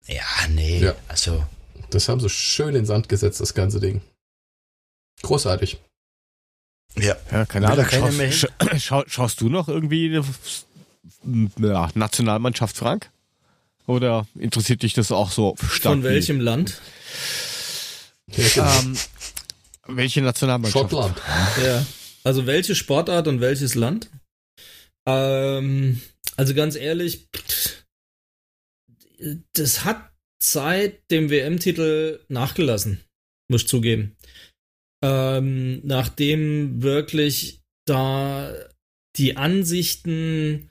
[0.08, 0.96] Ja, nee, ja.
[1.08, 1.46] also.
[1.90, 4.02] Das haben sie schön in den Sand gesetzt, das ganze Ding.
[5.22, 5.80] Großartig.
[6.96, 7.86] Ja, ja keine Ahnung.
[8.32, 10.22] Schaust, scha schaust du noch irgendwie
[11.60, 13.10] ja, Nationalmannschaft Frank?
[13.86, 15.96] Oder interessiert dich das auch so stark?
[15.96, 16.82] Von welchem Land?
[18.58, 18.98] Ähm,
[19.88, 20.92] welche Nationalmannschaft?
[20.92, 21.18] Schottland.
[21.64, 21.86] Ja.
[22.24, 24.10] Also welche Sportart und welches Land?
[25.08, 26.02] Ähm,
[26.36, 27.30] also ganz ehrlich,
[29.54, 30.12] das hat
[30.44, 33.02] seit dem WM-Titel nachgelassen,
[33.50, 34.18] muss ich zugeben.
[35.02, 38.54] Ähm, nachdem wirklich da
[39.16, 40.70] die Ansichten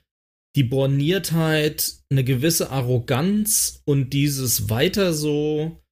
[0.57, 5.83] die Borniertheit, eine gewisse Arroganz und dieses weiter so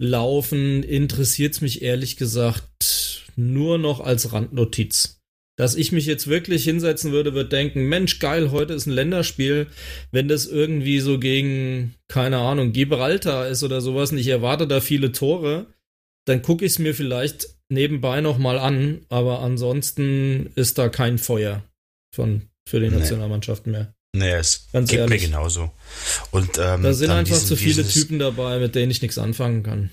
[0.00, 5.20] laufen interessiert es mich ehrlich gesagt nur noch als Randnotiz.
[5.58, 9.66] Dass ich mich jetzt wirklich hinsetzen würde, würde denken, Mensch, geil, heute ist ein Länderspiel.
[10.10, 14.80] Wenn das irgendwie so gegen, keine Ahnung, Gibraltar ist oder sowas und ich erwarte da
[14.80, 15.66] viele Tore,
[16.26, 21.64] dann gucke ich es mir vielleicht nebenbei nochmal an, aber ansonsten ist da kein Feuer
[22.14, 23.94] von für die Nationalmannschaften mehr.
[24.14, 25.22] Nee, es Ganz geht ehrlich.
[25.22, 25.70] mir genauso.
[26.30, 29.16] Und, ähm, da sind einfach diesen, zu viele dieses, Typen dabei, mit denen ich nichts
[29.16, 29.90] anfangen kann.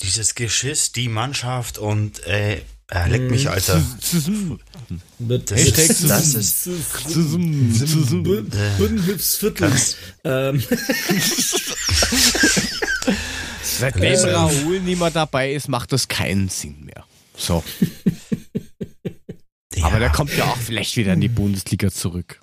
[0.00, 2.60] Dieses Geschiss, die Mannschaft und äh,
[2.90, 3.82] äh leck mich, Alter.
[5.18, 6.68] das, ist, das ist
[8.78, 9.72] Bündnisviertel.
[10.24, 10.62] Ähm.
[13.62, 17.04] Seitdem Raoul nicht mehr dabei ist, macht das keinen Sinn mehr.
[17.36, 17.64] So.
[19.76, 19.86] Ja.
[19.86, 22.40] Aber der kommt ja auch vielleicht wieder in die Bundesliga zurück.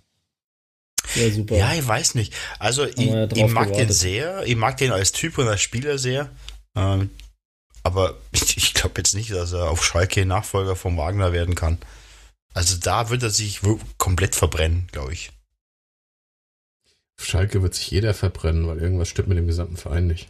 [1.15, 1.55] Ja, super.
[1.55, 2.33] Ja, ich weiß nicht.
[2.59, 3.77] Also, ich, ja ich, mag gewartet.
[3.77, 4.43] den sehr.
[4.45, 6.29] Ich mag den als Typ und als Spieler sehr.
[6.75, 7.09] Ähm,
[7.83, 11.79] aber ich, ich glaube jetzt nicht, dass er auf Schalke Nachfolger von Wagner werden kann.
[12.53, 13.61] Also, da wird er sich
[13.97, 15.31] komplett verbrennen, glaube ich.
[17.19, 20.29] Auf Schalke wird sich jeder verbrennen, weil irgendwas stimmt mit dem gesamten Verein nicht.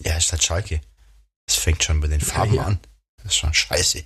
[0.00, 0.80] Ja, ist halt Schalke.
[1.46, 2.66] Es fängt schon bei den Farben ja, ja.
[2.68, 2.80] an.
[3.18, 4.02] Das ist schon scheiße.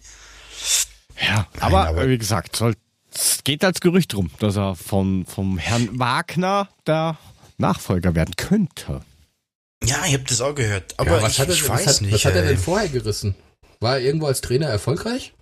[1.21, 2.75] Ja, aber, aber, wie gesagt, soll,
[3.13, 7.19] es geht als Gerücht rum, dass er von, vom Herrn Wagner der
[7.59, 9.03] Nachfolger werden könnte.
[9.85, 10.95] Ja, ich habe das auch gehört.
[10.99, 12.13] Aber ja, was, ich, hat er, ich weiß was nicht.
[12.13, 13.35] Was hat er denn vorher gerissen?
[13.81, 15.33] War er irgendwo als Trainer erfolgreich?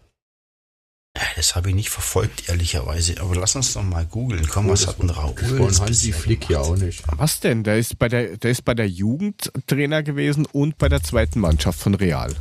[1.35, 3.21] Das habe ich nicht verfolgt, ehrlicherweise.
[3.21, 4.47] Aber lass uns doch mal googeln.
[4.49, 5.35] Komm, oh, was hat ein Raoul?
[5.35, 7.03] Von Hansi Flick ja auch nicht.
[7.17, 7.65] Was denn?
[7.65, 11.41] Der ist bei der, der ist bei der Jugend Trainer gewesen und bei der zweiten
[11.41, 12.35] Mannschaft von Real.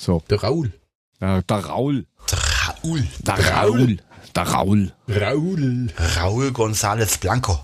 [0.00, 0.22] So.
[0.30, 0.72] Der Raul.
[1.20, 2.06] Ja, der Raul.
[2.30, 3.06] Der Raul.
[3.20, 3.96] Der Raul.
[4.34, 4.92] Der Raul.
[5.08, 5.88] Raul.
[6.16, 7.60] Raul González Blanco.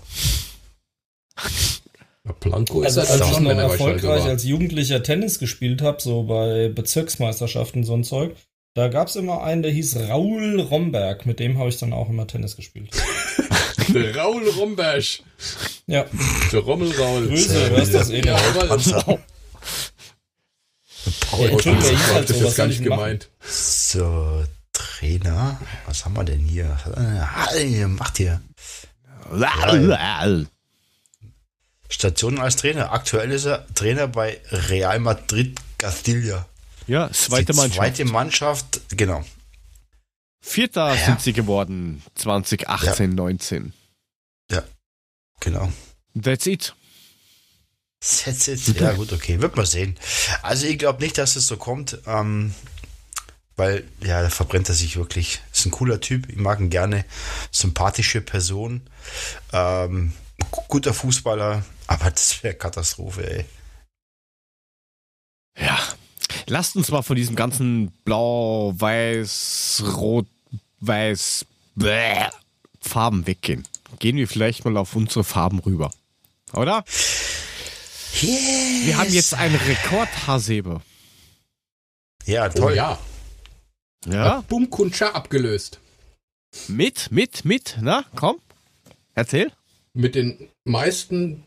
[2.39, 7.83] Blanco ist also, als ich noch erfolgreich als Jugendlicher Tennis gespielt habe, so bei Bezirksmeisterschaften
[7.83, 8.35] so ein Zeug,
[8.73, 11.25] da gab es immer einen, der hieß Raul Romberg.
[11.25, 12.91] Mit dem habe ich dann auch immer Tennis gespielt.
[13.87, 15.03] der Raul Romberg.
[15.87, 16.05] Ja.
[16.51, 17.27] Der Rommel Raul.
[17.27, 18.77] Grüße, was das eh ja, aber
[21.21, 23.29] Paul, Entschuldigung, ich habe das jetzt gar nicht gemeint.
[23.41, 24.43] So,
[24.73, 25.59] Trainer.
[25.85, 26.77] Was haben wir denn hier?
[27.87, 28.41] Macht hier.
[31.89, 32.91] Station als Trainer.
[32.91, 36.45] Aktuell ist er Trainer bei Real Madrid Castilla.
[36.87, 37.75] Ja, zweite Die Mannschaft.
[37.77, 39.23] Zweite Mannschaft, genau.
[40.39, 41.05] Vierter ja.
[41.05, 43.15] sind sie geworden, 2018, ja.
[43.15, 43.73] 19.
[44.49, 44.63] Ja,
[45.41, 45.71] genau.
[46.21, 46.73] That's it.
[48.79, 49.41] Ja, gut, okay.
[49.41, 49.97] Wird man sehen.
[50.41, 52.53] Also, ich glaube nicht, dass es so kommt, ähm,
[53.55, 55.41] weil, ja, da verbrennt er sich wirklich.
[55.51, 56.29] Ist ein cooler Typ.
[56.29, 57.05] Ich mag ihn gerne.
[57.51, 58.81] Sympathische Person.
[59.51, 60.13] Ähm,
[60.67, 61.65] guter Fußballer.
[61.87, 63.45] Aber das wäre Katastrophe, ey.
[65.59, 65.79] Ja,
[66.49, 70.27] Lasst uns mal von diesem ganzen Blau, Weiß, Rot,
[70.79, 71.45] Weiß,
[71.75, 72.29] bläh,
[72.79, 73.67] Farben weggehen.
[73.99, 75.91] Gehen wir vielleicht mal auf unsere Farben rüber.
[76.53, 76.85] Oder?
[78.13, 78.85] Yes.
[78.85, 80.81] Wir haben jetzt einen Rekord, Hasebe.
[82.25, 82.73] Ja, toll.
[82.73, 82.99] Oh, ja.
[84.05, 84.41] Ja.
[84.47, 85.79] Bum Kuncha abgelöst.
[86.67, 88.37] Mit, mit, mit, na, komm.
[89.13, 89.51] Erzähl.
[89.93, 91.45] Mit den meisten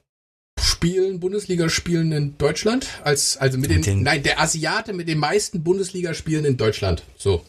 [0.61, 2.89] Spielen, Bundesligaspielen in Deutschland?
[3.03, 7.03] Als, also mit, den, den, nein, der Asiate mit den meisten Bundesligaspielen in Deutschland.
[7.17, 7.45] So.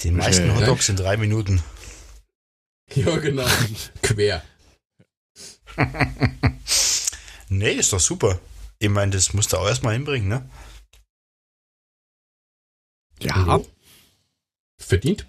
[0.00, 0.60] Die meisten okay.
[0.60, 1.62] Hotdogs in drei Minuten.
[2.94, 3.46] Ja, genau.
[4.02, 4.42] Quer.
[7.58, 8.40] nee, ist doch super.
[8.78, 10.50] Ich meine, das musst du auch erstmal hinbringen, ne?
[13.20, 13.60] Ja.
[14.78, 15.26] Verdient.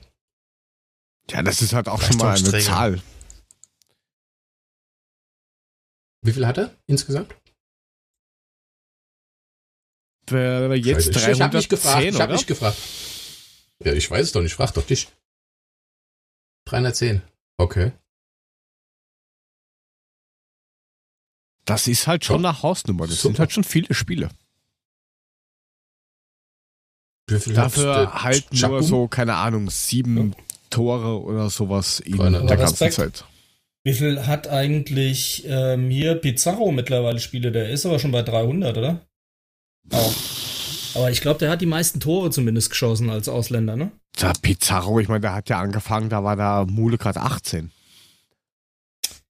[1.29, 3.01] Ja, das ist halt auch schon mal eine Zahl.
[6.21, 7.35] Wie viel hat er insgesamt?
[10.31, 11.33] Äh, jetzt Scheiße.
[11.33, 12.03] 310, ich habe nicht gefragt.
[12.03, 12.77] Ich habe nicht gefragt.
[13.83, 14.53] Ja, ich weiß es doch nicht.
[14.53, 15.09] Frag doch dich.
[16.65, 17.21] 310.
[17.57, 17.91] Okay.
[21.65, 23.07] Das ist halt schon eine Hausnummer.
[23.07, 23.30] Das Super.
[23.30, 24.30] sind halt schon viele Spiele.
[27.27, 28.69] Dafür halt Chapum?
[28.72, 30.44] nur so, keine Ahnung, sieben ja.
[30.69, 33.23] Tore oder sowas in der ganzen Zeit.
[33.85, 37.52] Wie viel hat eigentlich ähm, hier Pizarro mittlerweile Spiele?
[37.52, 39.02] Der ist aber schon bei 300, oder?
[39.91, 40.14] Auch.
[40.95, 43.91] Aber ich glaube, der hat die meisten Tore zumindest geschossen als Ausländer, ne?
[44.22, 47.72] Der Pizarro, ich meine, der hat ja angefangen, da war da Mule gerade 18.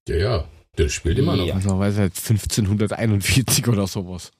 [0.07, 0.45] Ja, ja,
[0.77, 1.45] der spielt immer noch.
[1.45, 1.55] Ja.
[1.55, 4.31] Also, weiß ich, 1541 oder sowas.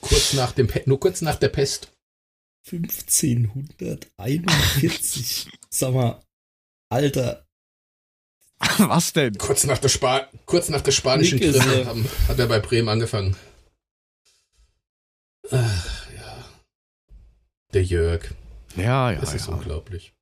[0.00, 1.92] Kurz nach dem, nur kurz nach der Pest.
[2.70, 5.48] 1541.
[5.68, 6.20] Sag mal,
[6.88, 7.44] Alter,
[8.78, 9.36] Was denn?
[9.38, 13.36] Kurz nach der, Spa kurz nach der spanischen Krise haben, hat er bei Bremen angefangen.
[15.50, 16.44] Ach, ja.
[17.72, 18.32] Der Jörg.
[18.76, 19.20] Ja, ja.
[19.20, 19.54] Das ist ja.
[19.54, 20.14] unglaublich.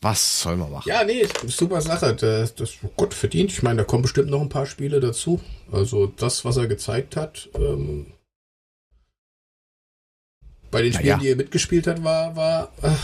[0.00, 0.88] Was soll man machen?
[0.88, 2.14] Ja, nee, super Sache.
[2.14, 3.50] Das, das Gott verdient.
[3.50, 5.40] Ich meine, da kommen bestimmt noch ein paar Spiele dazu.
[5.72, 8.12] Also das, was er gezeigt hat, ähm,
[10.70, 11.18] bei den Spielen, ja.
[11.18, 12.94] die er mitgespielt hat, war, war äh,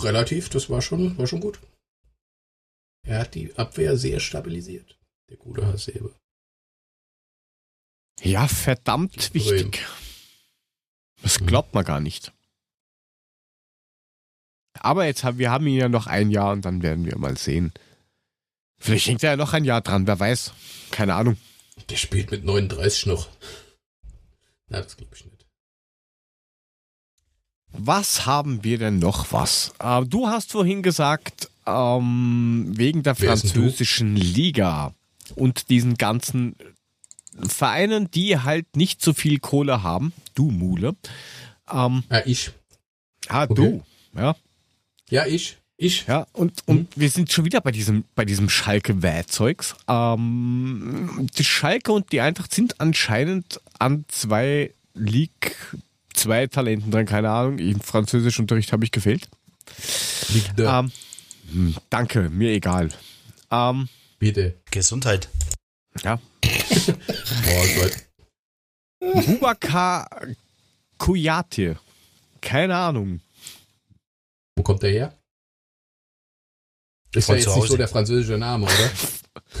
[0.00, 1.58] relativ, das war schon, war schon gut.
[3.06, 4.98] Er hat die Abwehr sehr stabilisiert,
[5.28, 6.14] der gute Hasebe.
[8.22, 9.86] Ja, verdammt wichtig.
[11.22, 12.32] Das glaubt man gar nicht.
[14.80, 17.36] Aber jetzt haben wir haben ihn ja noch ein Jahr und dann werden wir mal
[17.36, 17.72] sehen.
[18.78, 20.52] Vielleicht hängt er ja noch ein Jahr dran, wer weiß.
[20.90, 21.36] Keine Ahnung.
[21.90, 23.28] Der spielt mit 39 noch.
[24.68, 25.46] Na, das glaube ich nicht.
[27.70, 29.72] Was haben wir denn noch was?
[29.78, 34.94] Äh, du hast vorhin gesagt, ähm, wegen der Wer französischen Liga
[35.34, 36.56] und diesen ganzen
[37.46, 40.96] Vereinen, die halt nicht so viel Kohle haben, du Mule.
[41.70, 42.50] Ähm, ja, ich.
[43.28, 43.54] Ah, okay.
[43.54, 43.84] du,
[44.16, 44.34] ja.
[45.10, 45.58] Ja, ich.
[45.80, 46.06] Ich.
[46.08, 47.00] Ja, und, und mhm.
[47.00, 49.76] wir sind schon wieder bei diesem, bei diesem Schalke-Wähzeugs.
[49.86, 55.54] Ähm, die Schalke und die Eintracht sind anscheinend an zwei League,
[56.14, 57.58] zwei Talenten dran, keine Ahnung.
[57.58, 59.28] Im Französischunterricht habe ich gefehlt.
[60.30, 60.80] Liegt da.
[60.80, 60.92] Ähm,
[61.52, 62.88] hm, danke, mir egal.
[63.52, 64.56] Ähm, Bitte.
[64.72, 65.28] Gesundheit.
[66.02, 66.20] Ja.
[66.44, 69.24] oh Gott.
[69.26, 70.08] Bubakar
[70.98, 71.78] Kuyate.
[72.40, 73.20] Keine Ahnung.
[74.58, 75.16] Wo kommt der her?
[77.14, 78.90] Ist Von ja jetzt nicht so der französische Name, oder?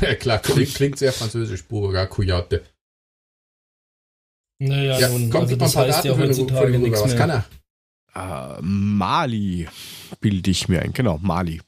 [0.08, 2.66] ja, klar, klingt, klingt sehr französisch, Bubakar Kuyate.
[4.58, 7.10] Naja, ja, nun, komm, also das heißt ja heutzutage nichts mehr.
[7.10, 8.58] Was kann er?
[8.58, 9.68] Äh, Mali
[10.20, 10.92] bilde ich mir ein.
[10.92, 11.62] Genau, Mali.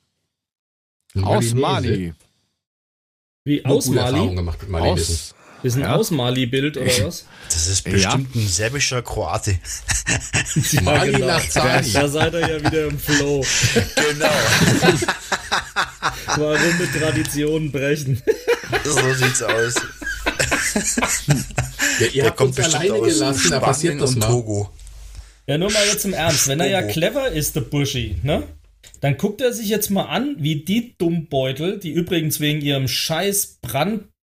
[1.23, 2.13] Aus Mali.
[3.45, 4.35] Wie aus Mali?
[4.35, 5.95] Gemacht mit Mali aus, ist ein ja.
[5.95, 7.27] Aus-Mali-Bild oder was?
[7.49, 8.41] Das ist bestimmt ja.
[8.41, 9.59] ein serbischer Kroate.
[10.71, 11.27] ja, Mali genau.
[11.27, 11.93] nach Zani.
[11.93, 13.45] Da seid ihr ja wieder im Flow.
[13.75, 14.27] Genau.
[16.37, 18.23] Warum mit Traditionen brechen?
[18.85, 19.75] so sieht's aus.
[21.99, 24.27] Ja, ihr Der habt kommt uns alleine gelassen, da passiert das mal.
[24.27, 24.71] Togo.
[25.47, 26.49] Ja, nur mal jetzt im Ernst.
[26.49, 28.45] Wenn er ja clever ist, der Buschi, ne?
[29.01, 33.59] Dann guckt er sich jetzt mal an, wie die Dummbeutel, die übrigens wegen ihrem scheiß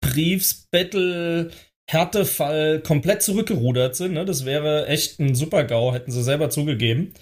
[0.00, 1.50] Brandbriefs-Battle
[1.88, 4.14] Härtefall komplett zurückgerudert sind.
[4.14, 4.24] Ne?
[4.24, 7.14] Das wäre echt ein Super-GAU, hätten sie selber zugegeben.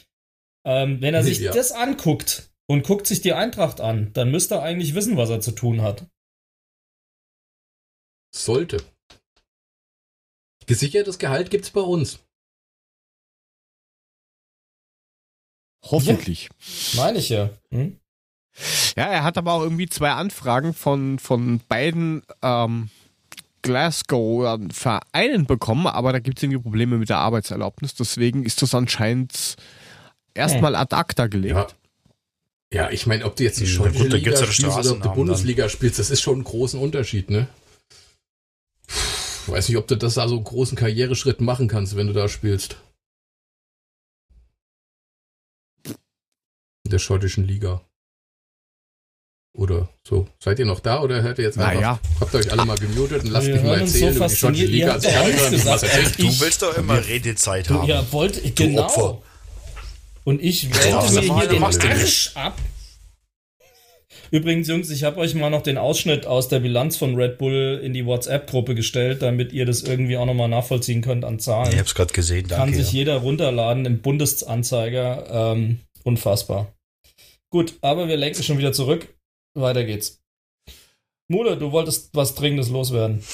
[0.66, 1.52] Ähm, wenn er sich ja.
[1.52, 5.40] das anguckt und guckt sich die Eintracht an, dann müsste er eigentlich wissen, was er
[5.40, 6.06] zu tun hat.
[8.34, 8.82] Sollte.
[10.66, 12.20] Gesichertes Gehalt gibt's bei uns.
[15.84, 16.48] Hoffentlich.
[16.94, 17.50] Ja, meine ich ja.
[17.70, 18.00] Hm?
[18.96, 22.90] Ja, er hat aber auch irgendwie zwei Anfragen von, von beiden ähm,
[23.62, 27.94] Glasgow Vereinen bekommen, aber da gibt es irgendwie Probleme mit der Arbeitserlaubnis.
[27.94, 29.56] Deswegen ist das anscheinend
[30.34, 31.54] erstmal ad acta gelegt.
[31.54, 31.66] Ja.
[32.72, 35.62] Ja, ich meine, ob du jetzt die schottische ja, Liga spielst oder ob du Bundesliga
[35.62, 35.70] dann.
[35.70, 37.46] spielst, das ist schon ein großen Unterschied, ne?
[38.88, 42.12] Ich weiß nicht, ob du das da so einen großen Karriereschritt machen kannst, wenn du
[42.12, 42.76] da spielst.
[45.86, 47.80] In der schottischen Liga.
[49.56, 50.26] Oder so.
[50.40, 51.74] Seid ihr noch da oder hört ihr jetzt einfach?
[51.74, 52.00] Naja.
[52.20, 54.66] Habt ihr euch alle mal gemutet und lasst mich mal erzählen so über die schottische
[54.66, 54.92] Liga.
[54.92, 57.86] Also ich gesagt, was Du willst doch immer Redezeit haben.
[57.86, 58.82] Ja, wollt, genau.
[58.82, 59.22] Opfer.
[60.24, 62.58] Und ich wende mir hier den Arsch ab.
[64.30, 67.80] Übrigens, Jungs, ich habe euch mal noch den Ausschnitt aus der Bilanz von Red Bull
[67.84, 71.70] in die WhatsApp-Gruppe gestellt, damit ihr das irgendwie auch nochmal nachvollziehen könnt an Zahlen.
[71.70, 72.64] Ich habe es gerade gesehen, danke.
[72.64, 72.98] Kann sich ja.
[72.98, 75.52] jeder runterladen im Bundesanzeiger.
[75.54, 76.72] Ähm, unfassbar.
[77.50, 79.13] Gut, aber wir lenken schon wieder zurück.
[79.54, 80.20] Weiter geht's.
[81.28, 83.24] Mule, du wolltest was Dringendes loswerden.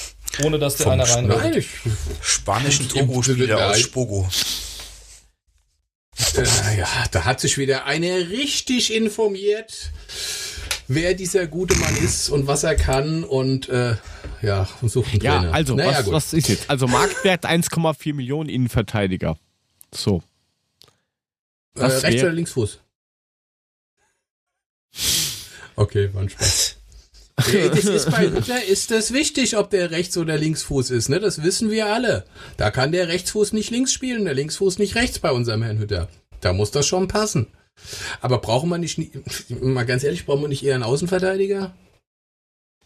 [0.43, 1.63] Ohne dass der einer rein Nein,
[2.21, 4.29] Spanischen Togo-Spieler aus Spogo.
[6.35, 9.91] Äh, ja, da hat sich wieder eine richtig informiert
[10.93, 13.95] wer dieser gute Mann ist und was er kann und äh,
[14.41, 15.43] ja, und sucht einen Trainer.
[15.45, 16.69] Ja, also naja, was, was ist jetzt?
[16.69, 19.37] Also Marktwert 1,4 Millionen Innenverteidiger.
[19.93, 20.21] So.
[21.75, 22.79] Äh, rechts oder linksfuß?
[25.81, 26.77] Okay, war ein Spaß.
[27.37, 31.19] Das ist bei Hütter ist das wichtig, ob der Rechts- oder Linksfuß ist, ne?
[31.19, 32.23] Das wissen wir alle.
[32.57, 36.07] Da kann der Rechtsfuß nicht links spielen, der Linksfuß nicht rechts bei unserem Herrn Hütter.
[36.39, 37.47] Da muss das schon passen.
[38.19, 38.99] Aber brauchen wir nicht,
[39.49, 41.73] mal ganz ehrlich, brauchen wir nicht eher einen Außenverteidiger?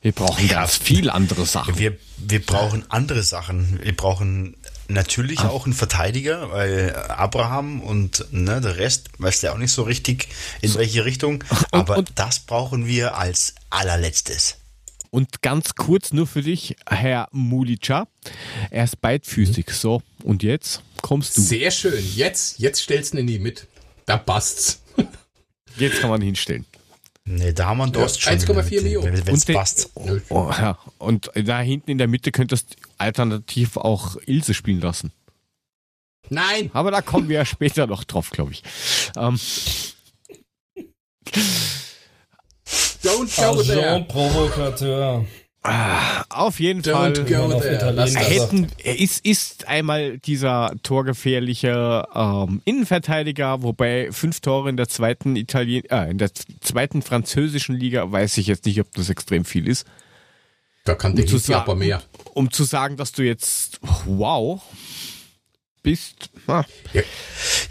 [0.02, 1.78] Wir brauchen ganz viel andere Sachen.
[1.78, 3.80] Wir, wir brauchen andere Sachen.
[3.84, 4.56] Wir brauchen
[4.88, 5.50] natürlich ah.
[5.50, 10.28] auch einen Verteidiger, weil Abraham und ne, der Rest weiß ja auch nicht so richtig,
[10.62, 10.80] in so.
[10.80, 11.44] welche Richtung.
[11.72, 14.58] Aber und, und, das brauchen wir als allerletztes.
[15.12, 18.08] Und ganz kurz nur für dich, Herr Mulica.
[18.70, 19.70] Er ist beidfüßig.
[19.70, 21.42] So, und jetzt kommst du.
[21.42, 22.04] Sehr schön.
[22.16, 23.68] Jetzt, jetzt stellst du ihn nie mit.
[24.06, 24.82] Da passt's.
[25.78, 26.66] Jetzt kann man hinstellen.
[27.28, 29.26] Nee, da haben wir einen Durst ja, 1,4 Millionen.
[29.26, 29.90] Wenn es passt.
[29.96, 30.78] Oh, oh, ja.
[31.00, 35.12] Und da hinten in der Mitte könntest du alternativ auch Ilse spielen lassen.
[36.30, 36.70] Nein!
[36.74, 38.64] Aber da kommen wir ja später noch drauf, glaube ich.
[39.18, 39.40] Ähm.
[43.04, 44.06] Don't go there.
[44.08, 45.26] Provokateur.
[45.68, 48.16] Ah, auf jeden Don't Fall.
[48.16, 55.36] Hätten, er ist, ist einmal dieser torgefährliche ähm, Innenverteidiger, wobei fünf Tore in der zweiten
[55.36, 56.30] Italien, äh, in der
[56.62, 59.88] zweiten französischen Liga weiß ich jetzt nicht, ob das extrem viel ist.
[60.84, 62.04] Da kann der um aber mehr.
[62.36, 64.62] Um, um, zu sagen, dass du jetzt wow
[65.82, 66.30] bist.
[66.46, 66.64] Ah.
[66.94, 67.02] Ja.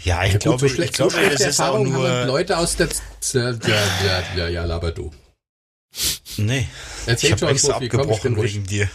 [0.03, 2.89] ja, ich ja, glaube, so schlecht, ich glaube, so schlechte Erfahrungen haben Leute aus der
[3.33, 5.11] ja, ja, ja, ja, laber du.
[6.37, 6.67] Nee.
[7.05, 8.89] Erzähl ich schon, extra Profi, abgebrochen wegen dir.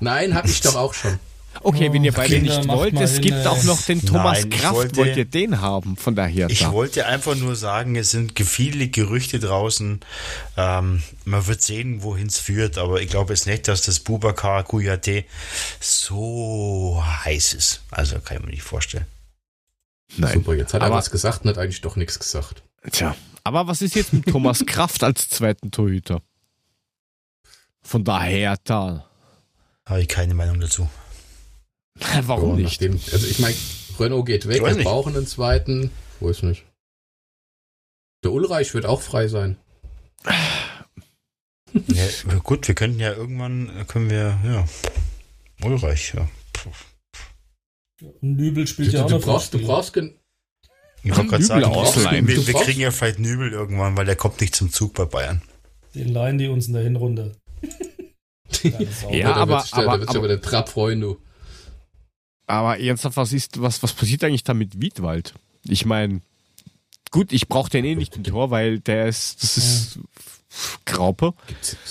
[0.00, 1.18] Nein, hab ich doch auch schon.
[1.60, 4.74] Okay, wenn ihr beide Kinder, nicht wollt, es gibt auch noch den Thomas Nein, Kraft.
[4.74, 6.50] Wollte, wollt ihr den haben von daher?
[6.50, 10.00] Ich wollte einfach nur sagen, es sind viele Gerüchte draußen.
[10.56, 14.64] Ähm, man wird sehen, wohin es führt, aber ich glaube es nicht, dass das Bubakar
[14.64, 15.24] Kuyate
[15.80, 17.82] so heiß ist.
[17.90, 19.06] Also kann ich mir nicht vorstellen.
[20.16, 20.34] Nein.
[20.34, 22.62] Super, jetzt hat aber, er was gesagt und hat eigentlich doch nichts gesagt.
[22.90, 26.20] Tja, aber was ist jetzt mit Thomas Kraft als zweiten Torhüter?
[27.84, 29.04] Von daher da.
[29.86, 30.88] Habe ich keine Meinung dazu.
[32.22, 32.80] Warum ja, nicht?
[32.80, 33.54] Nachdem, also ich meine,
[33.98, 35.90] Renault geht weg, wir brauchen einen zweiten.
[36.20, 36.64] Wo ist nicht?
[38.24, 39.58] Der Ulreich wird auch frei sein.
[41.72, 44.64] Ja, gut, wir könnten ja irgendwann, können wir, ja,
[45.62, 46.28] Ulreich, ja.
[48.20, 52.26] Nübel spielt du, ja auch du brauchst, du brauchst, Ich wollte gerade sagen, ausleihen.
[52.26, 55.42] Wir, wir kriegen ja vielleicht Nübel irgendwann, weil der kommt nicht zum Zug bei Bayern.
[55.94, 57.36] Den leihen die uns in der Hinrunde.
[59.10, 61.18] ja, aber, da wird sich aber der Trapp freuen, du.
[62.46, 65.34] Aber ernsthaft, was ist, was, was passiert eigentlich da mit Wiedwald?
[65.66, 66.20] Ich meine,
[67.10, 70.02] gut, ich brauche den eh nicht im Tor, weil der ist, das ist ja.
[70.84, 71.34] Graupe.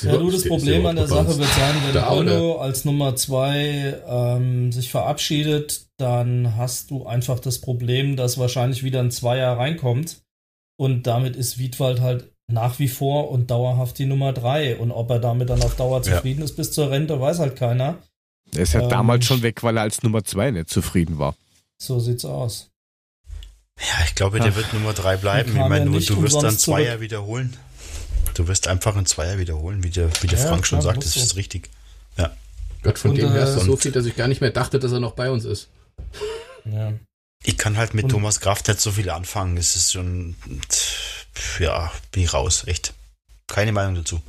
[0.03, 4.71] Ja, du, das Problem an der Sache wird sein, wenn Polo als Nummer zwei ähm,
[4.71, 10.21] sich verabschiedet, dann hast du einfach das Problem, dass wahrscheinlich wieder ein Zweier reinkommt.
[10.77, 14.77] Und damit ist Wiedwald halt nach wie vor und dauerhaft die Nummer drei.
[14.77, 16.45] Und ob er damit dann auf Dauer zufrieden ja.
[16.45, 17.97] ist bis zur Rente, weiß halt keiner.
[18.53, 21.35] Er ist ja ähm, damals schon weg, weil er als Nummer zwei nicht zufrieden war.
[21.81, 22.69] So sieht's aus.
[23.79, 25.51] Ja, ich glaube, der Ach, wird Nummer drei bleiben.
[25.51, 27.01] Ich meine, du, du wirst dann Zweier zurück.
[27.01, 27.57] wiederholen.
[28.35, 31.13] Du wirst einfach einen Zweier wiederholen, wie der, wie der ja, Frank schon sagt, das
[31.13, 31.19] so.
[31.19, 31.69] ist richtig.
[32.17, 32.31] Ja.
[32.83, 34.91] Gott, von und, dem her ist so viel, dass ich gar nicht mehr dachte, dass
[34.91, 35.69] er noch bei uns ist.
[36.65, 36.93] Ja.
[37.43, 39.57] Ich kann halt mit und, Thomas Kraft nicht so viel anfangen.
[39.57, 40.35] Es ist schon,
[41.59, 42.93] ja, bin ich raus, echt.
[43.47, 44.21] Keine Meinung dazu.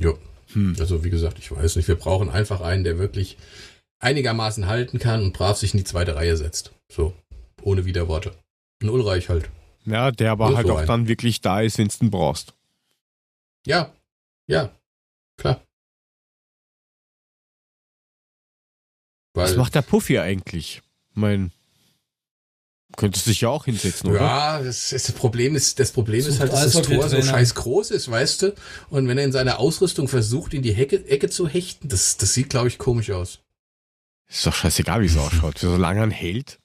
[0.00, 0.18] Jo.
[0.52, 0.76] Hm.
[0.78, 3.36] Also wie gesagt, ich weiß nicht, wir brauchen einfach einen, der wirklich
[4.00, 6.72] einigermaßen halten kann und brav sich in die zweite Reihe setzt.
[6.90, 7.14] So,
[7.62, 8.34] ohne Widerworte.
[8.82, 9.50] Ein Ulreich halt.
[9.84, 10.86] Ja, der aber halt so auch ein.
[10.86, 12.54] dann wirklich da ist, wenn du ihn brauchst.
[13.66, 13.92] Ja,
[14.46, 14.74] ja,
[15.36, 15.62] klar.
[19.34, 20.82] Weil, Was macht der Puffy eigentlich?
[21.14, 21.52] Mein,
[22.98, 24.20] könnte sich ja auch hinsetzen, oder?
[24.20, 27.92] Ja, das, das Problem ist, das Problem ist halt, dass das Tor so scheiß groß
[27.92, 28.54] ist, weißt du?
[28.90, 32.34] Und wenn er in seiner Ausrüstung versucht, in die Hecke, Ecke zu hechten, das, das
[32.34, 33.38] sieht, glaube ich, komisch aus.
[34.28, 35.58] Ist doch scheißegal, wie es ausschaut.
[35.58, 36.58] Solange er ein hält.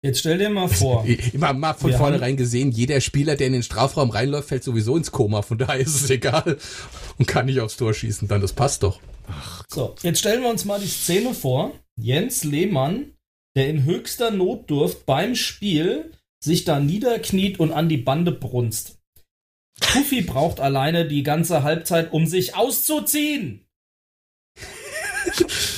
[0.00, 1.04] Jetzt stell dir mal vor.
[1.32, 5.12] Immer mal von vornherein gesehen, jeder Spieler, der in den Strafraum reinläuft, fällt sowieso ins
[5.12, 5.42] Koma.
[5.42, 6.56] Von daher ist es egal
[7.18, 8.26] und kann nicht aufs Tor schießen.
[8.26, 9.00] Dann das passt doch.
[9.28, 11.72] Ach, so, jetzt stellen wir uns mal die Szene vor.
[11.96, 13.13] Jens Lehmann,
[13.56, 16.12] der in höchster Notdurft beim Spiel
[16.42, 18.98] sich da niederkniet und an die Bande brunst.
[19.80, 23.66] Puffy braucht alleine die ganze Halbzeit, um sich auszuziehen.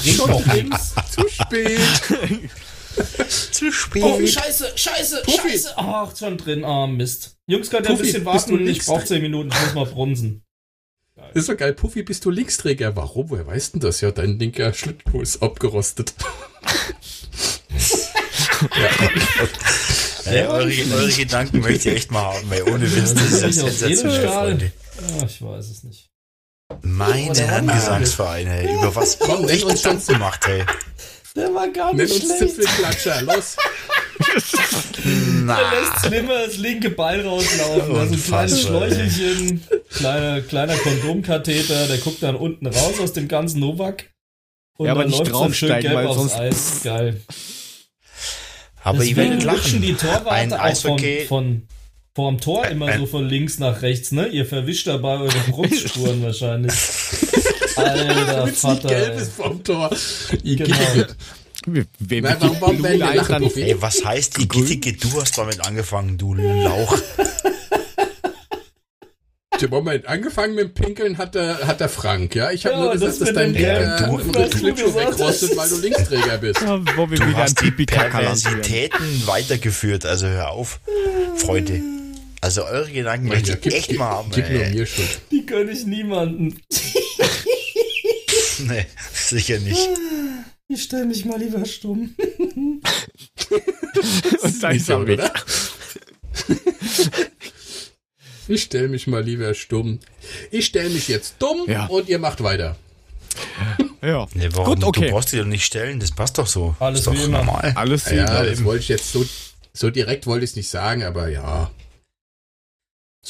[0.03, 0.95] Bringt doch nichts.
[1.11, 1.81] Zu spät.
[3.53, 4.03] Zu spät.
[4.03, 5.51] Oh, scheiße, scheiße, Puffy.
[5.51, 5.75] scheiße.
[5.77, 6.65] Ach, schon drin.
[6.65, 7.37] Oh, Mist.
[7.47, 8.67] Jungs, könnt ihr ein bisschen warten?
[8.67, 10.43] Ich brauche 10 Minuten, ich muss mal bremsen.
[11.15, 11.31] Geil.
[11.35, 11.73] Ist doch geil.
[11.73, 12.97] Puffy, bist du Linksträger?
[12.97, 13.31] Warum?
[13.31, 14.01] Woher weißt du das?
[14.01, 16.15] Ja, dein linker Schlittschuh ist abgerostet.
[20.27, 20.33] ja.
[20.33, 23.53] ja, eure, eure, Gedanken möchte ich echt mal haben, weil ohne Witz, das ist ja
[23.53, 24.73] sensationell, Freunde.
[25.19, 26.11] Ja, ich weiß es nicht.
[26.83, 30.65] Meine Herren Gesangsvereine, über was Komm, echt uns schon gemacht, hey.
[31.37, 33.57] Der war gar nicht Nenn uns Zipfelklatscher, los.
[35.05, 35.61] Na.
[35.61, 37.95] Er lässt Slimmer das linke Bein rauslaufen.
[37.95, 43.61] Da sind kleine Schläuchelchen, kleiner, kleiner Kondomkatheter, der guckt dann unten raus aus dem ganzen
[43.61, 44.11] Novak.
[44.79, 46.81] Und ja, aber dann nicht läuft dann schön gelb aufs Eis.
[46.83, 47.21] Geil.
[48.87, 49.83] Aber ich werde lachen.
[49.83, 51.63] die Torwarte auch von, von,
[52.15, 54.29] vorm Tor immer so von links nach rechts, ne?
[54.29, 56.73] Ihr verwischt dabei eure Brustspuren wahrscheinlich.
[57.75, 58.89] Alter Vater.
[58.89, 59.91] Gelb ist vom Tor.
[60.45, 60.77] Genau.
[61.67, 64.93] Wer, Nein, warum, warum werden wir lachen, Ey, was heißt die Gittige?
[64.93, 66.97] Du hast damit angefangen, du Lauch.
[69.71, 72.51] Moment, angefangen mit dem Pinkeln hat der, hat der Frank, ja?
[72.51, 76.61] Ich habe ja, nur gesagt, dass dein Linker du, Schlittschuh wegrostet, weil du Linksträger bist.
[76.61, 80.81] Ja, wo wir du wieder hast die Perversitäten weitergeführt, also hör auf,
[81.37, 81.83] Freunde.
[82.41, 84.31] Also eure Gedanken möchte ich echt mal haben.
[84.33, 85.21] Gib nur mir Schuld.
[85.31, 86.61] Die gönne ich niemanden.
[88.69, 89.89] nee, sicher nicht.
[90.69, 92.15] Ich stelle mich mal lieber stumm.
[94.43, 95.21] Und da ist er weg.
[98.49, 100.01] Ich stelle mich mal lieber stumm.
[100.51, 101.87] Ich stelle mich jetzt dumm ja.
[101.87, 102.77] und ihr macht weiter.
[104.03, 104.27] Ja.
[104.35, 104.77] Nee, warum?
[104.77, 105.07] Gut, okay.
[105.07, 106.77] Du brauchst dich doch nicht stellen, das passt doch so.
[106.79, 107.73] Alles ist doch normal.
[107.75, 109.27] Alles wie ja, das wollte ich jetzt so,
[109.73, 111.71] so direkt wollte ich es nicht sagen, aber ja.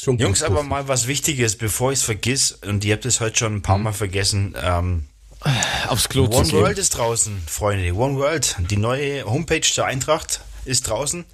[0.05, 3.55] Jungs, aber mal was Wichtiges, bevor ich es vergiss, und ihr habt es heute schon
[3.55, 3.83] ein paar hm.
[3.83, 4.55] Mal vergessen.
[4.61, 5.07] Ähm,
[5.87, 7.93] Aufs Klo One World ist draußen, Freunde.
[7.93, 11.25] One World, die neue Homepage der Eintracht ist draußen.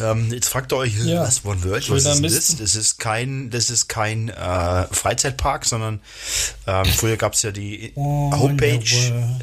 [0.00, 1.22] Ähm, jetzt fragt ihr euch, ja.
[1.22, 2.56] was One World, was ist das?
[2.56, 6.00] Das ist kein, das ist kein äh, Freizeitpark, sondern
[6.66, 8.84] ähm, früher gab es ja die Homepage.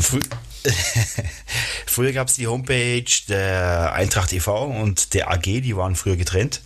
[0.00, 0.20] Frü
[1.86, 4.64] früher gab es die Homepage der Eintracht e.V.
[4.64, 6.62] und der AG, die waren früher getrennt.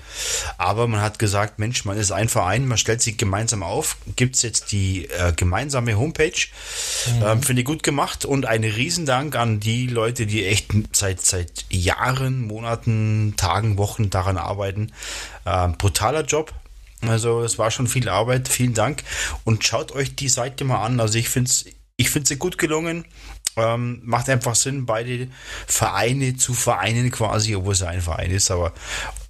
[0.57, 3.97] Aber man hat gesagt, Mensch, man ist ein Verein, man stellt sich gemeinsam auf.
[4.17, 6.47] Gibt es jetzt die äh, gemeinsame Homepage?
[7.07, 7.23] Mhm.
[7.25, 11.65] Ähm, Finde ich gut gemacht und ein Riesendank an die Leute, die echt seit, seit
[11.71, 14.93] Jahren, Monaten, Tagen, Wochen daran arbeiten.
[15.45, 16.53] Ähm, brutaler Job.
[17.03, 18.49] Also es war schon viel Arbeit.
[18.49, 19.05] Vielen Dank
[19.45, 20.99] und schaut euch die Seite mal an.
[21.01, 21.67] Also ich finde es
[22.01, 23.05] ich finde sie gut gelungen.
[23.59, 25.29] Ähm, macht einfach Sinn, beide
[25.67, 28.73] Vereine zu vereinen quasi, obwohl es ein Verein ist, aber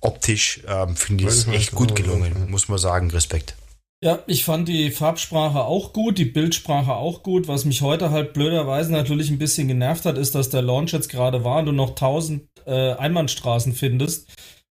[0.00, 3.10] optisch ähm, finde ich es echt gut gelungen, muss man sagen.
[3.10, 3.54] Respekt.
[4.00, 7.48] Ja, ich fand die Farbsprache auch gut, die Bildsprache auch gut.
[7.48, 11.08] Was mich heute halt blöderweise natürlich ein bisschen genervt hat, ist, dass der Launch jetzt
[11.08, 14.28] gerade war und du noch tausend äh, Einbahnstraßen findest,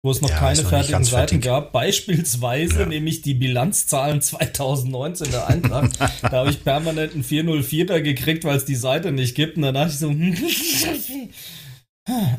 [0.06, 1.42] wo es noch ja, keine fertigen Seiten fertig.
[1.42, 1.72] gab.
[1.72, 2.86] Beispielsweise ja.
[2.86, 6.00] nämlich die Bilanzzahlen 2019 der Eintracht.
[6.22, 9.58] da habe ich permanent einen 404er gekriegt, weil es die Seite nicht gibt.
[9.58, 10.14] Und dann dachte ich so,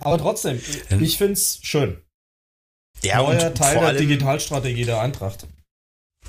[0.01, 0.61] aber trotzdem,
[1.01, 1.99] ich finde es schön.
[3.03, 5.49] Ja, Neuer Teil der Digitalstrategie der Eintracht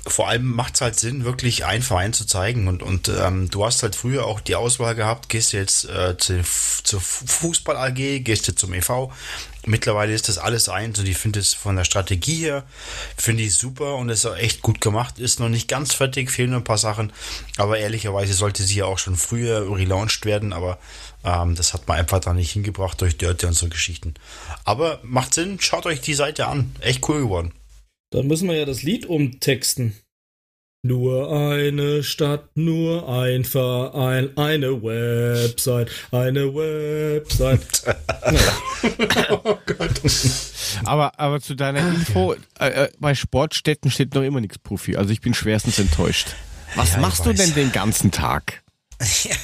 [0.06, 2.68] vor allem macht es halt Sinn, wirklich einen Verein zu zeigen.
[2.68, 6.16] Und, und ähm, du hast halt früher auch die Auswahl gehabt, gehst du jetzt äh,
[6.16, 6.42] zu,
[6.82, 9.10] zur Fußball AG, gehst du zum EV.
[9.66, 12.64] Mittlerweile ist das alles eins und ich finde es von der Strategie her,
[13.16, 15.18] finde ich super und es ist auch echt gut gemacht.
[15.18, 17.12] Ist noch nicht ganz fertig, fehlen noch ein paar Sachen,
[17.58, 20.78] aber ehrlicherweise sollte sie ja auch schon früher relaunched werden, aber
[21.24, 24.14] ähm, das hat man einfach da nicht hingebracht durch Dörte und so Geschichten.
[24.64, 26.74] Aber macht Sinn, schaut euch die Seite an.
[26.80, 27.52] Echt cool geworden.
[28.10, 29.94] Dann müssen wir ja das Lied umtexten.
[30.82, 37.82] Nur eine Stadt, nur ein Verein, eine Website, eine Website.
[39.44, 40.00] oh Gott.
[40.84, 44.96] Aber, aber zu deiner Info, äh, äh, bei Sportstätten steht noch immer nichts Profi.
[44.96, 46.28] Also ich bin schwerstens enttäuscht.
[46.76, 48.62] Was ja, machst du denn den ganzen Tag?
[49.24, 49.36] Ja.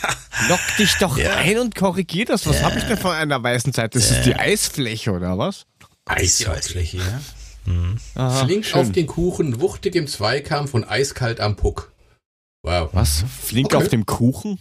[0.49, 1.36] Lock dich doch ja.
[1.36, 2.47] ein und korrigier das.
[2.47, 2.62] Was ja.
[2.65, 3.95] habe ich denn von einer weißen Zeit?
[3.95, 5.66] Das ist die Eisfläche oder was?
[6.07, 7.20] Eisfläche, ja.
[7.66, 7.99] Mhm.
[8.45, 8.81] Flink schön.
[8.81, 11.93] auf den Kuchen, wuchtig im Zweikampf und eiskalt am Puck.
[12.62, 12.91] Wow.
[12.93, 13.24] Was?
[13.43, 13.77] Flink okay.
[13.77, 14.59] auf dem Kuchen?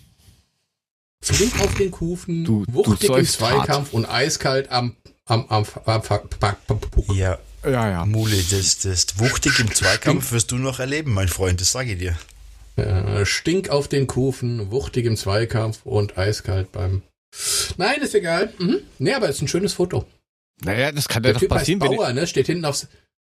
[1.22, 3.94] Flink auf den Kuchen, du, wuchtig du im Zweikampf hart.
[3.94, 6.02] und eiskalt am, am, am, am,
[6.42, 7.16] am Puck.
[7.16, 8.06] Ja, ja, ja.
[8.06, 12.00] Mule, das, das wuchtig im Zweikampf wirst du noch erleben, mein Freund, das sage ich
[12.00, 12.18] dir.
[12.76, 17.04] Ja, stink auf den Kufen, wuchtig im Zweikampf und eiskalt beim.
[17.78, 18.54] Nein, ist egal.
[18.58, 18.80] Mhm.
[19.00, 20.06] Nee, aber ist ein schönes Foto.
[20.64, 21.82] Naja, das kann der ja doch passieren.
[21.82, 22.28] Heißt Bauer, ne?
[22.28, 22.88] Steht hinten auf,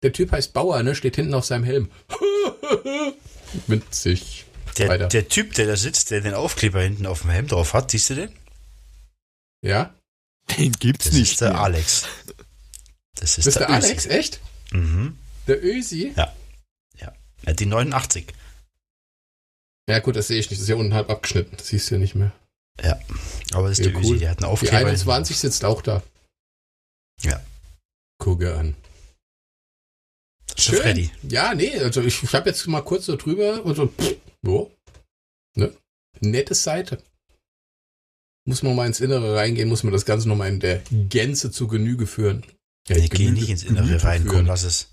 [0.04, 0.96] der Typ heißt Bauer, ne?
[0.96, 1.90] Steht hinten auf seinem Helm.
[3.68, 4.46] Witzig.
[4.78, 7.92] Der, der, Typ, der da sitzt, der den Aufkleber hinten auf dem Helm drauf hat,
[7.92, 8.30] siehst du den?
[9.62, 9.96] Ja.
[10.58, 11.32] Den gibt's das nicht.
[11.32, 11.62] Das ist der mehr.
[11.62, 12.08] Alex.
[13.16, 14.40] Das ist, das der, der Alex, echt?
[14.72, 15.18] Mhm.
[15.48, 16.14] Der Ösi?
[16.16, 16.34] Ja.
[17.00, 17.14] Ja.
[17.46, 17.54] ja.
[17.54, 18.26] Die 89.
[19.88, 20.60] Ja, gut, das sehe ich nicht.
[20.60, 21.56] Das ist ja unten halb abgeschnitten.
[21.58, 22.34] Das siehst du ja nicht mehr.
[22.84, 23.00] Ja.
[23.54, 24.16] Aber das ist ja, der cool.
[24.16, 24.80] Ösi, der hat einen Aufkleber.
[24.80, 26.04] Die 21 sitzt auch da.
[27.22, 27.44] Ja.
[28.18, 28.76] Gucke an.
[30.58, 30.80] Schön.
[30.80, 31.12] Freddy.
[31.24, 34.72] Ja, nee, also ich, ich habe jetzt mal kurz so drüber und so, pff, wo?
[35.56, 35.76] Ne?
[36.22, 37.04] Nette Seite.
[38.48, 41.68] Muss man mal ins Innere reingehen, muss man das Ganze nochmal in der Gänze zu
[41.68, 42.46] Genüge führen.
[42.88, 44.92] Ja, ich gehe nicht ins Innere rein, komm, lass es.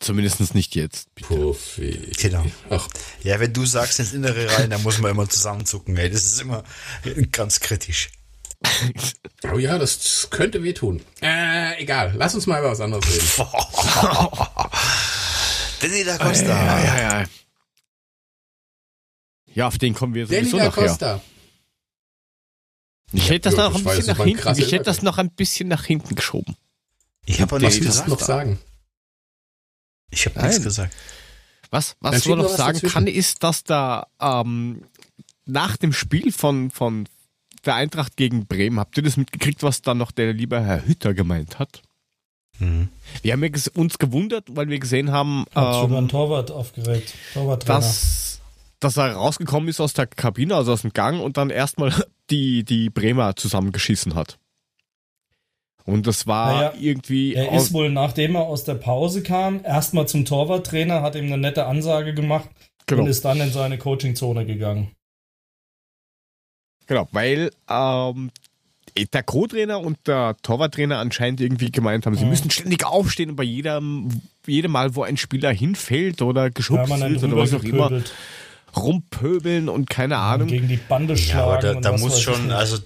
[0.00, 1.14] Zumindest nicht jetzt.
[1.14, 2.10] Puffy.
[2.18, 2.44] Genau.
[2.68, 2.88] Ach.
[3.22, 6.10] Ja, wenn du sagst ins Innere rein, dann muss man immer zusammenzucken, ey.
[6.10, 6.64] Das ist immer
[7.30, 8.10] ganz kritisch.
[9.52, 11.02] Oh ja, das könnte wehtun.
[11.20, 12.14] Äh, egal.
[12.16, 13.50] Lass uns mal über was anderes reden.
[15.80, 16.48] Danny da Costa.
[16.48, 17.26] Ja, ja, ja.
[19.54, 21.20] ja, auf den kommen wir sowieso Danny da Costa.
[23.12, 24.58] Ich hätte das noch ein bisschen nach hinten.
[24.58, 26.56] Ich hätte das noch ein bisschen nach hinten geschoben.
[27.26, 28.08] Ich habe nichts gesagt.
[28.08, 28.58] noch sagen.
[30.10, 30.94] Ich habe nichts gesagt.
[31.70, 32.92] Was, was ich noch sagen dazwischen.
[32.92, 34.82] kann, ist, dass da ähm,
[35.44, 37.08] nach dem Spiel von, von
[37.66, 38.78] der Eintracht gegen Bremen.
[38.78, 41.82] Habt ihr das mitgekriegt, was da noch der liebe Herr Hütter gemeint hat?
[42.58, 42.88] Mhm.
[43.22, 47.14] Wir haben uns gewundert, weil wir gesehen haben, hat ähm, schon Torwart aufgeregt,
[47.66, 48.40] dass,
[48.80, 51.92] dass er rausgekommen ist aus der Kabine, also aus dem Gang und dann erstmal
[52.30, 54.38] die, die Bremer zusammengeschissen hat.
[55.86, 57.34] Und das war naja, irgendwie.
[57.34, 61.36] Er ist wohl, nachdem er aus der Pause kam, erstmal zum Torwarttrainer, hat ihm eine
[61.36, 62.48] nette Ansage gemacht
[62.86, 63.02] genau.
[63.02, 64.46] und ist dann in seine Coachingzone
[66.86, 68.30] Genau, weil ähm,
[69.12, 73.42] der Co-Trainer und der Torwarttrainer anscheinend irgendwie gemeint haben, sie müssen ständig aufstehen und bei
[73.42, 74.08] jedem,
[74.46, 78.02] jedem Mal, wo ein Spieler hinfällt oder geschubst wird oder was auch immer,
[78.76, 80.48] rumpöbeln und keine Ahnung.
[80.48, 81.38] Gegen die Bande schlagen.
[81.38, 82.78] Ja, aber da, da muss schon, also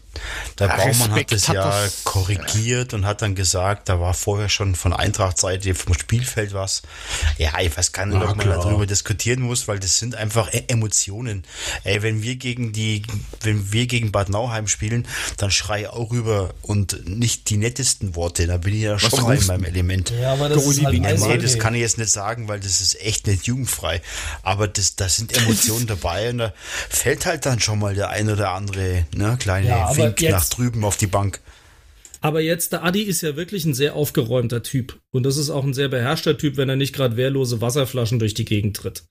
[0.59, 4.15] der Baumann Respekt hat das hat ja das, korrigiert und hat dann gesagt, da war
[4.15, 6.83] vorher schon von Eintracht-Seite vom Spielfeld was.
[7.39, 10.65] Ja, ich weiß gar nicht, ob man darüber diskutieren muss, weil das sind einfach e-
[10.69, 11.45] Emotionen.
[11.85, 13.03] Ey, wenn wir gegen die,
[13.43, 15.07] wenn wir gegen Bad Nauheim spielen,
[15.37, 18.47] dann schrei auch rüber und nicht die nettesten Worte.
[18.47, 20.13] Da bin ich ja schon mal in meinem Element.
[20.21, 23.01] Ja, aber das, ist halt nee, das kann ich jetzt nicht sagen, weil das ist
[23.01, 24.03] echt nicht jugendfrei.
[24.43, 26.53] Aber das, das sind Emotionen dabei und da
[26.89, 30.49] fällt halt dann schon mal der ein oder andere ne, kleine ja, Wink jetzt, nach
[30.49, 31.41] drüben auf die Bank.
[32.21, 35.01] Aber jetzt, der Adi ist ja wirklich ein sehr aufgeräumter Typ.
[35.13, 38.35] Und das ist auch ein sehr beherrschter Typ, wenn er nicht gerade wehrlose Wasserflaschen durch
[38.35, 39.05] die Gegend tritt.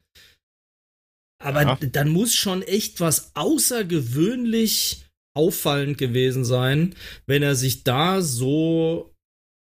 [1.41, 1.75] Aber ja.
[1.75, 6.95] dann muss schon echt was außergewöhnlich auffallend gewesen sein,
[7.27, 9.13] wenn er sich da so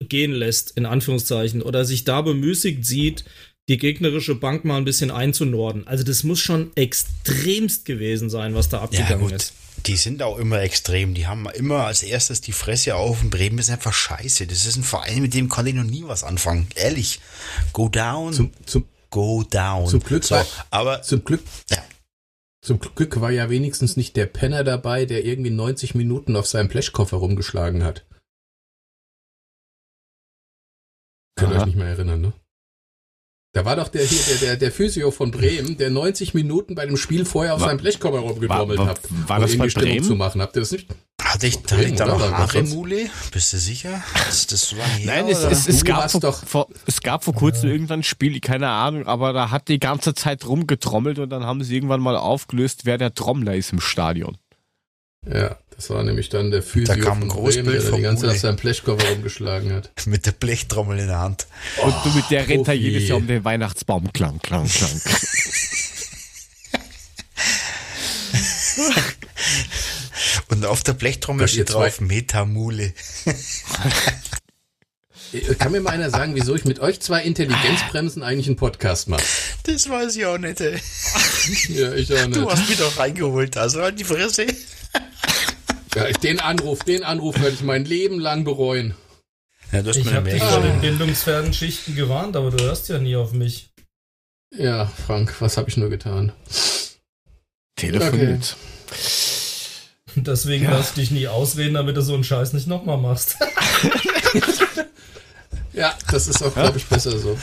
[0.00, 3.24] gehen lässt, in Anführungszeichen, oder sich da bemüßigt sieht,
[3.68, 5.86] die gegnerische Bank mal ein bisschen einzunorden.
[5.86, 9.54] Also das muss schon extremst gewesen sein, was da abgegangen ja, ist.
[9.86, 11.14] Die sind auch immer extrem.
[11.14, 14.46] Die haben immer als erstes die Fresse auf und Bremen ist einfach scheiße.
[14.46, 16.68] Das ist ein Verein, mit dem konnte ich noch nie was anfangen.
[16.76, 17.20] Ehrlich.
[17.72, 18.32] Go down.
[18.32, 19.86] Zum, zum, go down.
[19.86, 20.40] Zum Glück, so,
[20.70, 21.82] aber zum Glück, ja.
[22.62, 26.70] zum Glück war ja wenigstens nicht der Penner dabei, der irgendwie 90 Minuten auf seinem
[26.70, 28.04] Flashkoffer rumgeschlagen hat.
[31.38, 32.32] Könnt ihr euch nicht mehr erinnern, ne?
[33.56, 36.84] Da war doch der hier, der, der, der Physio von Bremen, der 90 Minuten bei
[36.84, 39.00] dem Spiel vorher auf war, seinem Blechkoffer rumgetrommelt hat.
[39.08, 40.04] War, war um das bei Bremen?
[40.04, 40.42] zu machen.
[40.42, 40.88] Habt ihr das nicht?
[41.22, 43.08] Hatte ich, hatte ich da noch Haare Mule?
[43.32, 44.02] Bist du sicher?
[44.26, 47.70] Das, das war hier, Nein, es, es, es, gab vor, vor, es gab vor kurzem
[47.70, 47.74] ja.
[47.76, 51.64] irgendwann ein Spiel, keine Ahnung, aber da hat die ganze Zeit rumgetrommelt und dann haben
[51.64, 54.36] sie irgendwann mal aufgelöst, wer der Trommler ist im Stadion.
[55.26, 58.22] Ja, das war nämlich dann der Physio da kam ein von Bremen, der die ganze
[58.22, 59.90] Zeit auf seinem Blechkoffer rumgeschlagen hat.
[60.06, 61.46] Mit der Blechtrommel in der Hand.
[61.82, 64.10] Und oh, mit der rennt er jedes Jahr um den Weihnachtsbaum.
[64.12, 64.90] Klang, klang, klang.
[70.48, 72.94] Und auf der Blechtrommel steht drauf Metamule.
[75.58, 79.24] Kann mir mal einer sagen, wieso ich mit euch zwei Intelligenzbremsen eigentlich einen Podcast mache?
[79.64, 80.78] Das weiß ich auch nicht, ey.
[81.68, 82.36] Ja, ich auch nicht.
[82.36, 84.46] Du hast mich doch reingeholt, also halt die Fresse.
[85.94, 88.94] Ja, den Anruf, den Anruf werde ich mein Leben lang bereuen.
[89.72, 92.98] Ja, du hast ich habe dich vor den bildungsfernen Schichten gewarnt, aber du hörst ja
[92.98, 93.70] nie auf mich.
[94.54, 96.32] Ja, Frank, was habe ich nur getan?
[97.76, 98.56] Telefoniert.
[98.88, 98.96] Okay.
[100.16, 100.70] Deswegen ja.
[100.70, 103.36] lass dich nie ausreden, damit du so einen Scheiß nicht nochmal machst.
[105.74, 107.38] ja, das ist auch, glaube ich, besser so.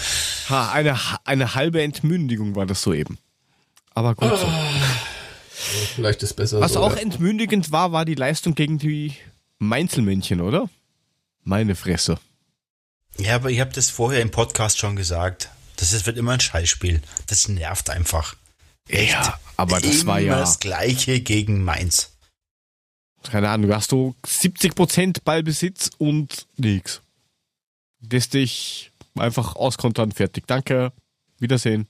[0.50, 3.20] Ha, eine, eine halbe Entmündigung war das soeben.
[3.94, 4.32] Aber gut.
[4.32, 4.38] Oh.
[4.38, 4.48] So.
[5.96, 7.02] Vielleicht ist besser Was so, auch ja.
[7.02, 9.14] entmündigend war, war die Leistung gegen die
[9.60, 10.70] Mainzelmännchen, oder?
[11.44, 12.20] Meine Fresse.
[13.18, 15.50] Ja, aber ich habe das vorher im Podcast schon gesagt.
[15.76, 17.02] Das wird immer ein Scheißspiel.
[17.28, 18.36] Das nervt einfach.
[18.88, 19.12] Echt.
[19.12, 22.12] Ja, aber das immer war ja das gleiche gegen Mainz.
[23.24, 27.02] Keine Ahnung, du hast du 70% Ballbesitz und nix.
[28.02, 30.46] Lässt dich einfach auskontern, fertig.
[30.48, 30.92] Danke.
[31.40, 31.88] Wiedersehen.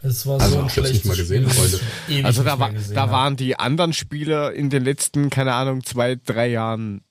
[0.00, 1.80] Es war also, so ein schlechtes mal gesehen, Freunde.
[2.24, 6.48] Also da, war, da waren die anderen Spieler in den letzten, keine Ahnung, zwei, drei
[6.48, 7.02] Jahren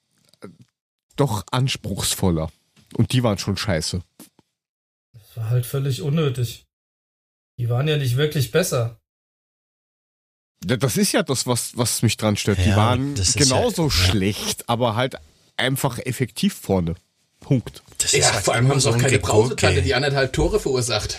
[0.42, 0.48] äh,
[1.18, 2.50] doch anspruchsvoller.
[2.96, 4.02] Und die waren schon scheiße.
[5.14, 6.66] Das war halt völlig unnötig.
[7.60, 9.00] Die waren ja nicht wirklich besser.
[10.66, 12.60] Ja, das ist ja das, was, was mich dran stört.
[12.60, 15.16] Ja, die waren genauso ja, schlecht, aber halt
[15.58, 16.96] einfach effektiv vorne.
[17.42, 17.84] Punkt.
[17.98, 21.18] Das ja, halt vor allem haben sie auch keine Brausetante, die anderthalb Tore verursacht.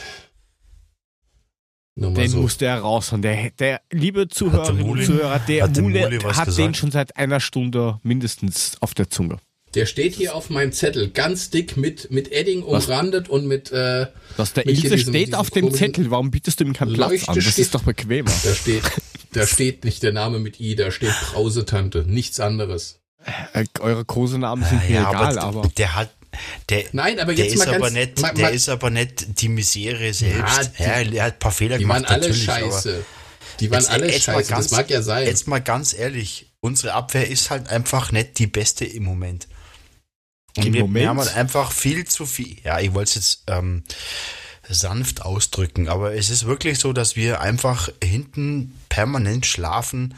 [1.99, 2.39] Nur den so.
[2.39, 3.23] musste er raushauen.
[3.23, 6.59] Der, der liebe Zuhörerinnen und Zuhörer, der hat Mule, Mule hat gesagt?
[6.59, 9.39] den schon seit einer Stunde mindestens auf der Zunge.
[9.75, 13.71] Der steht hier auf meinem Zettel, ganz dick mit, mit Edding umrandet und mit.
[13.73, 14.07] Äh,
[14.37, 17.35] Was der Ilse steht diesem auf dem Zettel, warum bietest du ihm keinen Platz an?
[17.35, 18.31] Das steht, ist doch bequemer.
[18.45, 18.83] Da steht,
[19.33, 23.01] da steht nicht der Name mit I, da steht Brausetante, nichts anderes.
[23.53, 25.69] Äh, eure Kosenamen sind mir ja, egal, aber, aber.
[25.77, 26.11] Der hat,
[26.69, 29.49] der, Nein, aber jetzt der mal ist aber nicht, mal, der ist aber nicht die
[29.49, 30.71] Misere selbst.
[30.79, 32.05] Ja, die, ja, er hat ein paar Fehler die gemacht.
[32.05, 33.05] Die waren alle scheiße.
[33.61, 34.51] Die waren jetzt, alle jetzt scheiße.
[34.51, 35.27] Ganz, das mag ja sein.
[35.27, 39.49] Jetzt mal ganz ehrlich, unsere Abwehr ist halt einfach nicht die beste im Moment.
[40.57, 41.03] Und Im wir, Moment?
[41.03, 42.57] wir haben halt einfach viel zu viel.
[42.65, 43.85] Ja, ich wollte es jetzt ähm,
[44.69, 50.15] sanft ausdrücken, aber es ist wirklich so, dass wir einfach hinten permanent schlafen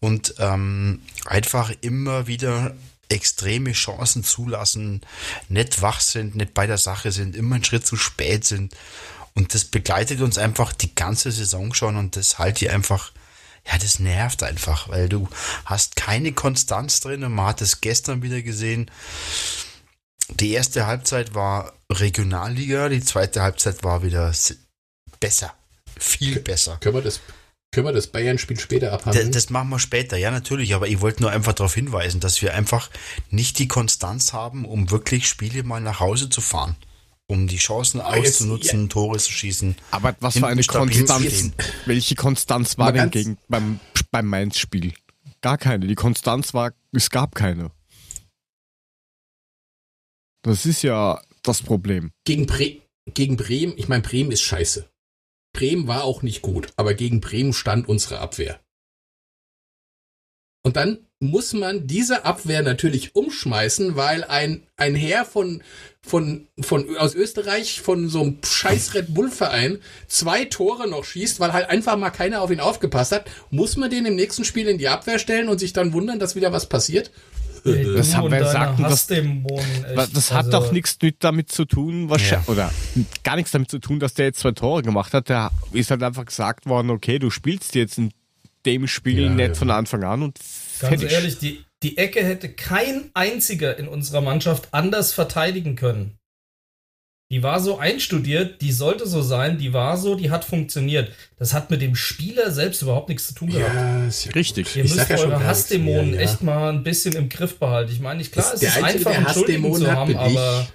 [0.00, 2.74] und ähm, einfach immer wieder
[3.12, 5.02] extreme Chancen zulassen,
[5.48, 8.74] nicht wach sind, nicht bei der Sache sind, immer einen Schritt zu spät sind.
[9.34, 13.12] Und das begleitet uns einfach die ganze Saison schon und das halte ich einfach,
[13.66, 15.28] ja, das nervt einfach, weil du
[15.64, 18.90] hast keine Konstanz drin und man hat es gestern wieder gesehen.
[20.28, 24.32] Die erste Halbzeit war Regionalliga, die zweite Halbzeit war wieder
[25.20, 25.54] besser,
[25.98, 26.76] viel besser.
[26.80, 27.20] Können wir das,
[27.72, 29.32] können wir das Bayern-Spiel später abhandeln?
[29.32, 32.42] Das, das, machen wir später, ja natürlich, aber ich wollte nur einfach darauf hinweisen, dass
[32.42, 32.90] wir einfach
[33.30, 36.76] nicht die Konstanz haben, um wirklich Spiele mal nach Hause zu fahren.
[37.26, 38.88] Um die Chancen aber auszunutzen, jetzt, ja.
[38.88, 39.76] Tore zu schießen.
[39.90, 41.52] Aber was für eine Konstanz?
[41.86, 43.80] Welche Konstanz war denn gegen, beim,
[44.10, 44.92] beim Mainz-Spiel?
[45.40, 45.86] Gar keine.
[45.86, 47.70] Die Konstanz war, es gab keine.
[50.42, 52.10] Das ist ja das Problem.
[52.24, 52.82] Gegen, Bre
[53.14, 54.91] gegen Bremen, ich meine, Bremen ist scheiße.
[55.52, 58.60] Bremen war auch nicht gut, aber gegen Bremen stand unsere Abwehr.
[60.64, 65.62] Und dann muss man diese Abwehr natürlich umschmeißen, weil ein, ein Heer von,
[66.00, 71.40] von, von, aus Österreich, von so einem scheiß Red Bull Verein, zwei Tore noch schießt,
[71.40, 74.68] weil halt einfach mal keiner auf ihn aufgepasst hat, muss man den im nächsten Spiel
[74.68, 77.10] in die Abwehr stellen und sich dann wundern, dass wieder was passiert?
[77.64, 82.48] Ey, das haben wir gesagt, das, das hat also doch nichts damit zu tun, wahrscheinlich,
[82.48, 82.52] ja.
[82.52, 82.72] oder
[83.22, 85.28] gar nichts damit zu tun, dass der jetzt zwei Tore gemacht hat.
[85.28, 88.12] Der ist halt einfach gesagt worden, okay, du spielst jetzt in
[88.66, 89.54] dem Spiel ja, nicht ja.
[89.54, 90.38] von Anfang an und
[90.80, 91.12] Ganz fertig.
[91.12, 96.18] ehrlich, die, die Ecke hätte kein einziger in unserer Mannschaft anders verteidigen können.
[97.32, 101.10] Die war so einstudiert, die sollte so sein, die war so, die hat funktioniert.
[101.38, 103.74] Das hat mit dem Spieler selbst überhaupt nichts zu tun gehabt.
[103.74, 104.76] Ja, ist ja richtig.
[104.76, 106.20] Ihr ich müsst eure Hassdämonen ja, ja.
[106.20, 107.90] echt mal ein bisschen im Griff behalten.
[107.90, 110.66] Ich meine, nicht klar, es ist einfach, Entschuldigung zu haben, aber.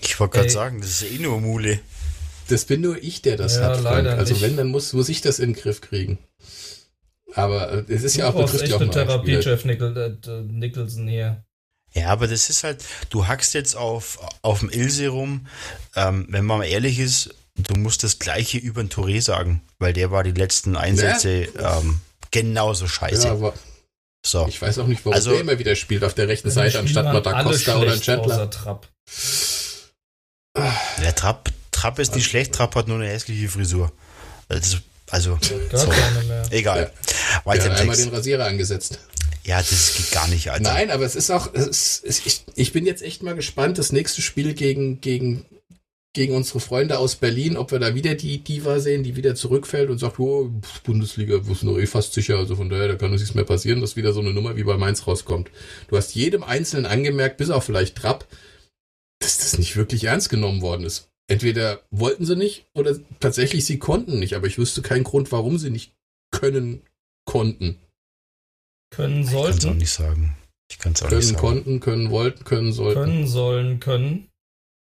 [0.00, 1.80] Ich wollte gerade sagen, das ist eh nur Mule.
[2.48, 4.06] Das bin nur ich, der das ja, hat, Frank.
[4.06, 4.42] Also nicht.
[4.42, 6.18] wenn, dann muss, muss ich das in den Griff kriegen.
[7.34, 11.44] Aber äh, es ist ja auch betrifft ja auch Therapie, Jeff Nichol, äh, Nicholson hier.
[11.96, 15.46] Ja, aber das ist halt, du hackst jetzt auf, auf dem Ilse rum.
[15.94, 19.94] Ähm, wenn man mal ehrlich ist, du musst das Gleiche über den Touré sagen, weil
[19.94, 21.78] der war die letzten Einsätze ja.
[21.78, 22.00] ähm,
[22.30, 23.28] genauso scheiße.
[23.28, 23.54] Ja, aber
[24.24, 24.46] so.
[24.46, 27.06] Ich weiß auch nicht, warum also, der immer wieder spielt auf der rechten Seite, anstatt
[27.06, 28.50] mal Da Costa oder ein Chandler.
[28.50, 28.88] Trapp.
[30.54, 33.90] Der Trapp, Trapp ist nicht schlecht, Trapp hat nur eine hässliche Frisur.
[34.48, 34.76] Das,
[35.10, 35.38] also,
[35.72, 35.92] so.
[36.50, 36.92] egal.
[36.92, 37.40] Ja.
[37.44, 38.98] Weiter ja, einmal den Rasierer angesetzt.
[39.46, 40.64] Ja, das geht gar nicht, Alter.
[40.64, 43.92] Nein, aber es ist auch, es ist, ich, ich bin jetzt echt mal gespannt, das
[43.92, 45.46] nächste Spiel gegen, gegen,
[46.14, 49.88] gegen unsere Freunde aus Berlin, ob wir da wieder die Diva sehen, die wieder zurückfällt
[49.88, 50.50] und sagt, oh,
[50.82, 53.44] Bundesliga, wo ist noch eh fast sicher, also von daher, da kann uns nichts mehr
[53.44, 55.52] passieren, dass wieder so eine Nummer wie bei Mainz rauskommt.
[55.86, 58.26] Du hast jedem Einzelnen angemerkt, bis auf vielleicht Trapp,
[59.20, 61.08] dass das nicht wirklich ernst genommen worden ist.
[61.28, 65.56] Entweder wollten sie nicht oder tatsächlich sie konnten nicht, aber ich wüsste keinen Grund, warum
[65.56, 65.92] sie nicht
[66.32, 66.82] können
[67.26, 67.78] konnten.
[68.90, 69.56] Können sollten.
[69.56, 70.36] Ich kann es auch nicht sagen.
[70.70, 71.38] Ich kann es auch können, nicht sagen.
[71.38, 73.00] konnten, können, wollten, können, sollten.
[73.00, 74.28] Können, sollen, können,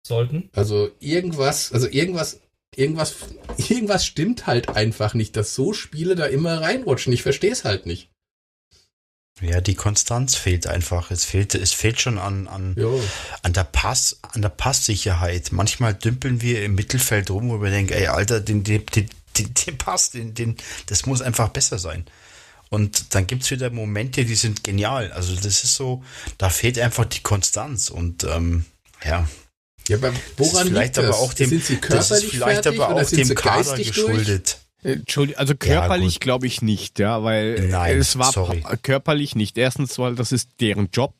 [0.05, 0.49] sollten.
[0.53, 2.39] Also irgendwas, also irgendwas,
[2.75, 3.15] irgendwas,
[3.57, 7.13] irgendwas stimmt halt einfach nicht, dass so Spiele da immer reinrutschen.
[7.13, 8.09] Ich verstehe es halt nicht.
[9.41, 11.11] Ja, die Konstanz fehlt einfach.
[11.11, 12.75] Es fehlt, es fehlt schon an, an,
[13.41, 15.51] an der Pass, an der Passsicherheit.
[15.51, 19.77] Manchmal dümpeln wir im Mittelfeld rum, wo wir denken, ey, Alter, den, den, den, den
[19.77, 20.57] Pass, den, den,
[20.87, 22.05] das muss einfach besser sein.
[22.69, 25.11] Und dann gibt es wieder Momente, die sind genial.
[25.11, 26.03] Also das ist so,
[26.37, 28.65] da fehlt einfach die Konstanz und ähm,
[29.03, 29.27] ja.
[29.87, 32.89] Ja, aber woran vielleicht liegt aber auch dem, sind sie körperlich das ist vielleicht aber
[32.89, 34.59] auch dem Kader geschuldet.
[34.81, 34.95] Durch?
[34.95, 38.63] Entschuldigung, also körperlich ja, glaube ich nicht, ja, weil Nein, es war sorry.
[38.81, 39.57] körperlich nicht.
[39.57, 41.15] Erstens, weil das ist deren Job.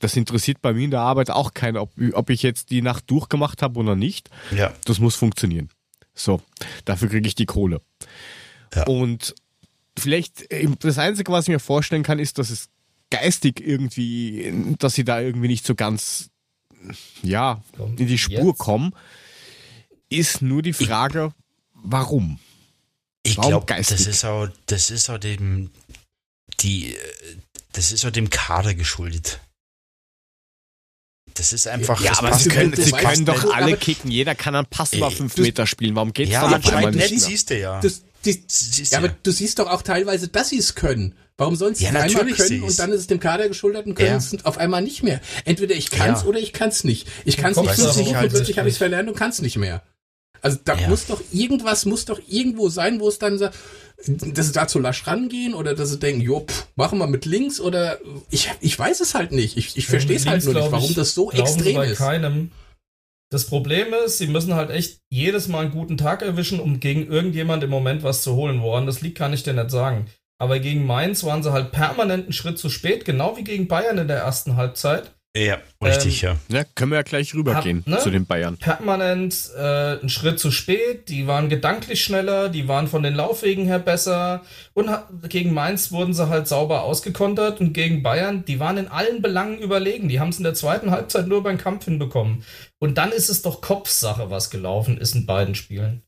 [0.00, 3.08] Das interessiert bei mir in der Arbeit auch keinen, ob, ob ich jetzt die Nacht
[3.10, 4.30] durchgemacht habe oder nicht.
[4.56, 4.72] Ja.
[4.84, 5.68] Das muss funktionieren.
[6.14, 6.40] So,
[6.84, 7.80] dafür kriege ich die Kohle.
[8.74, 8.84] Ja.
[8.86, 9.34] Und
[9.98, 12.68] vielleicht, äh, das Einzige, was ich mir vorstellen kann, ist, dass es
[13.10, 16.30] geistig irgendwie, dass sie da irgendwie nicht so ganz,
[17.22, 18.58] ja, in die Spur Jetzt?
[18.58, 18.94] kommen,
[20.08, 21.32] ist nur die Frage,
[21.72, 22.38] warum?
[23.22, 25.70] Ich glaube, das ist auch, das ist auch dem,
[26.60, 26.94] die,
[27.72, 29.40] das ist auch dem Kader geschuldet.
[31.34, 32.00] Das ist einfach.
[32.00, 34.10] Ja, aber sie können, sie können doch alle kicken.
[34.10, 35.96] Jeder kann einen Pass über fünf Meter spielen.
[35.96, 37.20] Warum geht's ja, dann einmal nicht?
[37.20, 37.80] Siehst du ja.
[37.80, 38.44] Das, die,
[38.90, 41.14] ja, aber du siehst doch auch teilweise, dass sie es können.
[41.36, 43.94] Warum sollen sie ja, es einmal können und dann ist es dem Kader geschuldet und
[43.94, 44.16] können ja.
[44.16, 45.20] es auf einmal nicht mehr?
[45.44, 46.28] Entweder ich kann's ja.
[46.28, 47.08] oder ich kann's nicht.
[47.24, 49.82] Ich kann's nicht 50 Wochen, plötzlich habe ich es verlernt und kann's nicht mehr.
[50.42, 50.88] Also da ja.
[50.88, 53.48] muss doch irgendwas, muss doch irgendwo sein, wo es dann so,
[54.06, 57.24] dass sie da zu lasch rangehen oder dass sie denken, jo, pff, machen wir mit
[57.24, 57.98] links oder
[58.30, 59.56] ich, ich weiß es halt nicht.
[59.56, 61.98] Ich, ich verstehe es halt nur nicht, warum das so extrem ist.
[61.98, 62.50] Keinem.
[63.34, 67.08] Das Problem ist, sie müssen halt echt jedes Mal einen guten Tag erwischen, um gegen
[67.08, 68.62] irgendjemand im Moment was zu holen.
[68.62, 70.06] Woran das liegt, kann ich dir nicht sagen.
[70.38, 73.98] Aber gegen Mainz waren sie halt permanent einen Schritt zu spät, genau wie gegen Bayern
[73.98, 75.16] in der ersten Halbzeit.
[75.36, 76.58] Ja, richtig, ähm, ja.
[76.58, 76.64] ja.
[76.76, 78.56] Können wir ja gleich rübergehen ne, zu den Bayern.
[78.56, 83.66] Permanent äh, einen Schritt zu spät, die waren gedanklich schneller, die waren von den Laufwegen
[83.66, 84.42] her besser
[84.74, 84.88] und
[85.28, 89.58] gegen Mainz wurden sie halt sauber ausgekontert und gegen Bayern, die waren in allen Belangen
[89.58, 90.08] überlegen.
[90.08, 92.44] Die haben es in der zweiten Halbzeit nur beim Kampf hinbekommen.
[92.78, 96.04] Und dann ist es doch Kopfsache, was gelaufen ist in beiden Spielen.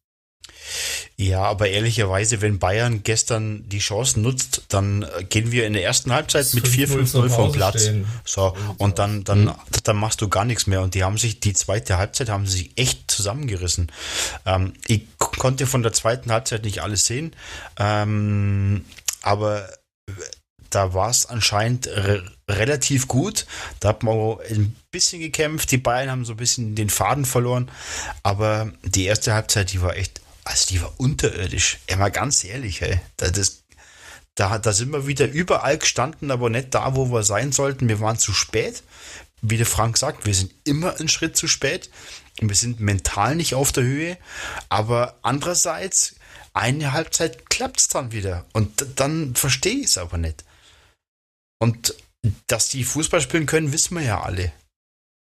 [1.19, 6.13] Ja, aber ehrlicherweise, wenn Bayern gestern die Chance nutzt, dann gehen wir in der ersten
[6.13, 7.85] Halbzeit mit 4-5-0 vom Platz.
[7.85, 8.07] Stehen.
[8.25, 9.55] So, und dann, dann, mhm.
[9.85, 10.83] dann machst du gar nichts mehr.
[10.83, 13.91] Und die haben sich, die zweite Halbzeit haben sich echt zusammengerissen.
[14.45, 17.35] Ähm, ich konnte von der zweiten Halbzeit nicht alles sehen,
[17.79, 18.85] ähm,
[19.23, 19.71] aber
[20.69, 23.47] da war es anscheinend re relativ gut.
[23.81, 25.73] Da hat man ein bisschen gekämpft.
[25.73, 27.71] Die Bayern haben so ein bisschen den Faden verloren.
[28.23, 31.79] Aber die erste Halbzeit, die war echt also die war unterirdisch.
[31.91, 33.01] Ja, mal ganz ehrlich, ey.
[33.17, 33.65] Das,
[34.37, 37.89] Da, da sind wir wieder überall gestanden, aber nicht da, wo wir sein sollten.
[37.89, 38.83] Wir waren zu spät.
[39.41, 41.91] Wie der Frank sagt, wir sind immer einen Schritt zu spät.
[42.39, 44.19] Wir sind mental nicht auf der Höhe.
[44.69, 46.17] Aber andererseits,
[46.53, 48.45] eine Halbzeit klappt es dann wieder.
[48.53, 50.45] Und dann verstehe ich es aber nicht.
[51.59, 51.95] Und
[52.47, 54.53] dass die Fußball spielen können, wissen wir ja alle.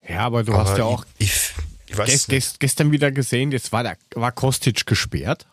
[0.06, 1.52] Ja, aber du aber hast ja auch ich,
[1.90, 5.46] ich gest, gest, gestern wieder gesehen, jetzt war, der, war Kostic gesperrt.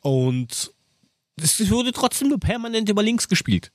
[0.00, 0.72] Und
[1.40, 3.72] es wurde trotzdem nur permanent über links gespielt.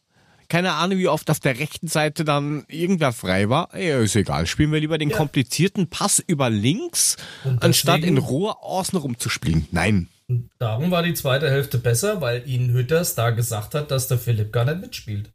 [0.49, 3.75] Keine Ahnung, wie oft auf der rechten Seite dann irgendwer frei war.
[3.77, 4.47] Ja, ist egal.
[4.47, 5.17] Spielen wir lieber den ja.
[5.17, 7.17] komplizierten Pass über links,
[7.59, 9.67] anstatt in Ruhe außenrum zu spielen.
[9.71, 10.07] Nein.
[10.57, 14.53] Darum war die zweite Hälfte besser, weil ihnen Hütters da gesagt hat, dass der Philipp
[14.53, 15.31] gar nicht mitspielt.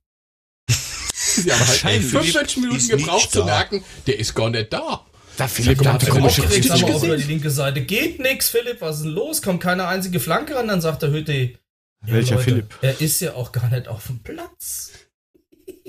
[0.68, 5.04] Sie haben halt 45 Minuten gebraucht zu merken, der ist gar nicht da.
[5.36, 9.04] Da Philipp, da hat komische aber auf die linke Seite geht nix, Philipp, was ist
[9.04, 9.40] denn los?
[9.40, 12.78] Kommt keine einzige Flanke ran, dann sagt der Hütte, ja, Welcher Leute, Philipp?
[12.82, 14.90] Er ist ja auch gar nicht auf dem Platz.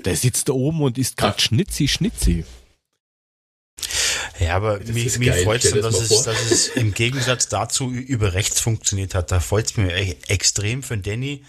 [0.04, 2.44] Der sitzt da oben und ist gerade Schnitzi, Schnitzi.
[4.38, 8.60] Ja, aber mir, mir freut es, dass, es, dass es im Gegensatz dazu über rechts
[8.60, 9.30] funktioniert hat.
[9.30, 9.92] Da freut es mir
[10.28, 11.44] extrem für Danny,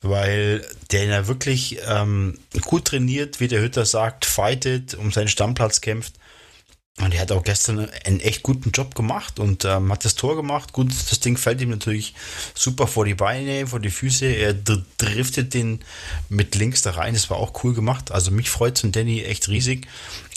[0.00, 5.80] weil der ja wirklich ähm, gut trainiert, wie der Hütter sagt, fightet, um seinen Stammplatz
[5.80, 6.14] kämpft.
[6.98, 10.34] Und er hat auch gestern einen echt guten Job gemacht und ähm, hat das Tor
[10.34, 10.72] gemacht.
[10.72, 12.14] Gut, das Ding fällt ihm natürlich
[12.54, 14.24] super vor die Beine, vor die Füße.
[14.24, 15.80] Er driftet den
[16.30, 17.12] mit links da rein.
[17.12, 18.12] Das war auch cool gemacht.
[18.12, 19.86] Also mich freut es und Danny echt riesig.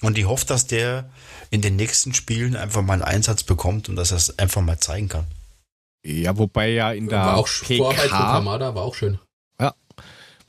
[0.02, 1.10] Und ich hoffe, dass der
[1.50, 4.80] in den nächsten Spielen einfach mal einen Einsatz bekommt und dass er es einfach mal
[4.80, 5.26] zeigen kann.
[6.06, 9.18] Ja, wobei ja in der war auch PK, Vorarbeit von Kamada war auch schön.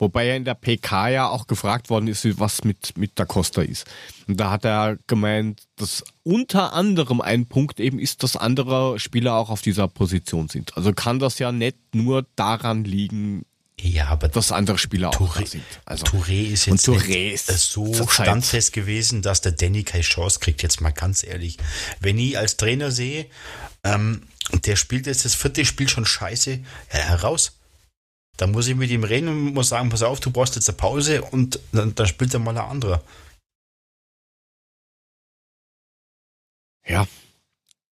[0.01, 3.61] Wobei er in der PK ja auch gefragt worden ist, was mit, mit Da Costa
[3.61, 3.85] ist.
[4.27, 9.35] Und da hat er gemeint, dass unter anderem ein Punkt eben ist, dass andere Spieler
[9.35, 10.75] auch auf dieser Position sind.
[10.75, 13.45] Also kann das ja nicht nur daran liegen,
[13.79, 15.63] ja, aber dass andere Spieler Touré, auch da sind.
[15.85, 20.63] Also, Touré ist jetzt Touré ist so standfest gewesen, dass der Danny keine Chance kriegt,
[20.63, 21.57] jetzt mal ganz ehrlich.
[21.99, 23.27] Wenn ich als Trainer sehe,
[23.83, 24.23] ähm,
[24.65, 26.59] der spielt jetzt das vierte Spiel schon scheiße,
[26.91, 27.53] ja, heraus.
[28.37, 30.77] Da muss ich mit ihm reden und muss sagen, pass auf, du brauchst jetzt eine
[30.77, 33.03] Pause und dann, dann spielt er mal ein anderer.
[36.87, 37.07] Ja.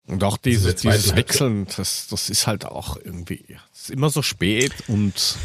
[0.08, 4.22] Und auch dieses, dieses Wechseln, das, das ist halt auch irgendwie, es ist immer so
[4.22, 5.38] spät und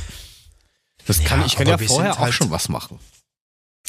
[1.06, 2.98] das kann, ja, ich kann ja vorher auch halt, schon was machen.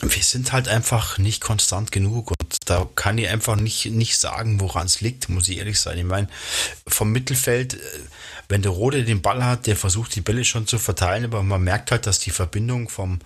[0.01, 4.59] Wir sind halt einfach nicht konstant genug und da kann ich einfach nicht, nicht sagen,
[4.59, 5.97] woran es liegt, muss ich ehrlich sein.
[5.97, 6.27] Ich meine,
[6.85, 7.79] vom Mittelfeld, äh,
[8.49, 11.63] wenn der Rode den Ball hat, der versucht die Bälle schon zu verteilen, aber man
[11.63, 13.19] merkt halt, dass die Verbindung vom,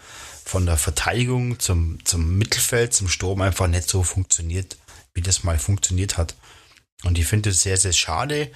[0.43, 4.77] von der Verteidigung zum, zum Mittelfeld, zum Sturm einfach nicht so funktioniert,
[5.13, 6.35] wie das mal funktioniert hat.
[7.03, 8.51] Und ich finde es sehr, sehr schade,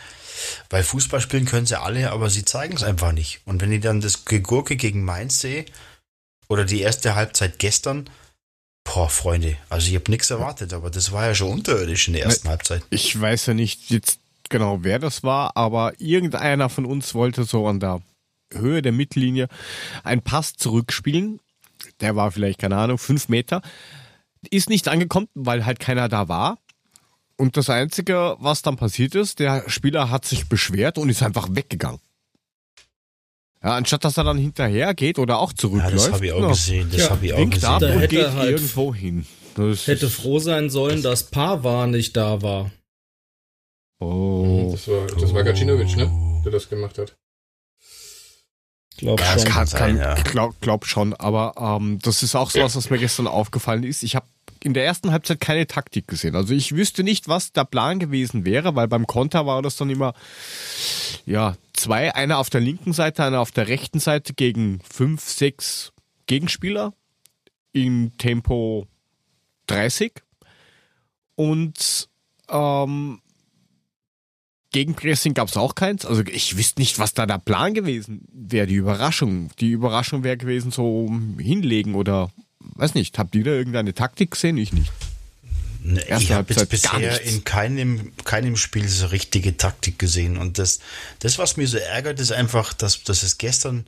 [0.69, 3.41] weil Fußball spielen können sie alle, aber sie zeigen es einfach nicht.
[3.45, 5.65] Und wenn ich dann das Gegurke gegen Mainz sehe,
[6.47, 8.09] oder die erste Halbzeit gestern,
[8.83, 12.23] boah, Freunde, also ich habe nichts erwartet, aber das war ja schon unterirdisch in der
[12.23, 12.83] ersten Halbzeit.
[12.89, 14.19] Ich weiß ja nicht, jetzt
[14.49, 18.01] genau, wer das war, aber irgendeiner von uns wollte so an der
[18.53, 19.47] Höhe der Mittellinie
[20.03, 21.39] einen Pass zurückspielen.
[22.01, 23.61] Der war vielleicht, keine Ahnung, fünf Meter.
[24.49, 26.57] Ist nicht angekommen, weil halt keiner da war.
[27.37, 31.49] Und das Einzige, was dann passiert ist, der Spieler hat sich beschwert und ist einfach
[31.51, 31.99] weggegangen.
[33.61, 35.91] Ja, anstatt dass er dann hinterher geht oder auch zurückläuft.
[35.91, 36.47] Ja, das habe ich auch ja.
[36.49, 36.87] gesehen.
[36.91, 37.65] Das ja, habe ich auch gesehen.
[37.65, 39.25] Ab und geht halt irgendwo hin.
[39.55, 42.71] Das hätte froh sein sollen, dass Pava nicht da war.
[43.99, 44.69] Oh.
[44.71, 46.11] Das war, das war Gacinovic, ne?
[46.43, 47.15] Der das gemacht hat.
[48.97, 49.43] Glaub ja, schon.
[49.45, 50.15] Kann sein, ja.
[50.15, 54.03] glaub, glaub schon, aber ähm, das ist auch so was, was mir gestern aufgefallen ist.
[54.03, 54.25] Ich habe
[54.63, 56.35] in der ersten Halbzeit keine Taktik gesehen.
[56.35, 59.89] Also ich wüsste nicht, was der Plan gewesen wäre, weil beim Konter war das dann
[59.89, 60.13] immer
[61.25, 65.91] ja zwei, einer auf der linken Seite, einer auf der rechten Seite gegen fünf, sechs
[66.25, 66.93] Gegenspieler
[67.73, 68.87] im Tempo
[69.67, 70.13] 30
[71.35, 72.09] und
[72.49, 73.21] ähm,
[74.75, 76.05] Gegenpressing gab es auch keins.
[76.05, 79.49] Also ich wüsste nicht, was da der Plan gewesen wäre, die Überraschung.
[79.61, 82.29] Die Überraschung wäre gewesen, so hinlegen oder
[82.59, 83.17] weiß nicht.
[83.17, 84.57] Habt ihr da irgendeine Taktik gesehen?
[84.57, 84.91] Ich nicht.
[85.81, 90.35] Nee, ich habe jetzt bisher in keinem, keinem Spiel so richtige Taktik gesehen.
[90.35, 90.79] Und das,
[91.19, 93.85] das, was mir so ärgert, ist einfach, dass, dass es gestern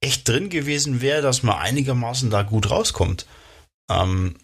[0.00, 3.26] echt drin gewesen wäre, dass man einigermaßen da gut rauskommt.
[3.88, 4.34] Ähm,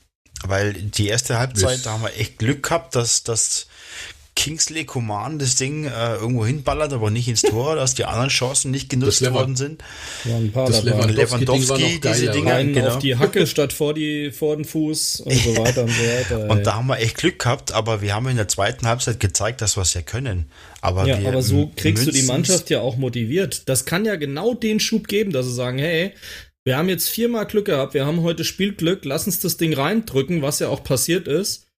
[0.45, 3.67] weil die erste Halbzeit, da haben wir echt Glück gehabt, dass, dass
[4.41, 8.71] Kingsley Coman das Ding äh, irgendwo hinballert, aber nicht ins Tor, dass die anderen Chancen
[8.71, 9.83] nicht genutzt worden sind.
[10.25, 12.89] Ja, ein paar das Lewandowski, Lewandowski diese Dinger genau.
[12.89, 16.51] auf die Hacke statt vor die vor den Fuß und so weiter und so weiter.
[16.51, 19.61] Und da haben wir echt Glück gehabt, aber wir haben in der zweiten Halbzeit gezeigt,
[19.61, 20.47] dass wir es ja können.
[20.81, 23.69] Aber, ja, aber so kriegst du die Mannschaft ja auch motiviert.
[23.69, 26.15] Das kann ja genau den Schub geben, dass sie sagen, hey,
[26.65, 30.41] wir haben jetzt viermal Glück gehabt, wir haben heute Spielglück, lass uns das Ding reindrücken,
[30.41, 31.70] was ja auch passiert ist.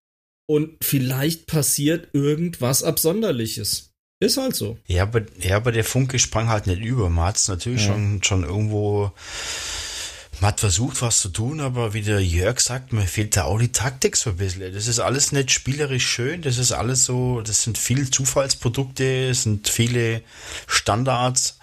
[0.46, 3.92] Und vielleicht passiert irgendwas Absonderliches.
[4.20, 4.78] Ist halt so.
[4.86, 7.10] Ja, aber, ja, aber der Funke sprang halt nicht über.
[7.10, 7.92] Man hat es natürlich ja.
[7.92, 9.12] schon, schon irgendwo.
[10.40, 13.58] Man hat versucht, was zu tun, aber wie der Jörg sagt, mir fehlt da auch
[13.58, 14.72] die Taktik so ein bisschen.
[14.72, 16.42] Das ist alles nicht spielerisch schön.
[16.42, 20.22] Das ist alles so, das sind viele Zufallsprodukte, es sind viele
[20.68, 21.58] Standards.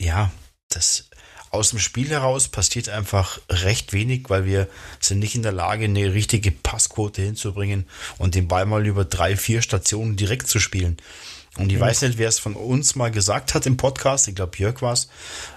[0.00, 0.32] Ja,
[0.70, 1.08] das
[1.54, 4.68] aus dem Spiel heraus passiert einfach recht wenig, weil wir
[5.00, 7.86] sind nicht in der Lage, eine richtige Passquote hinzubringen
[8.18, 10.96] und den Ball mal über drei, vier Stationen direkt zu spielen.
[11.56, 11.82] Und ich mhm.
[11.82, 14.92] weiß nicht, wer es von uns mal gesagt hat im Podcast, ich glaube Jörg war
[14.92, 15.08] es,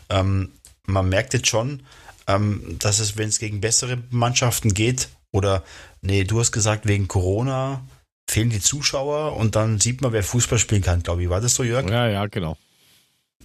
[0.10, 0.52] ähm,
[0.86, 1.84] man merkt jetzt schon,
[2.28, 5.64] ähm, dass es, wenn es gegen bessere Mannschaften geht, oder
[6.02, 7.86] nee, du hast gesagt, wegen Corona
[8.30, 11.30] fehlen die Zuschauer und dann sieht man, wer Fußball spielen kann, glaube ich.
[11.30, 11.90] War das so, Jörg?
[11.90, 12.58] Ja, ja, genau.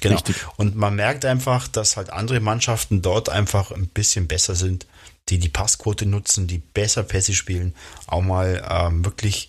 [0.02, 0.16] Genau.
[0.16, 0.36] Richtig.
[0.56, 4.86] Und man merkt einfach, dass halt andere Mannschaften dort einfach ein bisschen besser sind,
[5.28, 7.74] die die Passquote nutzen, die besser Pässe spielen,
[8.06, 9.48] auch mal ähm, wirklich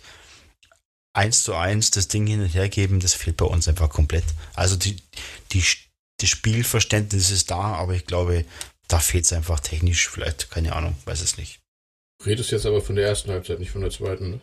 [1.14, 4.26] eins zu eins das Ding hin und her geben, das fehlt bei uns einfach komplett.
[4.54, 4.98] Also die,
[5.52, 5.64] die,
[6.22, 8.46] die Spielverständnis ist da, aber ich glaube,
[8.88, 11.60] da fehlt es einfach technisch, vielleicht, keine Ahnung, weiß es nicht.
[12.26, 14.42] Redest jetzt aber von der ersten Halbzeit, nicht von der zweiten, ne?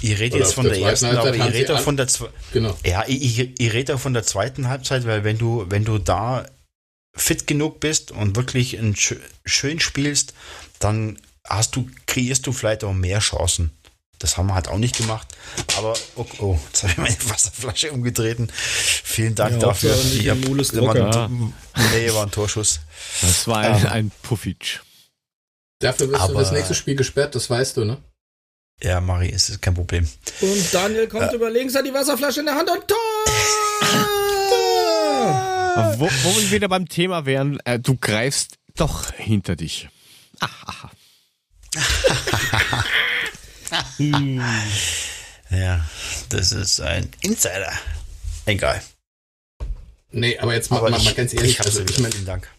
[0.00, 2.06] Ich rede jetzt von der, der ersten, Halbzeit aber ich rede auch von der
[2.52, 2.76] genau.
[2.84, 5.98] Ja, ich, ich, ich rede auch von der zweiten Halbzeit, weil wenn du, wenn du
[5.98, 6.46] da
[7.14, 8.94] fit genug bist und wirklich ein,
[9.44, 10.34] schön spielst,
[10.78, 13.72] dann hast du, kreierst du vielleicht auch mehr Chancen.
[14.18, 15.28] Das haben wir halt auch nicht gemacht.
[15.76, 18.48] Aber, oh, oh jetzt habe ich meine Wasserflasche umgetreten.
[18.52, 19.94] Vielen Dank ja, dafür.
[20.20, 21.54] Ja, war ein,
[21.92, 22.80] nee, war ein Torschuss.
[23.20, 24.80] Das war ein, ähm, ein Puffic.
[25.80, 27.98] Dafür wirst aber, du das nächste Spiel gesperrt, das weißt du, ne?
[28.82, 30.08] Ja, Mari, es ist kein Problem.
[30.40, 31.36] Und Daniel kommt äh.
[31.36, 32.96] über links, hat die Wasserflasche in der Hand und Tor!
[35.98, 39.88] wo, wo wir wieder beim Thema wären, äh, du greifst doch hinter dich.
[40.40, 40.92] Ach,
[45.50, 45.84] ja,
[46.28, 47.72] das ist ein Insider.
[48.46, 48.80] Egal.
[50.10, 51.52] Nee, aber jetzt aber mal, ich, mal ganz ehrlich.
[51.52, 52.50] Ich also, ich mein, vielen Dank.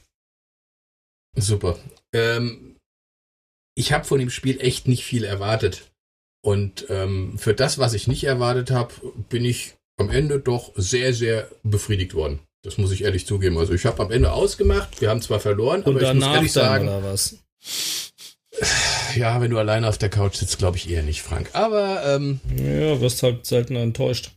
[1.36, 1.80] Super.
[2.14, 2.78] Ähm,
[3.76, 5.89] ich habe von dem Spiel echt nicht viel erwartet.
[6.42, 8.94] Und ähm, für das, was ich nicht erwartet habe,
[9.30, 12.40] bin ich am Ende doch sehr, sehr befriedigt worden.
[12.64, 13.58] Das muss ich ehrlich zugeben.
[13.58, 15.02] Also ich habe am Ende ausgemacht.
[15.02, 16.88] Wir haben zwar verloren, Und aber ich muss ehrlich sagen?
[19.16, 21.50] Ja, wenn du alleine auf der Couch sitzt, glaube ich eher nicht, Frank.
[21.54, 24.32] Aber ähm, ja, wirst halt selten enttäuscht.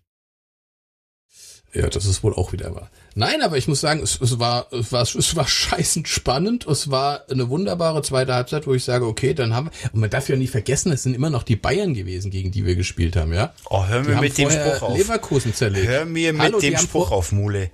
[1.72, 2.90] Ja, das ist wohl auch wieder wahr.
[3.14, 6.66] Nein, aber ich muss sagen, es, es, war, es war, es war scheißend spannend.
[6.66, 10.10] Es war eine wunderbare zweite Halbzeit, wo ich sage, okay, dann haben wir, und man
[10.10, 13.16] darf ja nicht vergessen, es sind immer noch die Bayern gewesen, gegen die wir gespielt
[13.16, 13.52] haben, ja.
[13.68, 14.96] Oh, hör mir mit dem Spruch auf.
[14.96, 15.86] Leverkusen zerlegt.
[15.86, 17.70] Hör mir mit Hallo, dem Spruch auf, Mule.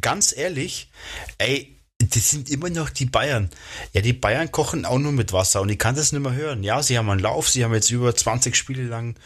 [0.00, 0.90] Ganz ehrlich,
[1.38, 3.50] ey, das sind immer noch die Bayern.
[3.92, 6.62] Ja, die Bayern kochen auch nur mit Wasser und ich kann das nicht mehr hören.
[6.62, 9.16] Ja, sie haben einen Lauf, sie haben jetzt über 20 Spiele lang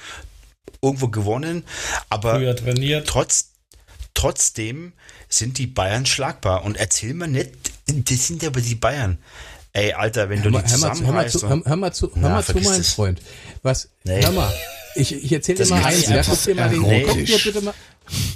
[0.81, 1.65] irgendwo gewonnen,
[2.09, 2.41] aber
[3.05, 3.52] trotz,
[4.15, 4.93] Trotzdem
[5.29, 6.65] sind die Bayern schlagbar.
[6.65, 7.51] Und erzähl mir nicht,
[7.87, 9.19] das sind aber die Bayern.
[9.73, 11.43] Ey, Alter, wenn hör du die zusammenreißt.
[11.43, 13.23] Hör, hör, mal zu, hör mal zu, mein Freund.
[13.63, 13.89] Was?
[14.05, 14.23] Nee.
[14.23, 14.53] Hör mal.
[14.95, 16.09] Ich, ich erzähl dir mal eins.
[16.09, 17.75] Ja, guck dir mal den, guck dir bitte mal.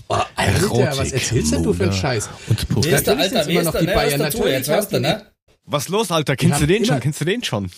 [0.09, 2.31] Oh, Alter, was erzählst denn du für einen Scheiß?
[2.49, 4.21] Und wer ist der, Alter, ist der, die Bayern.
[4.21, 5.27] Natürlich, jetzt hörst du, ne?
[5.65, 6.37] Was los, Alter?
[6.37, 7.01] Kennst du den schon?
[7.01, 7.71] Kennst du den schon?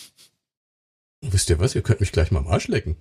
[1.23, 1.75] Wisst ihr was?
[1.75, 2.97] Ihr könnt mich gleich mal am Arsch lecken.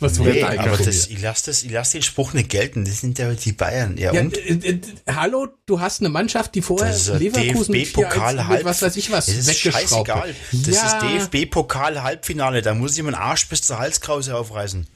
[0.00, 2.84] Was nee, aber das, ich lasse das, ich lasse den Spruch nicht gelten.
[2.84, 3.96] Das sind ja die Bayern.
[3.96, 4.36] Ja, ja und?
[4.36, 4.80] Äh, äh,
[5.12, 9.36] hallo, du hast eine Mannschaft, die vorher Leverkusen DFB-Pokal halb, was weiß ich was, das
[9.36, 10.34] ist scheißegal.
[10.52, 10.86] Das ja.
[10.86, 12.62] ist DFB-Pokal Halbfinale.
[12.62, 14.86] Da muss ich meinen Arsch bis zur Halskrause aufreißen.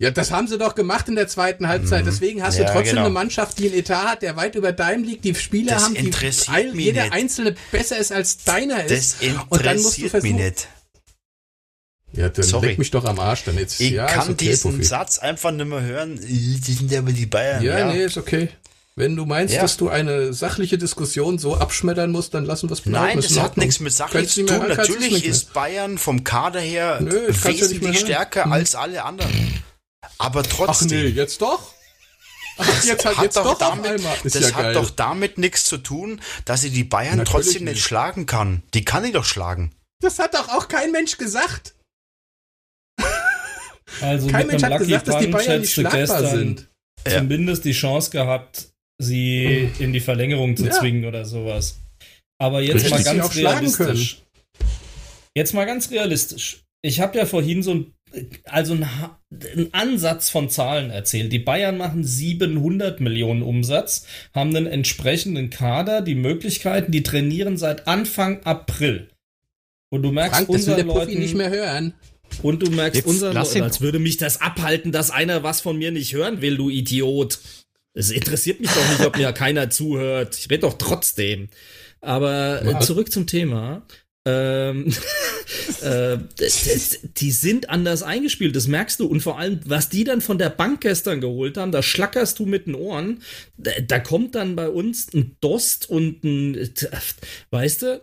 [0.00, 2.02] Ja, das haben sie doch gemacht in der zweiten Halbzeit.
[2.02, 2.06] Mhm.
[2.06, 3.04] Deswegen hast ja, du trotzdem genau.
[3.04, 5.26] eine Mannschaft, die einen Etat hat, der weit über deinem liegt.
[5.26, 7.12] Die Spieler das haben, die jeder nicht.
[7.12, 8.90] einzelne besser ist als deiner ist.
[8.90, 10.68] Das interessiert und dann musst du versuchen, mich nicht.
[12.12, 12.68] Ja, dann Sorry.
[12.68, 13.44] leck mich doch am Arsch.
[13.44, 14.84] Dann jetzt, ich ja, kann okay, diesen Profi.
[14.84, 16.18] Satz einfach nicht mehr hören.
[16.20, 17.62] Die sind ja aber die Bayern.
[17.62, 18.48] Ja, ja, nee, ist okay.
[18.96, 19.62] Wenn du meinst, ja.
[19.62, 23.06] dass du eine sachliche Diskussion so abschmettern musst, dann lassen wir es bleiben.
[23.06, 24.68] Nein, das hat nichts mit Sache zu tun.
[24.68, 28.52] Natürlich ist Bayern vom Kader her Nö, wesentlich stärker hm.
[28.52, 29.62] als alle anderen.
[30.18, 30.88] Aber trotzdem.
[30.88, 31.72] Ach nee, jetzt doch?
[32.58, 34.74] Ach, jetzt hat, jetzt doch, doch damit, das ja hat geil.
[34.74, 38.62] doch damit nichts zu tun, dass sie die Bayern Natürlich trotzdem nicht schlagen kann.
[38.74, 39.70] Die kann ich doch schlagen.
[40.00, 41.72] Das hat doch auch kein Mensch gesagt.
[44.00, 46.68] Also Kein Mensch hat gesagt, dass die Bayern nicht schlagbar sind.
[47.06, 48.68] Zumindest die Chance gehabt,
[48.98, 50.72] sie in die Verlängerung zu ja.
[50.72, 51.78] zwingen oder sowas.
[52.38, 54.22] Aber jetzt mal ganz realistisch.
[55.34, 56.64] Jetzt mal ganz realistisch.
[56.82, 57.94] Ich habe ja vorhin so ein,
[58.44, 61.32] also einen Ansatz von Zahlen erzählt.
[61.32, 67.86] Die Bayern machen 700 Millionen Umsatz, haben einen entsprechenden Kader, die Möglichkeiten, die trainieren seit
[67.86, 69.10] Anfang April.
[69.90, 71.94] Und du merkst, Frank, unser Leuten nicht mehr hören.
[72.42, 75.90] Und du merkst, unser Leuten, als würde mich das abhalten, dass einer was von mir
[75.90, 77.38] nicht hören will, du Idiot.
[77.92, 80.38] Es interessiert mich doch nicht, ob mir keiner zuhört.
[80.38, 81.48] Ich rede doch trotzdem.
[82.00, 83.82] Aber äh, zurück zum Thema.
[84.26, 84.92] Ähm,
[85.82, 86.18] äh,
[87.16, 89.06] die sind anders eingespielt, das merkst du.
[89.06, 92.46] Und vor allem, was die dann von der Bank gestern geholt haben, da schlackerst du
[92.46, 93.22] mit den Ohren.
[93.56, 96.70] Da, da kommt dann bei uns ein Dost und ein,
[97.50, 98.02] weißt du,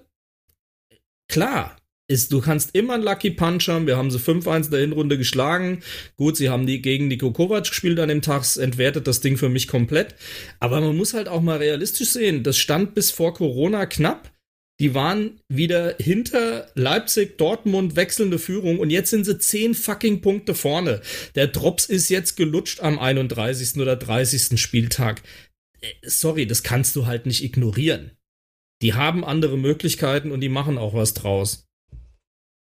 [1.27, 1.77] klar,
[2.07, 3.85] ist, du kannst immer einen Lucky Punch haben.
[3.85, 5.81] Wir haben sie 5-1 in der Hinrunde geschlagen.
[6.15, 9.49] Gut, sie haben die gegen Nico Kovac gespielt an dem Tag, entwertet das Ding für
[9.49, 10.15] mich komplett.
[10.59, 12.43] Aber man muss halt auch mal realistisch sehen.
[12.43, 14.31] Das stand bis vor Corona knapp.
[14.79, 20.53] Die waren wieder hinter Leipzig, Dortmund, wechselnde Führung und jetzt sind sie 10 fucking Punkte
[20.53, 21.01] vorne.
[21.34, 23.81] Der Drops ist jetzt gelutscht am 31.
[23.81, 24.61] oder 30.
[24.61, 25.23] Spieltag.
[25.81, 28.11] Äh, sorry, das kannst du halt nicht ignorieren.
[28.84, 31.66] Die haben andere Möglichkeiten und die machen auch was draus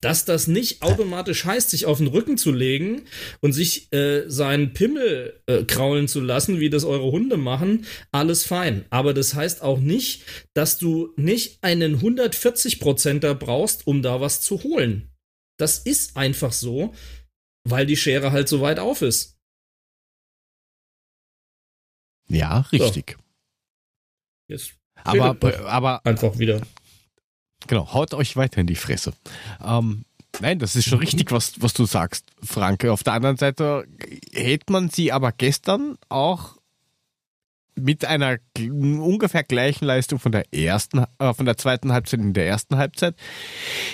[0.03, 3.03] dass das nicht automatisch heißt, sich auf den Rücken zu legen
[3.39, 8.43] und sich äh, seinen Pimmel äh, kraulen zu lassen, wie das eure Hunde machen, alles
[8.43, 8.83] fein.
[8.89, 10.23] Aber das heißt auch nicht,
[10.53, 15.09] dass du nicht einen 140%er brauchst, um da was zu holen.
[15.57, 16.93] Das ist einfach so,
[17.63, 19.37] weil die Schere halt so weit auf ist.
[22.27, 23.17] Ja, richtig.
[23.17, 23.23] So.
[24.49, 26.61] Jetzt aber, aber einfach wieder.
[27.67, 29.13] Genau, haut euch weiter in die Fresse.
[29.63, 30.05] Ähm,
[30.39, 32.91] nein, das ist schon richtig, was, was du sagst, Franke.
[32.91, 33.87] Auf der anderen Seite
[34.31, 36.57] hätte man sie aber gestern auch
[37.75, 42.47] mit einer ungefähr gleichen Leistung von der ersten, äh, von der zweiten Halbzeit in der
[42.47, 43.15] ersten Halbzeit,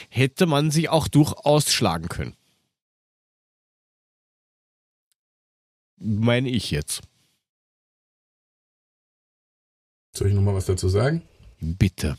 [0.10, 2.36] hätte man sie auch durchaus schlagen können.
[5.98, 7.02] Meine ich jetzt.
[10.16, 11.24] Soll ich nochmal was dazu sagen?
[11.60, 12.18] Bitte.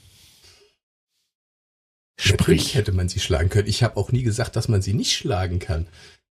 [2.21, 2.75] Sprich.
[2.75, 3.69] Hätte man sie schlagen können.
[3.69, 5.87] Ich habe auch nie gesagt, dass man sie nicht schlagen kann.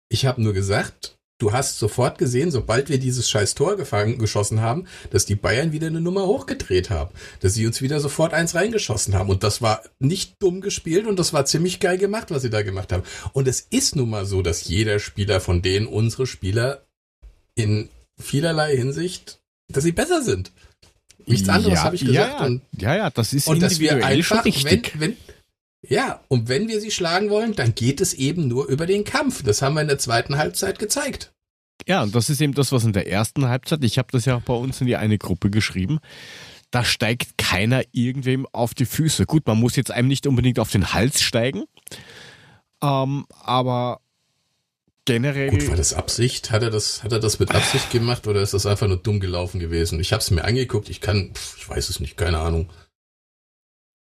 [0.09, 4.61] Ich habe nur gesagt, du hast sofort gesehen, sobald wir dieses scheiß Tor gefangen, geschossen
[4.61, 7.13] haben, dass die Bayern wieder eine Nummer hochgedreht haben.
[7.39, 9.29] Dass sie uns wieder sofort eins reingeschossen haben.
[9.29, 12.63] Und das war nicht dumm gespielt und das war ziemlich geil gemacht, was sie da
[12.63, 13.03] gemacht haben.
[13.33, 16.85] Und es ist nun mal so, dass jeder Spieler von denen unsere Spieler
[17.55, 17.89] in
[18.19, 19.39] vielerlei Hinsicht,
[19.71, 20.51] dass sie besser sind.
[21.27, 22.39] Nichts anderes ja, habe ich gesagt.
[22.39, 25.17] Ja, und, ja, ja, das ist und dass wir einfach, wenn, wenn,
[25.89, 29.43] ja, und wenn wir sie schlagen wollen, dann geht es eben nur über den Kampf.
[29.43, 31.33] Das haben wir in der zweiten Halbzeit gezeigt.
[31.87, 34.37] Ja, und das ist eben das, was in der ersten Halbzeit, ich habe das ja
[34.37, 35.99] auch bei uns in die eine Gruppe geschrieben,
[36.71, 39.25] da steigt keiner irgendwem auf die Füße.
[39.25, 41.65] Gut, man muss jetzt einem nicht unbedingt auf den Hals steigen,
[42.81, 43.99] ähm, aber
[45.05, 45.51] generell.
[45.51, 46.51] Gut, war das Absicht?
[46.51, 49.19] Hat er das, hat er das mit Absicht gemacht oder ist das einfach nur dumm
[49.19, 49.99] gelaufen gewesen?
[49.99, 52.69] Ich habe es mir angeguckt, ich kann, ich weiß es nicht, keine Ahnung.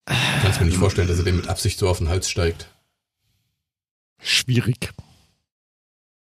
[0.07, 2.69] Kann es mir nicht vorstellen, dass er dem mit Absicht so auf den Hals steigt.
[4.21, 4.93] Schwierig.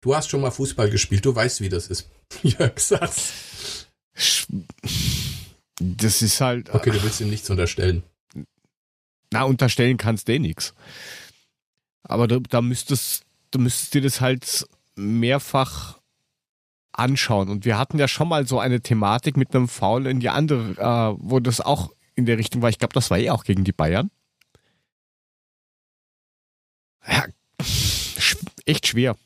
[0.01, 2.09] Du hast schon mal Fußball gespielt, du weißt, wie das ist.
[2.43, 3.87] Jörg, sag's.
[5.79, 6.73] Das ist halt.
[6.73, 8.03] Okay, du willst ihm nichts unterstellen.
[9.31, 10.73] Na, unterstellen kannst du eh nichts.
[12.03, 15.99] Aber da, da müsstest, du müsstest dir das halt mehrfach
[16.91, 17.49] anschauen.
[17.49, 20.71] Und wir hatten ja schon mal so eine Thematik mit einem Foul in die andere,
[20.77, 21.91] äh, wo das auch
[22.21, 22.69] in der Richtung war.
[22.69, 24.11] Ich glaube, das war eh auch gegen die Bayern.
[27.07, 27.25] Ja,
[28.65, 29.17] echt schwer.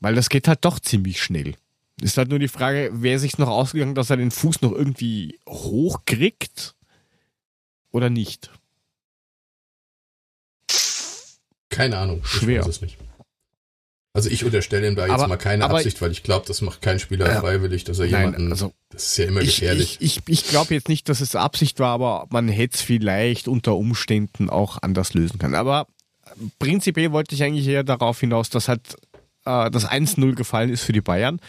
[0.00, 1.54] Weil das geht halt doch ziemlich schnell.
[2.00, 5.38] Ist halt nur die Frage, wer sich noch ausgegangen, dass er den Fuß noch irgendwie
[5.46, 6.74] hochkriegt
[7.90, 8.50] oder nicht.
[11.68, 12.24] Keine Ahnung.
[12.24, 12.60] Schwer.
[12.60, 12.96] Ich weiß es nicht.
[14.12, 16.82] Also ich unterstelle ihm da jetzt aber, mal keine Absicht, weil ich glaube, das macht
[16.82, 18.44] kein Spieler ja, freiwillig, dass er jemanden.
[18.44, 19.98] Nein, also das ist ja immer ich, gefährlich.
[20.00, 23.46] Ich, ich, ich glaube jetzt nicht, dass es Absicht war, aber man hätte es vielleicht
[23.46, 25.54] unter Umständen auch anders lösen können.
[25.54, 25.86] Aber
[26.58, 28.96] prinzipiell wollte ich eigentlich eher darauf hinaus, dass halt
[29.44, 31.40] äh, das 1-0 gefallen ist für die Bayern.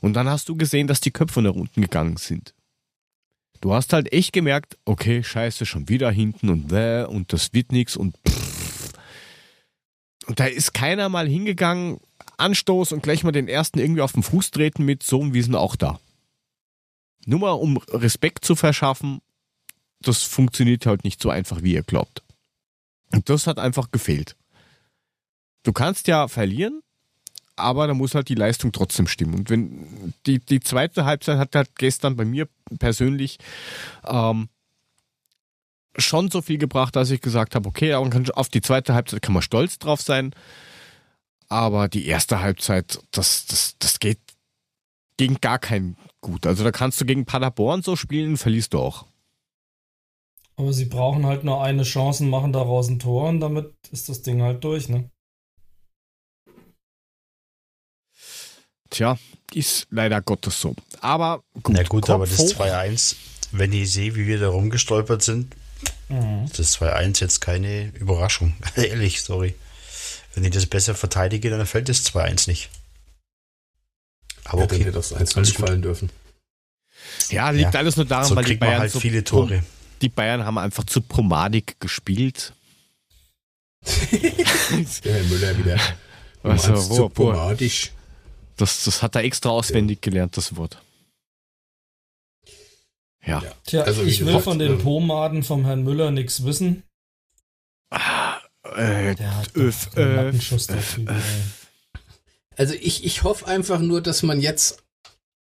[0.00, 2.54] Und dann hast du gesehen, dass die Köpfe nach unten gegangen sind.
[3.60, 7.72] Du hast halt echt gemerkt, okay, scheiße, schon wieder hinten und bäh, und das wird
[7.72, 8.39] nichts und pff,
[10.26, 12.00] und da ist keiner mal hingegangen,
[12.36, 15.54] Anstoß und gleich mal den ersten irgendwie auf den Fuß treten mit, so wie sind
[15.54, 16.00] auch da.
[17.26, 19.20] Nur mal um Respekt zu verschaffen,
[20.00, 22.22] das funktioniert halt nicht so einfach, wie ihr glaubt.
[23.12, 24.36] Und das hat einfach gefehlt.
[25.62, 26.80] Du kannst ja verlieren,
[27.56, 29.34] aber da muss halt die Leistung trotzdem stimmen.
[29.34, 32.48] Und wenn die, die zweite Halbzeit hat halt gestern bei mir
[32.78, 33.38] persönlich
[34.04, 34.48] ähm,
[35.96, 39.42] schon so viel gebracht, dass ich gesagt habe, okay, auf die zweite Halbzeit kann man
[39.42, 40.32] stolz drauf sein.
[41.48, 44.20] Aber die erste Halbzeit, das, das, das geht
[45.16, 46.46] gegen gar keinen gut.
[46.46, 49.06] Also da kannst du gegen Paderborn so spielen, verlierst du auch.
[50.56, 54.08] Aber sie brauchen halt nur eine Chance und machen daraus ein Tor und damit ist
[54.08, 55.10] das Ding halt durch, ne?
[58.90, 59.18] Tja,
[59.54, 60.74] ist leider Gottes so.
[61.00, 61.76] Aber gut.
[61.76, 63.16] Na gut, Kopf aber das 2-1,
[63.52, 65.56] wenn ich sehe, wie wir da rumgestolpert sind,
[66.08, 66.48] mhm.
[66.56, 68.54] das 2-1 jetzt keine Überraschung.
[68.76, 69.54] Ehrlich, sorry.
[70.34, 72.70] Wenn ich das besser verteidige, dann fällt das 2-1 nicht.
[74.44, 74.80] Aber okay.
[74.80, 76.10] Hätte das 1 nicht fallen dürfen.
[77.30, 77.80] Ja, liegt ja.
[77.80, 79.62] alles nur daran, so weil die Bayern halt so viele Tore.
[80.02, 82.54] Die Bayern haben einfach zu promadig gespielt.
[83.84, 85.78] Der Herr Müller wieder.
[86.42, 87.92] Also, wo, zu pomadisch.
[88.56, 90.10] Das, das hat er extra auswendig ja.
[90.10, 90.82] gelernt, das Wort.
[93.30, 93.42] Ja.
[93.66, 96.82] Tja, also, ich will von den ähm, Pomaden vom Herrn Müller nichts wissen.
[97.90, 98.38] Ah,
[98.76, 101.10] äh, Der hat öf, öf, öf,
[102.56, 104.82] also ich, ich hoffe einfach nur, dass man jetzt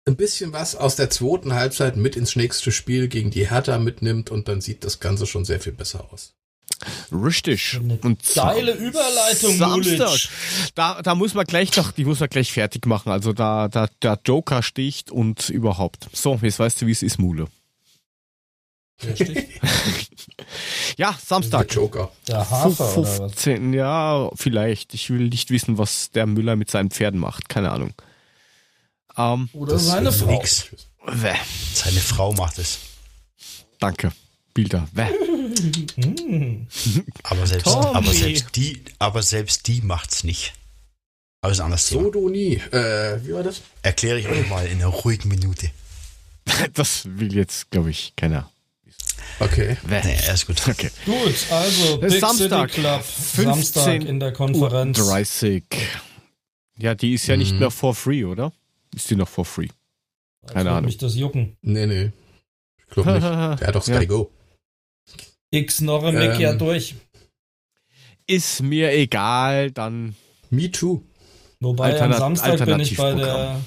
[0.05, 4.29] ein bisschen was aus der zweiten Halbzeit mit ins nächste Spiel gegen die Hertha mitnimmt
[4.29, 6.33] und dann sieht das Ganze schon sehr viel besser aus.
[7.11, 7.79] Richtig.
[7.81, 10.19] Eine und geile Überleitung, Samstag.
[10.75, 13.11] Da, da muss man gleich noch, die muss man gleich fertig machen.
[13.11, 16.07] Also da, da der Joker sticht und überhaupt.
[16.11, 17.47] So, jetzt weißt du, wie es ist, Mule.
[20.97, 21.67] ja, Samstag.
[21.67, 22.11] Der Joker.
[22.27, 24.93] Der Hafer 15, ja, vielleicht.
[24.93, 27.49] Ich will nicht wissen, was der Müller mit seinen Pferden macht.
[27.49, 27.93] Keine Ahnung.
[29.15, 30.31] Um, oder seine Frau.
[30.31, 30.69] Nix.
[31.73, 32.79] Seine Frau macht es.
[33.79, 34.11] Danke.
[34.53, 34.87] Bilder.
[37.23, 40.53] aber, selbst, aber, selbst die, aber selbst die macht's nicht.
[41.41, 42.03] Aber ist ein anderes Thema.
[42.03, 42.55] Sodonie.
[42.71, 43.61] Äh, wie war das?
[43.81, 45.69] Erkläre ich euch mal in einer ruhigen Minute.
[46.73, 48.51] Das will jetzt, glaube ich, keiner.
[49.39, 49.77] Okay.
[49.87, 50.61] Nee, ist gut.
[50.67, 50.89] Okay.
[51.05, 54.97] Gut, also Big Samstag, City Club, Samstag in der Konferenz.
[54.97, 55.63] 30.
[56.77, 57.59] Ja, die ist ja nicht mhm.
[57.59, 58.51] mehr for free, oder?
[58.93, 59.67] Ist die noch for free?
[60.47, 60.85] Keine Ahnung.
[60.85, 61.57] Mich das jucken.
[61.61, 62.11] Nee, nee.
[62.77, 63.23] Ich glaube nicht.
[63.61, 64.05] Der hat doch Sky ja.
[64.05, 64.31] Go.
[65.51, 66.95] X noch im ähm, ja durch.
[68.27, 70.15] Ist mir egal, dann.
[70.49, 71.03] Me too.
[71.59, 73.61] Wobei Alternat am Samstag bin ich bei der,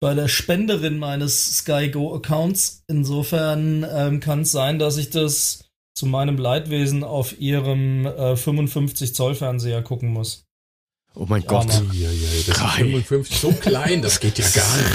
[0.00, 2.84] bei der Spenderin meines Sky Go Accounts.
[2.86, 5.64] Insofern ähm, kann es sein, dass ich das
[5.94, 10.44] zu meinem Leidwesen auf ihrem äh, 55 Zoll Fernseher gucken muss.
[11.14, 11.66] Oh mein ja, Gott.
[11.92, 14.88] Ja, ja, das ist 55 so klein, das geht ja gar nicht.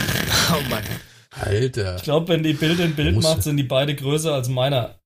[0.52, 0.84] Oh mein.
[1.32, 1.96] Alter.
[1.98, 5.00] Ich glaube, wenn die Bild in Bild macht, sind die beide größer als meiner.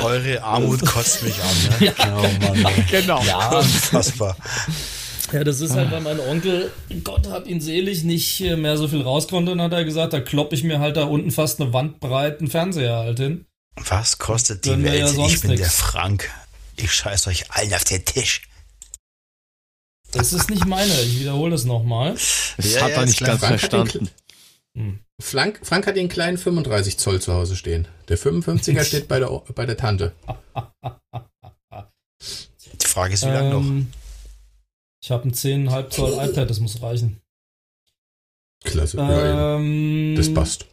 [0.00, 1.92] Eure Armut kotzt mich an, ne?
[1.98, 2.16] Ja.
[2.16, 3.22] Oh Mann, genau.
[3.24, 3.58] Ja.
[3.58, 4.36] Unfassbar.
[5.32, 6.70] Ja, das ist halt, weil mein Onkel,
[7.04, 10.20] Gott hab ihn selig, nicht mehr so viel raus konnte, dann hat er gesagt, da
[10.20, 13.46] klopp ich mir halt da unten fast eine wandbreiten Fernseher halt hin.
[13.76, 15.16] Was kostet die Welt?
[15.16, 15.62] Ja ich bin nix.
[15.62, 16.30] der Frank.
[16.76, 18.42] Ich scheiß euch allen auf den Tisch.
[20.12, 22.12] Das ist nicht meine, ich wiederhole es nochmal.
[22.12, 24.10] Das ja, hat er nicht ganz Frank verstanden.
[24.76, 24.98] Hm.
[25.20, 27.88] Frank, Frank hat den kleinen 35 Zoll zu Hause stehen.
[28.08, 30.12] Der 55er steht bei der, bei der Tante.
[32.80, 33.86] Die Frage ist, wie lange ähm, noch?
[35.02, 37.20] Ich habe ein 10,5 Zoll iPad, das muss reichen.
[38.62, 38.98] Klasse.
[38.98, 40.66] Ähm, das passt.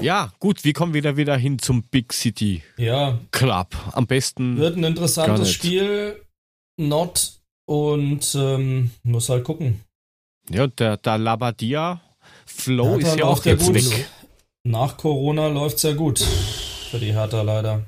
[0.00, 3.18] Ja, gut, wir kommen wieder wieder hin zum Big City ja.
[3.30, 3.68] Club.
[3.92, 4.56] Am besten.
[4.56, 6.20] Wird ein interessantes Spiel.
[6.78, 9.80] Not und ähm, muss halt gucken.
[10.50, 12.00] Ja, der, der Labadia
[12.44, 14.08] Flow Hertha ist ja auch jetzt weg.
[14.64, 17.86] Nach Corona läuft es ja gut für die Hertha leider.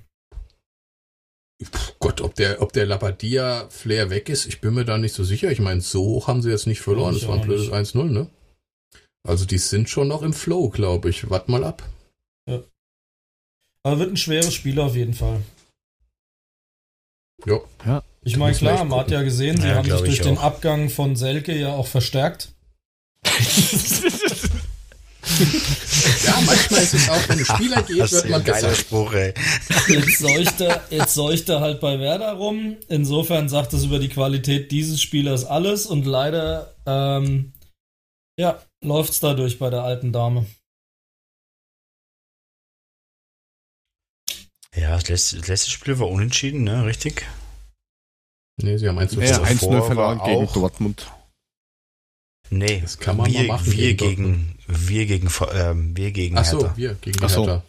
[2.18, 5.24] Gott, ob der, ob der Labadia Flair weg ist, ich bin mir da nicht so
[5.24, 5.50] sicher.
[5.50, 7.14] Ich meine, so haben sie jetzt nicht verloren.
[7.14, 8.28] Es war ein blödes 1-0, ne?
[9.26, 11.30] Also die sind schon noch im Flow, glaube ich.
[11.30, 11.82] Wart mal ab.
[12.48, 12.62] Ja.
[13.82, 15.42] Aber wird ein schweres Spiel auf jeden Fall.
[17.46, 17.60] Ja.
[17.86, 18.02] ja.
[18.22, 21.14] Ich meine, klar, man hat ja gesehen, sie ja, haben sich durch den Abgang von
[21.14, 22.52] Selke ja auch verstärkt.
[26.24, 29.34] ja, manchmal ist es auch, wenn ein Spieler geht, das wird man geiler Spruch, ey.
[29.88, 32.76] Jetzt seuchte, jetzt seuchte halt bei Werder rum.
[32.88, 37.52] Insofern sagt es über die Qualität dieses Spielers alles und leider, ähm,
[38.38, 40.46] ja, läuft's dadurch bei der alten Dame.
[44.74, 46.84] Ja, das letzte, das letzte Spiel war unentschieden, ne?
[46.84, 47.26] Richtig?
[48.60, 51.10] Nee, sie haben 1-0 ja, 1 verloren gegen Dortmund.
[52.50, 53.72] Nee, das kann man wir, mal machen.
[53.72, 57.46] Wir gegen, gegen wir gegen, ähm, wir gegen Ach so, wir gegen Ach so.
[57.46, 57.62] Hertha.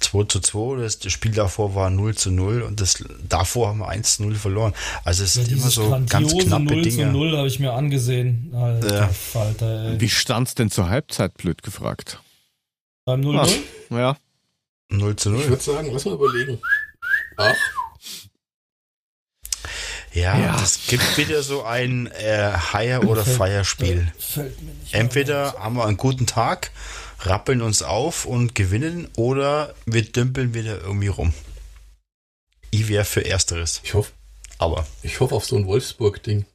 [0.00, 3.88] 2 zu 2, das, Spiel davor war 0 zu 0 und das davor haben wir
[3.88, 4.72] 1 zu 0 verloren.
[5.04, 7.06] Also es ja, ist immer so ganz knappe 0 Dinge.
[7.06, 8.52] 0 zu 0 habe ich mir angesehen.
[8.54, 9.08] Alter, ja.
[9.08, 12.20] Falter, Wie stand's denn zur Halbzeit, blöd gefragt?
[13.04, 13.50] Beim 0-0?
[13.90, 14.16] Ja.
[14.90, 15.40] 0 zu 0.
[15.40, 16.58] Ich würde sagen, lass mal überlegen.
[17.36, 17.54] Ach.
[20.18, 24.12] Ja, ja, es gibt wieder so ein äh, Hire- oder Fire-Spiel.
[24.90, 26.72] Entweder haben wir einen guten Tag,
[27.20, 31.32] rappeln uns auf und gewinnen, oder wir dümpeln wieder irgendwie rum.
[32.72, 33.80] Ich wäre für Ersteres.
[33.84, 34.12] Ich hoffe.
[34.58, 34.88] Aber.
[35.04, 36.46] Ich hoffe auf so ein Wolfsburg-Ding.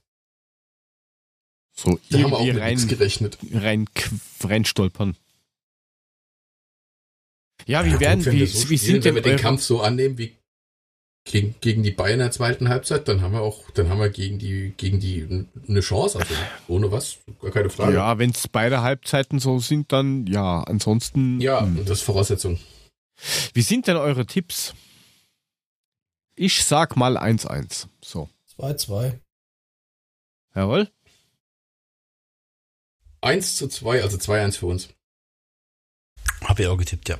[1.73, 3.37] So, da haben wir auch mit rein, gerechnet.
[3.53, 3.87] Rein,
[4.43, 5.15] rein stolpern.
[7.65, 9.81] Ja, wie ja, werden, gut, wie, so wie sind denn Wenn wir den Kampf so
[9.81, 10.35] annehmen wie
[11.25, 14.09] gegen, gegen die Bayern in der zweiten Halbzeit, dann haben wir auch, dann haben wir
[14.09, 16.19] gegen die, gegen die eine Chance.
[16.19, 16.33] Also
[16.67, 17.93] ohne was, gar keine Frage.
[17.93, 20.63] Ja, wenn es beide Halbzeiten so sind, dann ja.
[20.63, 21.39] Ansonsten.
[21.39, 21.85] Ja, hm.
[21.85, 22.59] das ist Voraussetzung.
[23.53, 24.73] Wie sind denn eure Tipps?
[26.35, 27.87] Ich sag mal 1-1.
[28.03, 28.29] So.
[28.57, 29.19] 2-2.
[30.55, 30.89] Jawohl.
[33.21, 34.89] 1 zu 2, also 2-1 für uns.
[36.43, 37.17] Hab ich auch getippt, ja.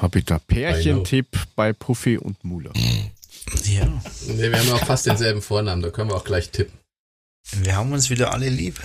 [0.00, 2.72] Hab ich da Pärchentipp bei Puffy und Mule.
[3.64, 3.86] Ja.
[4.28, 6.78] Nee, wir haben auch fast denselben Vornamen, da können wir auch gleich tippen.
[7.52, 8.80] Wir haben uns wieder alle lieb.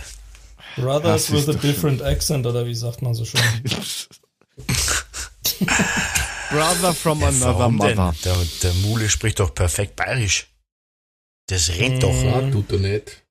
[0.76, 3.42] Brothers with a different accent, oder wie sagt man so schön?
[6.50, 8.14] Brother from ja, another mother.
[8.24, 10.48] Der, der, Mule spricht doch perfekt bayerisch.
[11.48, 12.14] Das rennt doch.
[12.14, 13.24] Ja, tut er nicht.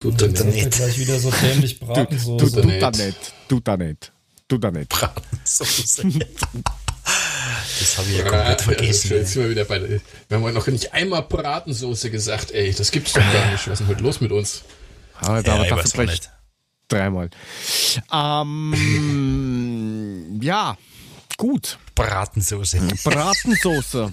[0.00, 0.44] Tut er nicht.
[0.44, 0.70] nicht.
[0.72, 2.44] gleich wieder so dämlich Bratensoße.
[2.44, 3.32] Tut er nicht.
[3.48, 4.12] Tut er nicht.
[4.48, 4.88] Tut er nicht.
[4.90, 6.08] Bratensoße.
[7.78, 9.10] Das habe ich ja komplett vergessen.
[9.10, 12.90] Ja, jetzt sind wir wieder bei wir haben noch nicht einmal Bratensoße gesagt, ey, das
[12.90, 13.66] gibt's doch gar nicht.
[13.66, 14.62] Was ist denn heute los mit uns?
[15.20, 16.30] Aber da ja, dafür vielleicht
[16.88, 17.30] dreimal.
[18.12, 18.74] Ähm,
[20.42, 20.76] ja,
[21.36, 21.78] gut.
[21.94, 22.80] Bratensoße.
[23.04, 24.12] Bratensoße.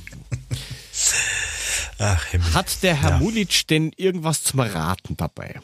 [2.00, 2.54] Ach, Himmel.
[2.54, 3.18] Hat der Herr ja.
[3.18, 5.62] Mulic denn irgendwas zum Raten dabei?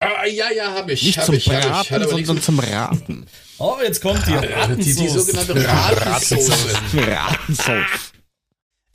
[0.00, 1.02] Ah, ja, ja, habe ich.
[1.02, 2.08] Nicht hab zum ich, Braten, ich.
[2.08, 3.26] sondern zum Raten.
[3.58, 4.76] Oh, jetzt kommt die Ratensauce.
[4.84, 6.76] Die, die sogenannte Ratensauce.
[6.94, 8.12] Ratensauce.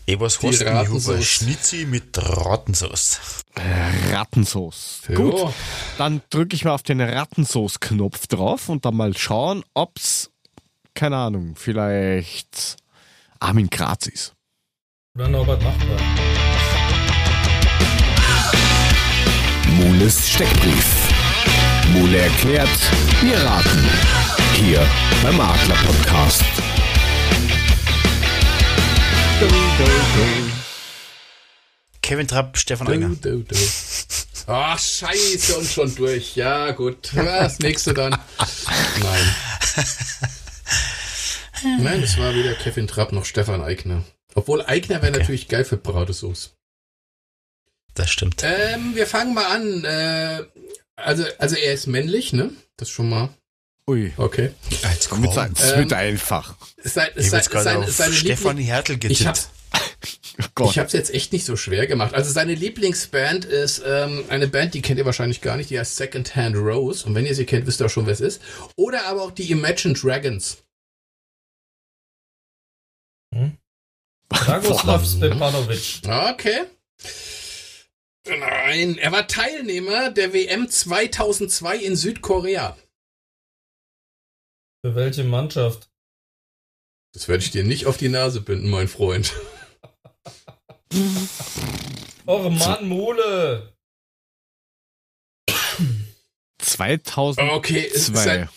[0.05, 1.25] Ich was hast du Ratensauce.
[1.25, 3.43] Schnitzi mit Rattensauce.
[4.11, 5.01] Rattensauce.
[5.13, 5.53] Gut,
[5.97, 10.31] dann drücke ich mal auf den Rattensauce-Knopf drauf und dann mal schauen, ob's,
[10.93, 12.77] keine Ahnung, vielleicht
[13.39, 14.33] Armin Graz ist.
[15.15, 16.42] Oder Norbert Nachbar.
[19.83, 21.09] Mules Steckbrief.
[21.91, 22.69] Mule erklärt,
[23.21, 23.89] wir raten.
[24.55, 24.87] Hier
[25.21, 26.41] beim Makler Podcast.
[32.01, 33.11] Kevin Trapp, Stefan Einger.
[34.47, 36.37] Ach, scheiße, und schon durch.
[36.37, 37.11] Ja, gut.
[37.13, 38.11] Das nächste dann.
[39.01, 39.35] Nein.
[41.79, 44.05] Nein, es war weder Kevin Trapp noch Stefan Eigner.
[44.33, 45.19] Obwohl Eigner wäre okay.
[45.19, 46.55] natürlich geil für Brautesauce.
[47.93, 48.41] Das stimmt.
[48.43, 49.83] Ähm, wir fangen mal an.
[49.83, 50.43] Äh,
[50.95, 52.51] also, also er ist männlich, ne?
[52.77, 53.29] Das schon mal.
[53.87, 54.13] Ui.
[54.17, 54.51] Okay.
[54.69, 56.55] Jetzt kommt es ähm, wird einfach.
[56.83, 59.19] Sein, sein, sein, seine Stefanie Hertel getippt.
[59.19, 59.49] Ich hab's,
[60.59, 62.13] oh ich hab's jetzt echt nicht so schwer gemacht.
[62.13, 65.97] Also seine Lieblingsband ist ähm, eine Band, die kennt ihr wahrscheinlich gar nicht, die heißt
[65.97, 67.05] Second Hand Rose.
[67.05, 68.41] Und wenn ihr sie kennt, wisst ihr auch schon, wer es ist.
[68.77, 70.63] Oder aber auch die Imagine Dragons.
[73.35, 73.57] Hm?
[74.29, 76.01] Dragoslav Stepanovic.
[76.05, 76.61] Okay.
[78.25, 82.77] Nein, er war Teilnehmer der WM 2002 in Südkorea.
[84.85, 85.89] Für welche Mannschaft?
[87.13, 89.33] Das werde ich dir nicht auf die Nase binden, mein Freund.
[92.25, 93.73] Och Mann, Mole!
[96.59, 97.53] 2002.
[97.53, 98.49] Okay, sein,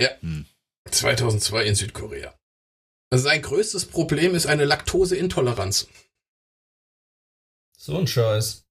[0.00, 0.10] ja,
[0.90, 1.68] 2002 hm.
[1.68, 2.38] in Südkorea.
[3.12, 5.88] Sein größtes Problem ist eine Laktoseintoleranz.
[7.82, 8.66] So ein Scheiß.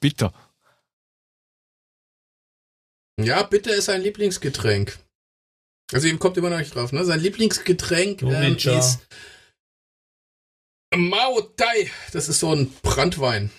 [0.00, 0.34] Bitter.
[3.20, 4.98] Ja, bitter ist sein Lieblingsgetränk.
[5.92, 7.04] Also ihm kommt immer noch nicht drauf, ne?
[7.04, 9.06] Sein Lieblingsgetränk ähm, ist
[10.92, 11.90] Mao Tai.
[12.12, 13.52] Das ist so ein Brandwein.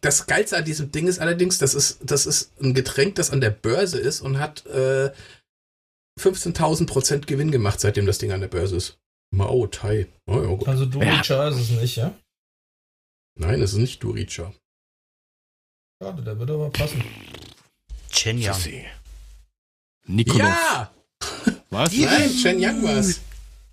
[0.00, 3.40] Das Geilste an diesem Ding ist allerdings, das ist, das ist ein Getränk, das an
[3.40, 5.12] der Börse ist und hat äh,
[6.18, 8.98] 15.000 Prozent Gewinn gemacht, seitdem das Ding an der Börse ist.
[9.32, 10.08] Mao Tai.
[10.26, 11.20] Oh, ja, also du ja.
[11.20, 12.12] ist es nicht, ja?
[13.36, 14.52] Nein, es ist nicht Duricha.
[16.02, 17.02] Schade, der wird aber passen.
[18.10, 18.84] Chen Yang.
[20.06, 20.40] Nikolov.
[20.40, 20.90] Ja!
[21.70, 21.92] Was?
[21.92, 23.20] Nein, Chen Yang war's.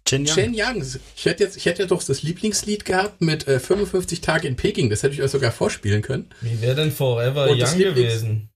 [0.06, 0.36] Chen Yang.
[0.36, 1.00] Chen Yang.
[1.16, 4.90] Ich hätte jetzt, ich hätte doch das Lieblingslied gehabt mit äh, 55 Tage in Peking.
[4.90, 6.30] Das hätte ich euch sogar vorspielen können.
[6.42, 8.50] Wie wäre denn Forever Und Young gewesen?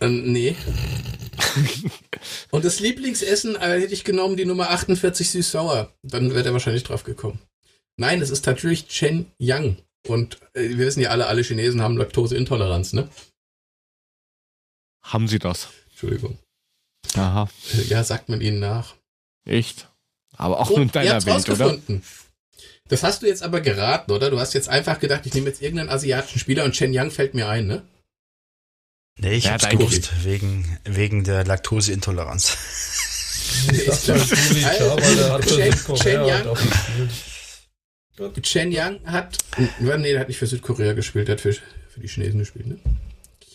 [0.00, 0.56] Äh, nee.
[2.50, 5.92] Und das Lieblingsessen äh, hätte ich genommen, die Nummer 48 süß-sauer.
[6.02, 7.38] Dann wäre er wahrscheinlich drauf gekommen.
[7.96, 9.76] Nein, es ist natürlich Chen Yang.
[10.08, 13.08] Und äh, wir wissen ja alle, alle Chinesen haben Laktoseintoleranz, ne?
[15.02, 15.68] Haben sie das?
[15.90, 16.38] Entschuldigung.
[17.14, 17.48] Aha.
[17.88, 18.94] Ja, sagt man ihnen nach.
[19.44, 19.88] Echt?
[20.36, 21.78] Aber auch oh, nur in deiner Welt, oder?
[22.88, 24.30] Das hast du jetzt aber geraten, oder?
[24.30, 27.34] Du hast jetzt einfach gedacht, ich nehme jetzt irgendeinen asiatischen Spieler und Chen Yang fällt
[27.34, 27.82] mir ein, ne?
[29.18, 32.56] Nee, ich ja, hab's gewusst, wegen, wegen der Laktoseintoleranz.
[36.02, 36.56] Chen Yang
[38.18, 39.38] hat,
[39.80, 42.78] nee, der hat nicht für Südkorea gespielt, der hat für, für die Chinesen gespielt, ne?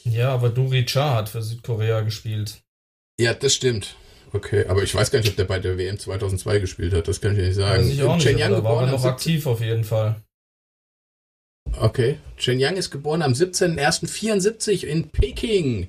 [0.03, 2.61] Ja, aber Duri Cha hat für Südkorea gespielt.
[3.19, 3.95] Ja, das stimmt.
[4.33, 7.07] Okay, aber ich weiß gar nicht, ob der bei der WM 2002 gespielt hat.
[7.07, 7.83] Das kann ich nicht sagen.
[7.83, 10.21] Weiß ich auch nicht, Chen Yang war er noch aktiv auf jeden Fall.
[11.79, 12.17] Okay.
[12.37, 15.87] Chen Yang ist geboren am 17.01.74 in Peking.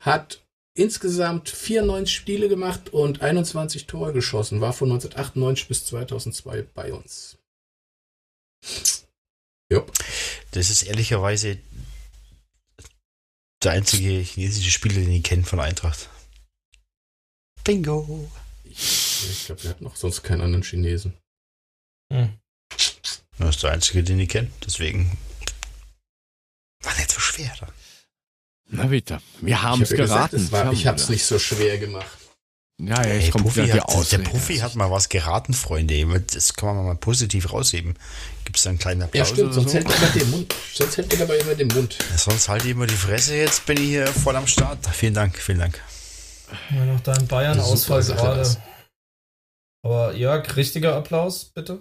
[0.00, 0.40] Hat
[0.74, 4.60] insgesamt 94 Spiele gemacht und 21 Tore geschossen.
[4.60, 7.37] War von 1998 bis 2002 bei uns.
[9.70, 9.92] Jupp.
[10.52, 11.58] Das ist ehrlicherweise
[13.62, 16.08] der einzige chinesische Spieler, den ich kenne von Eintracht.
[17.64, 18.30] Bingo.
[18.64, 21.12] Ich, ich glaube, wir hatten noch sonst keinen anderen Chinesen.
[22.12, 22.38] Hm.
[23.38, 24.50] Das ist der einzige, den ich kenne.
[24.64, 25.16] Deswegen
[26.82, 27.72] war nicht so schwer dann.
[28.70, 30.36] Na bitte, wir haben es geraten.
[30.36, 32.27] Gesagt, war, ich habe es nicht so schwer gemacht.
[32.80, 34.10] Ja, ja, jetzt kommt Puffy hat, aus.
[34.10, 36.22] Der Puffy hat mal was geraten, Freunde.
[36.32, 37.94] Das kann man mal positiv rausheben.
[38.44, 39.30] Gibt es da einen kleinen Applaus?
[39.30, 39.78] Ja, stimmt, sonst, so?
[39.78, 40.54] hält immer den Mund.
[40.74, 41.98] sonst hält ihr dabei immer den Mund.
[41.98, 43.36] Ja, sonst halt immer die Fresse.
[43.36, 44.86] Jetzt bin ich hier voll am Start.
[44.92, 45.82] Vielen Dank, vielen Dank.
[46.70, 48.56] Ja, noch dein Bayern-Ausfall gerade.
[49.84, 51.80] Aber Jörg, richtiger Applaus, bitte.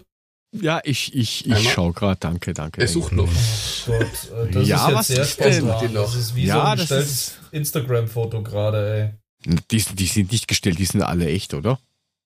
[0.56, 2.20] Ja, ich, ich, ich schau gerade.
[2.20, 2.82] Danke, danke.
[2.82, 3.28] Er sucht noch.
[3.28, 5.94] Oh Gott, äh, das ja, ist jetzt sehr spontan.
[5.94, 9.27] Das ist wie ja, so ein gestelltes Instagram-Foto gerade, ey.
[9.50, 11.80] Die, die sind nicht gestellt, die sind alle echt, oder?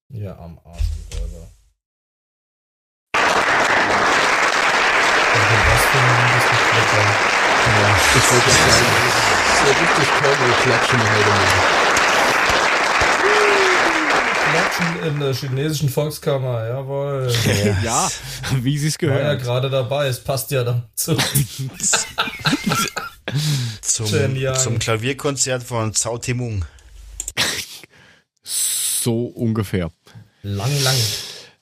[0.09, 0.81] Ja, am Arsch,
[1.11, 1.47] die Räuber.
[3.13, 3.21] Was
[5.85, 6.17] für ein
[7.77, 8.85] Ja, ich wollte sagen,
[9.45, 11.61] das ist ja richtig Cowboy-Klatschen heute Morgen.
[14.49, 17.31] Klatschen in der chinesischen Volkskammer, jawohl.
[17.83, 18.09] ja,
[18.63, 19.21] wie sie es gehört.
[19.21, 21.15] War ja gerade dabei, es passt ja dazu.
[23.83, 24.07] zum,
[24.55, 26.65] zum Klavierkonzert von Zhao Timung.
[28.51, 29.91] So ungefähr.
[30.43, 30.95] Lang, lang.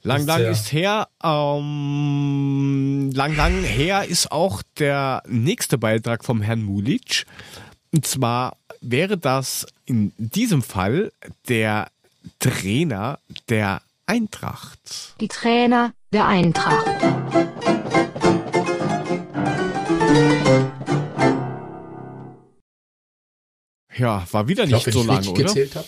[0.02, 1.08] Lang, lang ist her.
[1.22, 7.26] Ähm, lang, lang her ist auch der nächste Beitrag vom Herrn Mulic.
[7.92, 11.12] Und zwar wäre das in diesem Fall
[11.48, 11.90] der
[12.40, 15.16] Trainer der Eintracht.
[15.20, 16.86] Die Trainer der Eintracht.
[23.96, 25.44] Ja, war wieder nicht glaub, so lange, oder?
[25.44, 25.86] Gezählt hab.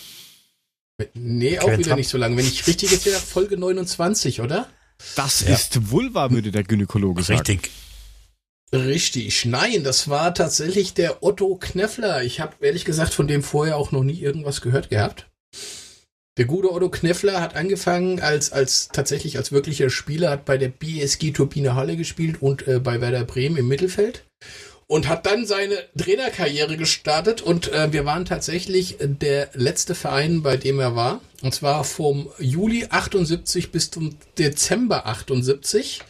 [1.14, 2.38] Nee, auch wieder nicht so lange.
[2.38, 4.68] Wenn ich richtig gezählt habe, Folge 29, oder?
[5.16, 5.54] Das ja.
[5.54, 7.40] ist Vulva, würde der Gynäkologe sagen.
[7.40, 7.72] Richtig.
[8.74, 9.46] Richtig.
[9.46, 12.24] Nein, das war tatsächlich der Otto Kneffler.
[12.24, 15.28] Ich habe ehrlich gesagt von dem vorher auch noch nie irgendwas gehört gehabt.
[16.38, 20.70] Der gute Otto Kneffler hat angefangen als, als tatsächlich als wirklicher Spieler, hat bei der
[20.70, 24.24] BSG Turbine Halle gespielt und äh, bei Werder Bremen im Mittelfeld
[24.92, 30.58] und hat dann seine Trainerkarriere gestartet und äh, wir waren tatsächlich der letzte Verein, bei
[30.58, 31.22] dem er war.
[31.42, 36.02] Und zwar vom Juli 78 bis zum Dezember 78.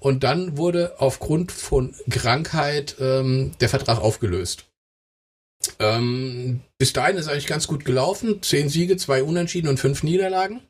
[0.00, 4.64] Und dann wurde aufgrund von Krankheit ähm, der Vertrag aufgelöst.
[5.78, 8.42] Ähm, bis dahin ist eigentlich ganz gut gelaufen.
[8.42, 10.62] Zehn Siege, zwei Unentschieden und fünf Niederlagen.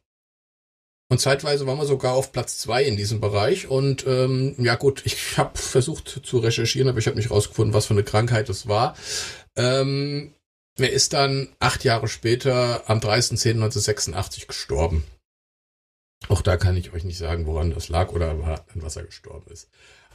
[1.11, 3.67] Und zeitweise waren wir sogar auf Platz zwei in diesem Bereich.
[3.67, 7.87] Und ähm, ja gut, ich habe versucht zu recherchieren, aber ich habe nicht rausgefunden, was
[7.87, 8.97] für eine Krankheit es war.
[9.57, 10.33] Ähm,
[10.79, 15.05] er ist dann acht Jahre später am 30.10.1986 gestorben.
[16.29, 19.51] Auch da kann ich euch nicht sagen, woran das lag oder an was er gestorben
[19.51, 19.69] ist.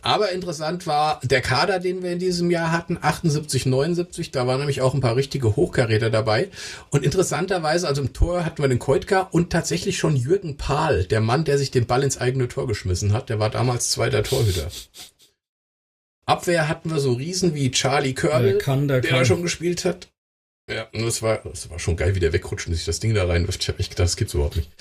[0.05, 4.29] Aber interessant war der Kader, den wir in diesem Jahr hatten, 78, 79.
[4.29, 6.49] Da waren nämlich auch ein paar richtige Hochkaräter dabei.
[6.91, 11.21] Und interessanterweise, also im Tor hatten wir den Keutka und tatsächlich schon Jürgen Pahl, der
[11.21, 13.29] Mann, der sich den Ball ins eigene Tor geschmissen hat.
[13.29, 14.67] Der war damals zweiter Torhüter.
[16.27, 19.85] Abwehr hatten wir so Riesen wie Charlie Curl, der, kann, der, der da schon gespielt
[19.85, 20.09] hat.
[20.67, 23.25] Ja, das war, das war schon geil, wie der wegrutscht und sich das Ding da
[23.25, 23.61] reinwirft.
[23.61, 24.71] Ich habe echt gedacht, das gibt's überhaupt nicht.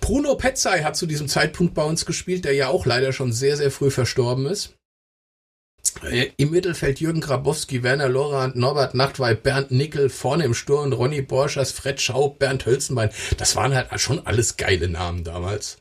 [0.00, 3.56] Bruno Petzai hat zu diesem Zeitpunkt bei uns gespielt, der ja auch leider schon sehr,
[3.56, 4.76] sehr früh verstorben ist.
[6.04, 11.22] Äh, Im Mittelfeld Jürgen Grabowski, Werner Lorand, Norbert Nachtweib, Bernd Nickel, vorne im Sturm Ronny
[11.22, 13.10] Borschers, Fred Schaub, Bernd Hölzenbein.
[13.36, 15.78] Das waren halt schon alles geile Namen damals.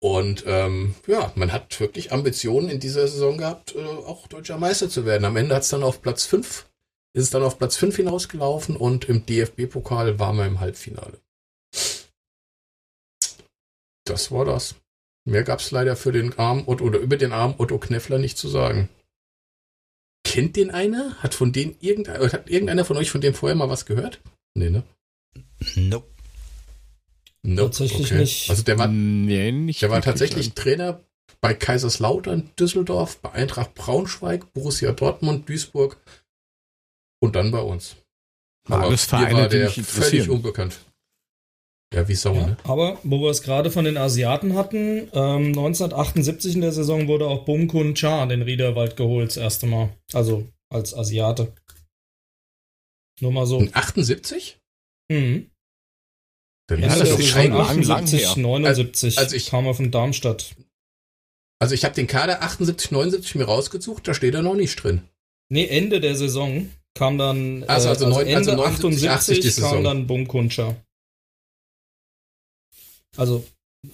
[0.00, 4.90] Und ähm, ja, man hat wirklich Ambitionen in dieser Saison gehabt, äh, auch deutscher Meister
[4.90, 5.24] zu werden.
[5.24, 6.67] Am Ende hat es dann auf Platz 5
[7.18, 11.18] ist es dann auf Platz 5 hinausgelaufen und im DFB-Pokal waren wir im Halbfinale.
[14.04, 14.76] Das war das.
[15.24, 18.48] Mehr gab es leider für den Arm oder über den Arm Otto Kneffler nicht zu
[18.48, 18.88] sagen.
[20.24, 21.16] Kennt den einer?
[21.16, 24.20] Hat von denen irgendeiner, hat irgendeiner von euch von dem vorher mal was gehört?
[24.54, 24.84] Nee, ne?
[25.74, 26.06] Nope.
[27.42, 27.70] Nope.
[27.70, 28.20] Tatsächlich okay.
[28.20, 28.50] nicht.
[28.50, 31.00] Also der war, nee, nicht der war tatsächlich Trainer
[31.40, 35.98] bei Kaiserslautern, Düsseldorf, bei Eintracht Braunschweig, Borussia Dortmund, Duisburg
[37.20, 37.96] und dann bei uns.
[38.68, 40.78] Aber Alles Vereine, war der völlig unbekannt.
[41.94, 42.56] Ja, wie Sau, ja, ne?
[42.64, 47.26] Aber wo wir es gerade von den Asiaten hatten, ähm, 1978 in der Saison wurde
[47.26, 49.96] auch Bum Kun Cha in den Riederwald geholt, das erste Mal.
[50.12, 51.54] Also als Asiate.
[53.20, 53.58] Nur mal so.
[53.58, 54.58] In 78?
[55.10, 55.50] Mhm.
[56.68, 60.54] Dann ja, das ist schon 78, 79 also, also ich, kam er von Darmstadt.
[61.58, 65.08] Also ich habe den Kader 78, 79 mir rausgesucht, da steht er noch nicht drin.
[65.50, 66.68] Nee, Ende der Saison
[66.98, 70.76] kam dann, also, also, äh, also Ende also 78 80 kam dann Bum Kuncha.
[73.16, 73.44] Also,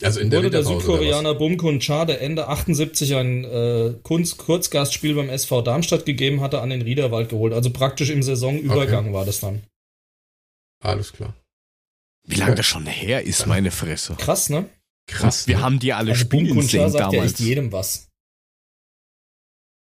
[0.03, 5.15] also in der wurde der Südkoreaner Bumkun Cha, der Ende 78 ein äh, Kunst Kurzgastspiel
[5.15, 7.53] beim SV Darmstadt gegeben hatte, an den Riederwald geholt.
[7.53, 9.15] Also praktisch im Saisonübergang okay.
[9.15, 9.63] war das dann.
[10.83, 11.35] Alles klar.
[12.27, 14.15] Wie lange das schon her ist, meine Fresse.
[14.19, 14.69] Krass, ne?
[15.07, 15.47] Krass.
[15.47, 15.63] Wir ne?
[15.63, 17.15] haben die alle also spielen sehen sagt damals.
[17.15, 18.09] Ja echt jedem was.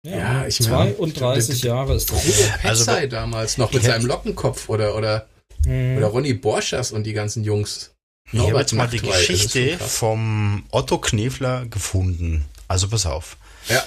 [0.03, 2.23] Ja, ja ich 32 meine, Jahre ist das.
[2.23, 5.27] Bruno also, damals noch mit seinem Lockenkopf oder, oder,
[5.63, 5.97] hm.
[5.97, 7.91] oder Ronny Borschers und die ganzen Jungs.
[8.31, 12.45] Ich habe jetzt mal die Geschichte vom Otto Knefler gefunden.
[12.67, 13.37] Also pass auf.
[13.67, 13.83] Ja.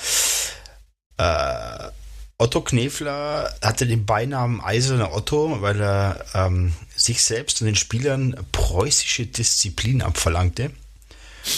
[1.17, 1.91] Äh,
[2.37, 8.37] Otto Knefler hatte den Beinamen Eiserner Otto, weil er ähm, sich selbst und den Spielern
[8.53, 10.71] preußische Disziplin abverlangte.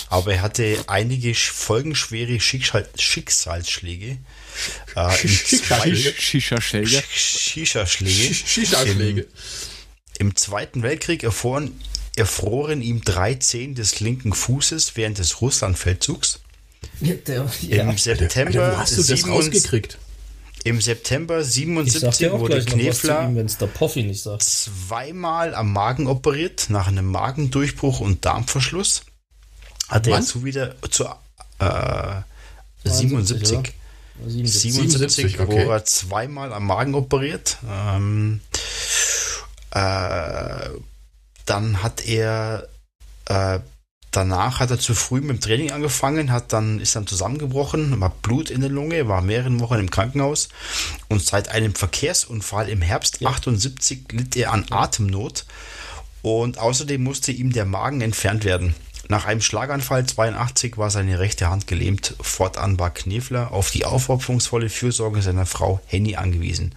[0.09, 4.19] Aber er hatte einige folgenschwere Schicksal Schicksalsschläge.
[4.95, 7.03] Äh, Shisha-Schläge.
[7.09, 9.27] Shisha-Schläge.
[10.19, 11.81] Im Zweiten Weltkrieg erfuhren
[12.17, 16.41] erfroren ihm drei Zehen des linken Fußes während des Russlandfeldzugs.
[17.01, 17.83] Ja, der, ja.
[17.83, 19.99] Im September Alter, hast du das 7, rausgekriegt?
[20.65, 23.47] Im September 77 wurde Knefler ihm,
[24.39, 29.03] zweimal am Magen operiert nach einem Magendurchbruch und Darmverschluss.
[29.89, 31.05] Hat er zu wieder zu
[31.59, 32.23] äh,
[32.85, 33.49] 77.
[33.49, 33.75] 77,
[34.25, 35.53] 77 okay.
[35.53, 37.59] wurde er zweimal am Magen operiert.
[37.69, 38.41] Ähm,
[39.71, 40.69] äh,
[41.45, 42.69] dann hat er
[43.27, 43.61] äh,
[44.17, 48.11] danach hat er zu früh mit dem Training angefangen, hat dann ist dann zusammengebrochen, war
[48.23, 50.49] Blut in der Lunge, war mehrere Wochen im Krankenhaus
[51.09, 53.29] und seit einem Verkehrsunfall im Herbst ja.
[53.29, 55.45] 78 litt er an Atemnot
[56.23, 58.75] und außerdem musste ihm der Magen entfernt werden.
[59.09, 62.15] Nach einem Schlaganfall 82 war seine rechte Hand gelähmt.
[62.21, 66.75] Fortan war Knefler auf die aufopferungsvolle Fürsorge seiner Frau Henny angewiesen.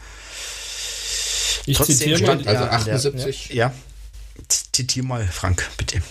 [1.65, 3.47] Ich Trotzdem zitiere stand also 78.
[3.47, 3.73] Der, ja,
[4.47, 6.01] Zitier mal, Frank, bitte.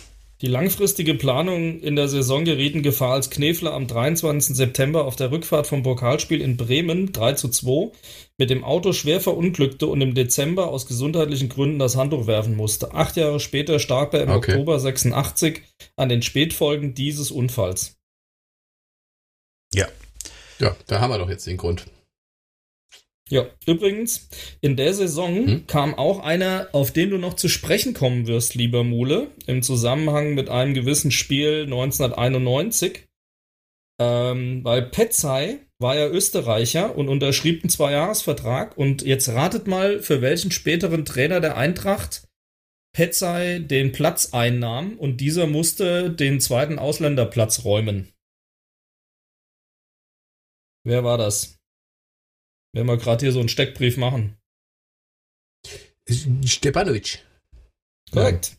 [0.40, 4.54] Die langfristige Planung in der Saison geriet in Gefahr, als Knefler am 23.
[4.54, 7.90] September auf der Rückfahrt vom Pokalspiel in Bremen 3 zu 2
[8.36, 12.94] mit dem Auto schwer verunglückte und im Dezember aus gesundheitlichen Gründen das Handtuch werfen musste.
[12.94, 14.52] Acht Jahre später starb er im okay.
[14.52, 15.62] Oktober 86
[15.96, 17.96] an den Spätfolgen dieses Unfalls.
[19.74, 19.88] Ja.
[20.60, 21.86] Ja, da haben wir doch jetzt den Grund.
[23.30, 24.28] Ja, übrigens,
[24.60, 25.66] in der Saison hm?
[25.66, 30.34] kam auch einer, auf den du noch zu sprechen kommen wirst, lieber Mule, im Zusammenhang
[30.34, 33.04] mit einem gewissen Spiel 1991.
[34.00, 38.76] Ähm, weil Petzai war ja Österreicher und unterschrieb einen Zweijahresvertrag.
[38.78, 42.28] Und jetzt ratet mal, für welchen späteren Trainer der Eintracht
[42.94, 48.12] Petzai den Platz einnahm und dieser musste den zweiten Ausländerplatz räumen.
[50.84, 51.57] Wer war das?
[52.78, 54.36] Wenn wir gerade hier so einen Steckbrief machen.
[56.44, 57.24] Stepanovic.
[58.12, 58.56] Korrekt.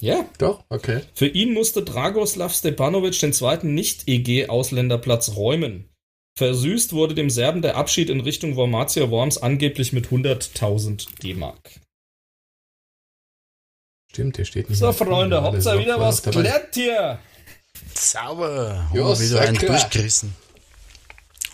[0.00, 0.16] Ja.
[0.16, 0.28] ja.
[0.38, 1.02] Doch, okay.
[1.14, 5.88] Für ihn musste Dragoslav Stepanovic den zweiten Nicht-EG-Ausländerplatz räumen.
[6.36, 11.78] Versüßt wurde dem Serben der Abschied in Richtung Wormatia Worms angeblich mit 100.000 D-Mark.
[14.10, 14.80] Stimmt, hier steht nicht.
[14.80, 17.20] So, Freunde, habt ihr wieder was geklärt hier?
[17.94, 18.90] Sauber.
[18.92, 20.34] Jo, wieder einen durchgerissen.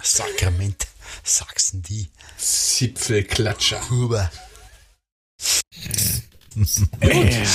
[0.02, 0.93] Sakrament.
[1.22, 2.08] Sachsen die.
[2.36, 3.88] Zipfelklatscher.
[3.90, 4.30] Huber.
[7.00, 7.46] ja.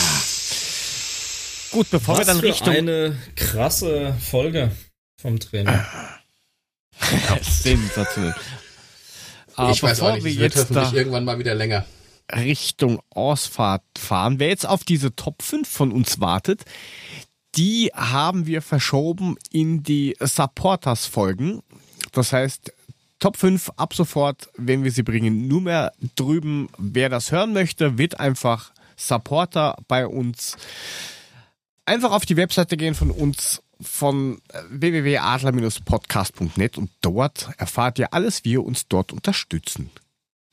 [1.72, 2.76] Gut, bevor Was wir dann Richtung.
[2.76, 4.72] eine krasse Folge
[5.22, 5.86] vom Trainer.
[7.42, 8.36] Sensationell.
[9.56, 11.86] Aber ich weiß auch nicht, wir jetzt hoffentlich irgendwann mal wieder länger.
[12.34, 14.40] Richtung Ausfahrt fahren.
[14.40, 16.64] Wer jetzt auf diese Top 5 von uns wartet,
[17.56, 21.62] die haben wir verschoben in die Supporters-Folgen.
[22.12, 22.72] Das heißt,
[23.20, 26.70] Top 5 ab sofort, wenn wir sie bringen, nur mehr drüben.
[26.78, 30.58] Wer das hören möchte, wird einfach Supporter bei uns.
[31.86, 38.44] Einfach auf die Webseite gehen von uns von äh, www.adler-podcast.net und dort erfahrt ihr alles,
[38.44, 39.90] wie ihr uns dort unterstützen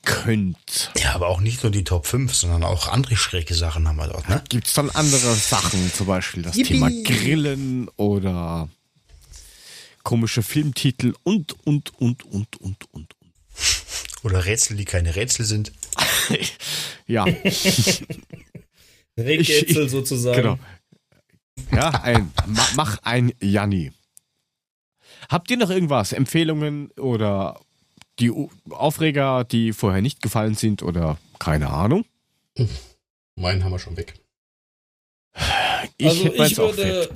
[0.04, 0.92] könnt.
[0.96, 4.06] Ja, aber auch nicht nur die Top 5, sondern auch andere schräge Sachen haben wir
[4.06, 4.42] dort, ne?
[4.48, 6.74] Gibt es dann andere Sachen, zum Beispiel das Yippie.
[6.74, 8.68] Thema Grillen oder
[10.06, 13.16] komische Filmtitel und, und, und, und, und, und.
[14.22, 15.72] Oder Rätsel, die keine Rätsel sind.
[17.08, 17.24] ja.
[19.18, 20.36] Rätsel sozusagen.
[20.36, 20.58] Genau.
[21.72, 22.30] Ja, ein,
[22.76, 23.90] mach ein Janni.
[25.28, 26.12] Habt ihr noch irgendwas?
[26.12, 27.60] Empfehlungen oder
[28.20, 28.30] die
[28.70, 32.04] Aufreger, die vorher nicht gefallen sind oder keine Ahnung?
[33.34, 34.14] Meinen haben wir schon weg.
[35.98, 37.08] Ich also ich würde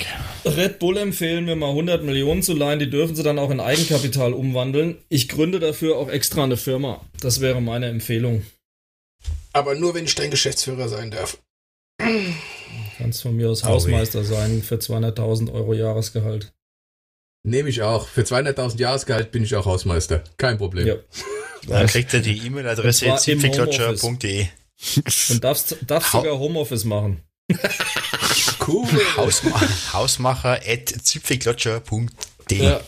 [0.44, 2.78] Red Bull empfehlen, mir mal 100 Millionen zu leihen.
[2.78, 4.96] Die dürfen sie dann auch in Eigenkapital umwandeln.
[5.10, 7.04] Ich gründe dafür auch extra eine Firma.
[7.20, 8.46] Das wäre meine Empfehlung.
[9.52, 11.38] Aber nur, wenn ich dein Geschäftsführer sein darf.
[12.96, 16.52] Kannst von mir aus Hausmeister sein für 200.000 Euro Jahresgehalt.
[17.42, 18.08] Nehme ich auch.
[18.08, 20.24] Für 200.000 Jahresgehalt bin ich auch Hausmeister.
[20.38, 20.86] Kein Problem.
[20.86, 20.94] Ja.
[21.66, 24.46] Dann kriegt er die E-Mail-Adresse zipfelklatscher.de.
[25.30, 27.22] Und darfst, darfst sogar Homeoffice machen.
[28.66, 28.88] cool.
[29.16, 29.60] Hausma
[29.92, 32.62] Hausmacher at zipfelklatscher.de.
[32.62, 32.80] Ja.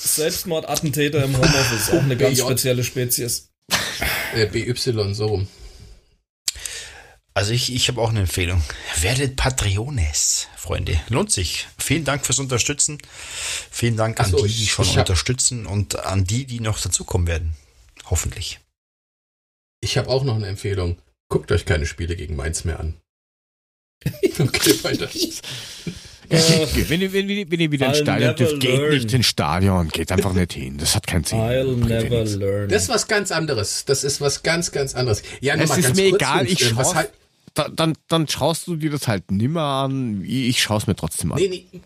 [0.00, 3.48] Selbstmordattentäter im Homeoffice, auch eine ganz spezielle Spezies.
[4.34, 4.74] Äh, BY,
[5.14, 5.48] so rum.
[7.34, 8.62] Also ich, ich habe auch eine Empfehlung.
[9.00, 11.00] Werdet Patreones, Freunde.
[11.08, 11.68] Lohnt sich.
[11.78, 12.98] Vielen Dank fürs Unterstützen.
[13.70, 17.54] Vielen Dank an so, die, die schon unterstützen und an die, die noch dazukommen werden.
[18.10, 18.58] Hoffentlich.
[19.80, 20.98] Ich habe auch noch eine Empfehlung.
[21.28, 22.94] Guckt euch keine Spiele gegen Mainz mehr an.
[24.38, 25.08] okay, weiter.
[26.30, 28.94] Äh, wenn, ihr, wenn, wenn ihr wieder ins Stadion dürft, geht learn.
[28.94, 29.88] nicht ins Stadion.
[29.88, 30.76] Geht einfach nicht hin.
[30.76, 31.38] Das hat keinen Sinn.
[31.38, 32.68] I'll never learn.
[32.68, 33.84] Das ist was ganz anderes.
[33.86, 35.22] Das ist was ganz, ganz anderes.
[35.40, 36.46] Ja, es ist mir egal.
[36.46, 37.12] Ich schaue halt,
[37.54, 40.22] da, dann, dann schaust du dir das halt nimmer an.
[40.24, 41.38] Ich schaue es mir trotzdem an.
[41.38, 41.80] Nee, nee.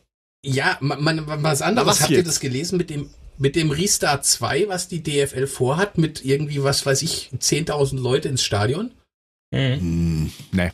[0.44, 1.89] Ja, man, man, was anderes.
[1.89, 5.98] Was Habt ihr das gelesen mit dem, mit dem Restart 2, was die DFL vorhat,
[5.98, 8.90] mit irgendwie, was weiß ich, 10.000 Leute ins Stadion?
[9.52, 9.78] Mhm.
[9.78, 10.72] Hm, nee.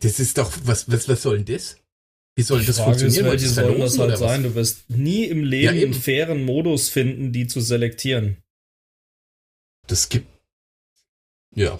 [0.00, 1.76] Das ist doch, was, was, was soll denn das?
[2.36, 3.26] Wie soll das funktionieren?
[3.26, 4.42] Ist, welche sollen das halt sein?
[4.42, 8.38] Du wirst nie im Leben ja, einen fairen Modus finden, die zu selektieren.
[9.86, 10.26] Das gibt.
[11.54, 11.78] Ja.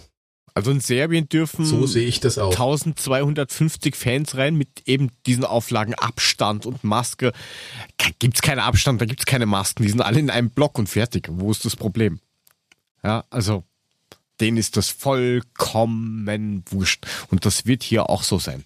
[0.52, 2.50] Also in Serbien dürfen so sehe ich das auch.
[2.50, 7.32] 1250 Fans rein mit eben diesen Auflagen Abstand und Maske.
[8.18, 9.84] Gibt es keinen Abstand, da gibt es keine Masken.
[9.84, 11.28] Die sind alle in einem Block und fertig.
[11.30, 12.18] Wo ist das Problem?
[13.02, 13.64] Ja, also
[14.40, 17.06] denen ist das vollkommen wurscht.
[17.30, 18.64] Und das wird hier auch so sein.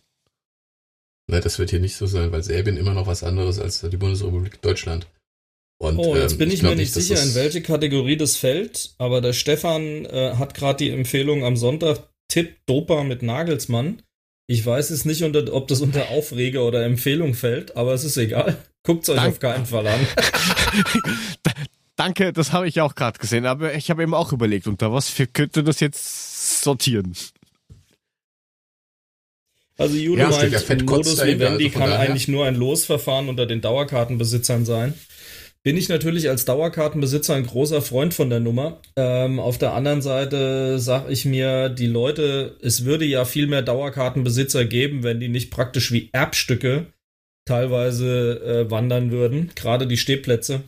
[1.30, 3.96] Ne, das wird hier nicht so sein, weil Serbien immer noch was anderes als die
[3.96, 5.06] Bundesrepublik Deutschland.
[5.78, 8.94] Und, oh, jetzt ähm, bin ich, ich mir nicht sicher, in welche Kategorie das fällt,
[8.98, 14.02] aber der Stefan äh, hat gerade die Empfehlung am Sonntag Tipp Dopa mit Nagelsmann.
[14.46, 18.16] Ich weiß es nicht, unter, ob das unter Aufreger oder Empfehlung fällt, aber es ist
[18.16, 18.56] egal.
[18.82, 20.00] Guckt es euch Dank auf keinen Fall an.
[21.96, 25.08] Danke, das habe ich auch gerade gesehen, aber ich habe eben auch überlegt, unter was
[25.08, 27.14] für könnte das jetzt sortieren?
[29.76, 32.00] Also Jude ja, meint, Modus Vivendi also kann daher.
[32.00, 34.94] eigentlich nur ein Losverfahren unter den Dauerkartenbesitzern sein
[35.64, 38.82] bin ich natürlich als Dauerkartenbesitzer ein großer Freund von der Nummer.
[38.96, 43.62] Ähm, auf der anderen Seite sage ich mir, die Leute, es würde ja viel mehr
[43.62, 46.86] Dauerkartenbesitzer geben, wenn die nicht praktisch wie Erbstücke
[47.46, 50.64] teilweise äh, wandern würden, gerade die Stehplätze.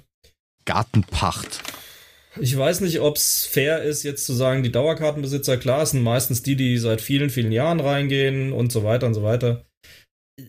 [0.67, 1.63] Gartenpacht.
[2.39, 6.43] Ich weiß nicht, ob es fair ist, jetzt zu sagen, die Dauerkartenbesitzer, klar, sind meistens
[6.43, 9.65] die, die seit vielen, vielen Jahren reingehen und so weiter und so weiter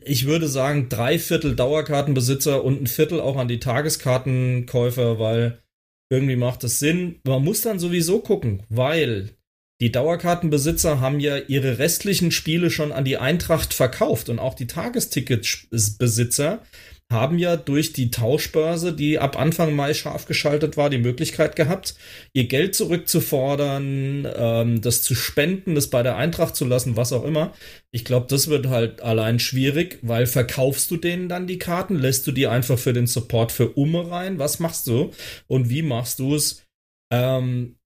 [0.03, 5.61] ich würde sagen, drei Viertel Dauerkartenbesitzer und ein Viertel auch an die Tageskartenkäufer, weil
[6.09, 7.19] irgendwie macht es Sinn.
[7.23, 9.31] Man muss dann sowieso gucken, weil
[9.79, 14.67] die Dauerkartenbesitzer haben ja ihre restlichen Spiele schon an die Eintracht verkauft und auch die
[14.67, 16.63] Tagesticketbesitzer
[17.11, 21.95] haben ja durch die Tauschbörse, die ab Anfang Mai scharf geschaltet war, die Möglichkeit gehabt,
[22.33, 27.23] ihr Geld zurückzufordern, ähm, das zu spenden, das bei der Eintracht zu lassen, was auch
[27.23, 27.53] immer.
[27.91, 32.27] Ich glaube, das wird halt allein schwierig, weil verkaufst du denen dann die Karten, lässt
[32.27, 34.37] du die einfach für den Support für Umme rein?
[34.37, 35.11] Was machst du?
[35.47, 36.63] Und wie machst du es?
[37.09, 37.77] Ähm,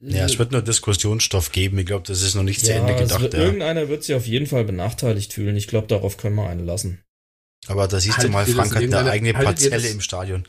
[0.00, 1.76] ja, es wird nur Diskussionsstoff geben.
[1.78, 3.20] Ich glaube, das ist noch nicht ja, zu Ende gedacht.
[3.20, 3.40] Wird, ja.
[3.40, 5.56] Irgendeiner wird sich auf jeden Fall benachteiligt fühlen.
[5.56, 7.02] Ich glaube, darauf können wir einen lassen.
[7.66, 10.46] Aber da siehst haltet du mal, Frank hat eine eigene Parzelle im Stadion.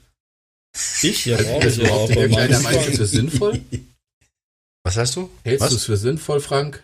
[1.02, 1.26] Ich?
[1.26, 2.10] Ja, brauche ich auch.
[2.10, 3.62] In irgendeiner Weise für sinnvoll?
[4.84, 5.30] Was hast du?
[5.44, 6.84] Hältst du es für sinnvoll, Frank?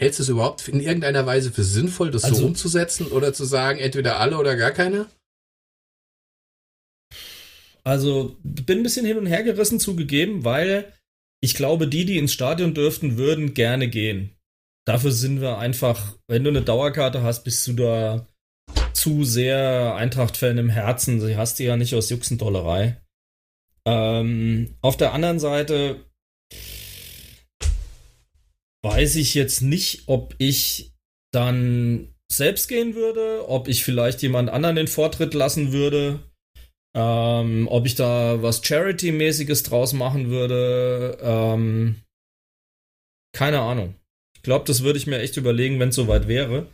[0.00, 3.44] Hältst du es überhaupt in irgendeiner Weise für sinnvoll, das also, so umzusetzen oder zu
[3.44, 5.10] sagen, entweder alle oder gar keiner?
[7.84, 10.92] Also bin ein bisschen hin und her gerissen zugegeben, weil
[11.42, 14.36] ich glaube, die, die ins Stadion dürften, würden gerne gehen.
[14.86, 18.26] Dafür sind wir einfach, wenn du eine Dauerkarte hast, bist du da
[18.92, 21.20] zu sehr Eintracht-Fan im Herzen.
[21.20, 23.00] Sie hast die ja nicht aus Juxendollerei.
[23.86, 26.04] Ähm, auf der anderen Seite
[28.82, 30.92] weiß ich jetzt nicht, ob ich
[31.32, 36.20] dann selbst gehen würde, ob ich vielleicht jemand anderen den Vortritt lassen würde,
[36.96, 41.18] ähm, ob ich da was Charity-mäßiges draus machen würde.
[41.20, 41.96] Ähm,
[43.32, 43.94] keine Ahnung.
[44.36, 46.66] Ich glaube, das würde ich mir echt überlegen, wenn es soweit wäre.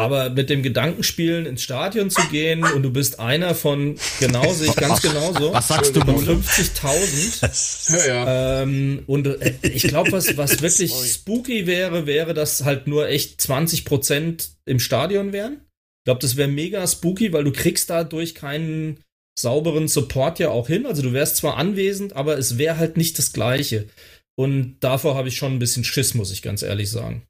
[0.00, 4.68] Aber mit dem Gedankenspielen ins Stadion zu gehen und du bist einer von, genau, sehe
[4.68, 5.52] ich ganz genauso.
[5.52, 7.90] Was sagst du, Von 50.000.
[7.90, 8.62] Ja, ja.
[8.62, 13.40] Ähm, und äh, ich glaube, was, was wirklich spooky wäre, wäre, dass halt nur echt
[13.40, 15.60] 20% im Stadion wären.
[16.00, 19.00] Ich glaube, das wäre mega spooky, weil du kriegst dadurch keinen
[19.38, 20.86] sauberen Support ja auch hin.
[20.86, 23.88] Also du wärst zwar anwesend, aber es wäre halt nicht das Gleiche.
[24.34, 27.26] Und davor habe ich schon ein bisschen Schiss, muss ich ganz ehrlich sagen.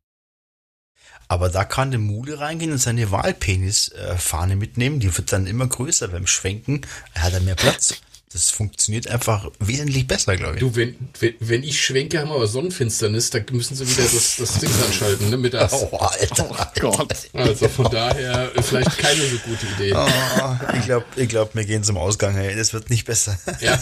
[1.31, 4.99] Aber da kann der Mule reingehen und seine Wahlpenis-Fahne mitnehmen.
[4.99, 6.81] Die wird dann immer größer beim Schwenken.
[7.15, 7.95] Er hat dann mehr Platz.
[8.33, 10.61] Das funktioniert einfach wesentlich besser, glaube ich.
[10.61, 14.39] Du, wenn, wenn, wenn ich schwenke, haben wir aber Sonnenfinsternis, da müssen sie wieder das,
[14.39, 15.73] das Ding anschalten, ne, mittags.
[15.93, 16.49] Oh, Alter.
[16.51, 17.15] Oh Gott.
[17.33, 19.95] Also von daher vielleicht keine so gute Idee.
[19.95, 22.57] Oh, ich glaube, ich glaub, wir gehen zum Ausgang, hey.
[22.57, 23.39] Das wird nicht besser.
[23.61, 23.79] Ja,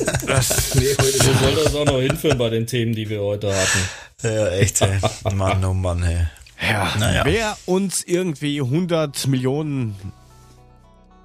[0.75, 3.79] nee, heute wir sollen das auch noch hinführen bei den Themen, die wir heute hatten.
[4.23, 4.99] Ja, echt, hey.
[5.35, 6.27] Mann, oh Mann, hey.
[6.61, 7.25] Ja, naja.
[7.25, 9.95] wer uns irgendwie 100 Millionen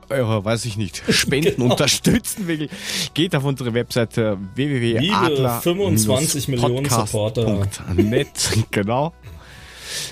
[0.10, 1.72] Euro, weiß ich nicht, Spenden genau.
[1.72, 2.70] unterstützen will,
[3.14, 7.68] geht auf unsere Webseite www.adler 25 Millionen Supporter.
[7.96, 9.14] Net, genau.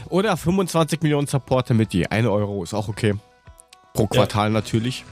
[0.10, 3.14] Oder 25 Millionen Supporter mit je 1 Euro, ist auch okay.
[3.94, 4.54] Pro Quartal ja.
[4.54, 5.04] natürlich.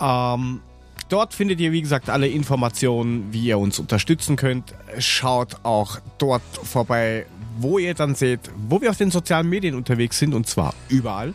[0.00, 0.60] Ähm,
[1.08, 4.74] dort findet ihr, wie gesagt, alle Informationen, wie ihr uns unterstützen könnt.
[4.98, 7.26] Schaut auch dort vorbei,
[7.58, 11.34] wo ihr dann seht, wo wir auf den sozialen Medien unterwegs sind und zwar überall.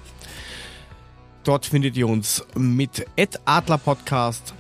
[1.43, 3.05] Dort findet ihr uns mit
[3.45, 4.53] Adler Podcast.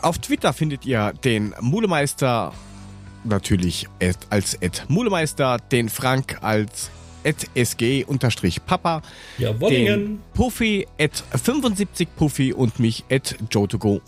[0.00, 2.52] Auf Twitter findet ihr den Mulemeister
[3.24, 3.88] natürlich
[4.30, 6.90] als Mulemeister, den Frank als
[7.56, 9.02] sg-papa,
[9.38, 10.86] den Puffy
[11.32, 14.00] 75 Puffy und mich at jotogo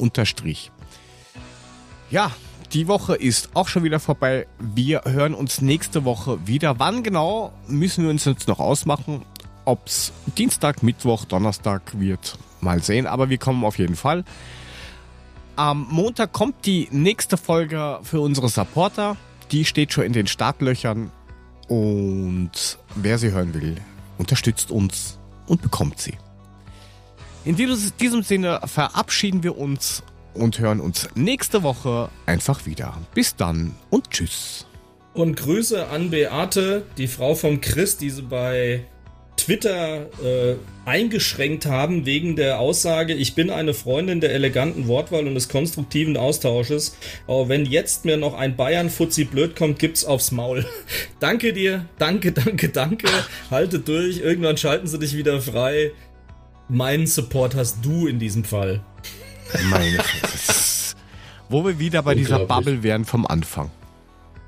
[2.11, 2.31] Ja,
[2.73, 4.47] die Woche ist auch schon wieder vorbei.
[4.59, 6.79] Wir hören uns nächste Woche wieder.
[6.79, 9.23] Wann genau, müssen wir uns jetzt noch ausmachen.
[9.65, 13.07] Ob es Dienstag, Mittwoch, Donnerstag wird, mal sehen.
[13.07, 14.25] Aber wir kommen auf jeden Fall.
[15.57, 19.17] Am Montag kommt die nächste Folge für unsere Supporter.
[19.51, 21.11] Die steht schon in den Startlöchern.
[21.69, 23.77] Und wer sie hören will,
[24.19, 26.15] unterstützt uns und bekommt sie.
[27.45, 30.03] In diesem Sinne verabschieden wir uns
[30.39, 32.99] und hören uns nächste Woche einfach wieder.
[33.15, 34.67] Bis dann und tschüss.
[35.15, 38.85] Und Grüße an Beate, die Frau von Chris, die sie bei
[39.39, 45.35] Twitter äh, eingeschränkt haben wegen der Aussage, ich bin eine Freundin der eleganten Wortwahl und
[45.35, 46.97] des konstruktiven Austausches.
[47.27, 50.67] Aber wenn jetzt mir noch ein Bayern-Fuzzi blöd kommt, gibt's aufs Maul.
[51.21, 53.09] danke dir, danke, danke, danke.
[53.51, 55.93] Halte durch, irgendwann schalten sie dich wieder frei.
[56.69, 58.85] Meinen Support hast du in diesem Fall.
[59.71, 59.99] Meine
[61.49, 63.71] Wo wir wieder bei dieser Bubble wären vom Anfang.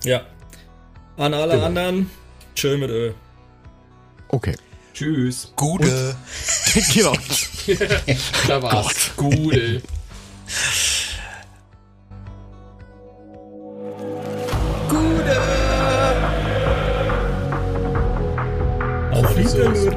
[0.04, 0.22] Ja.
[1.16, 1.66] An alle genau.
[1.66, 2.10] anderen,
[2.54, 3.12] chill mit Ö.
[4.28, 4.56] Okay.
[4.94, 5.52] Tschüss.
[5.56, 6.14] Gute.
[6.94, 7.14] genau.
[8.48, 9.10] da war's.
[9.16, 9.34] Gott.
[9.34, 9.82] Gute.
[14.88, 15.40] Gute.
[19.12, 19.89] Auf Wiedersehen.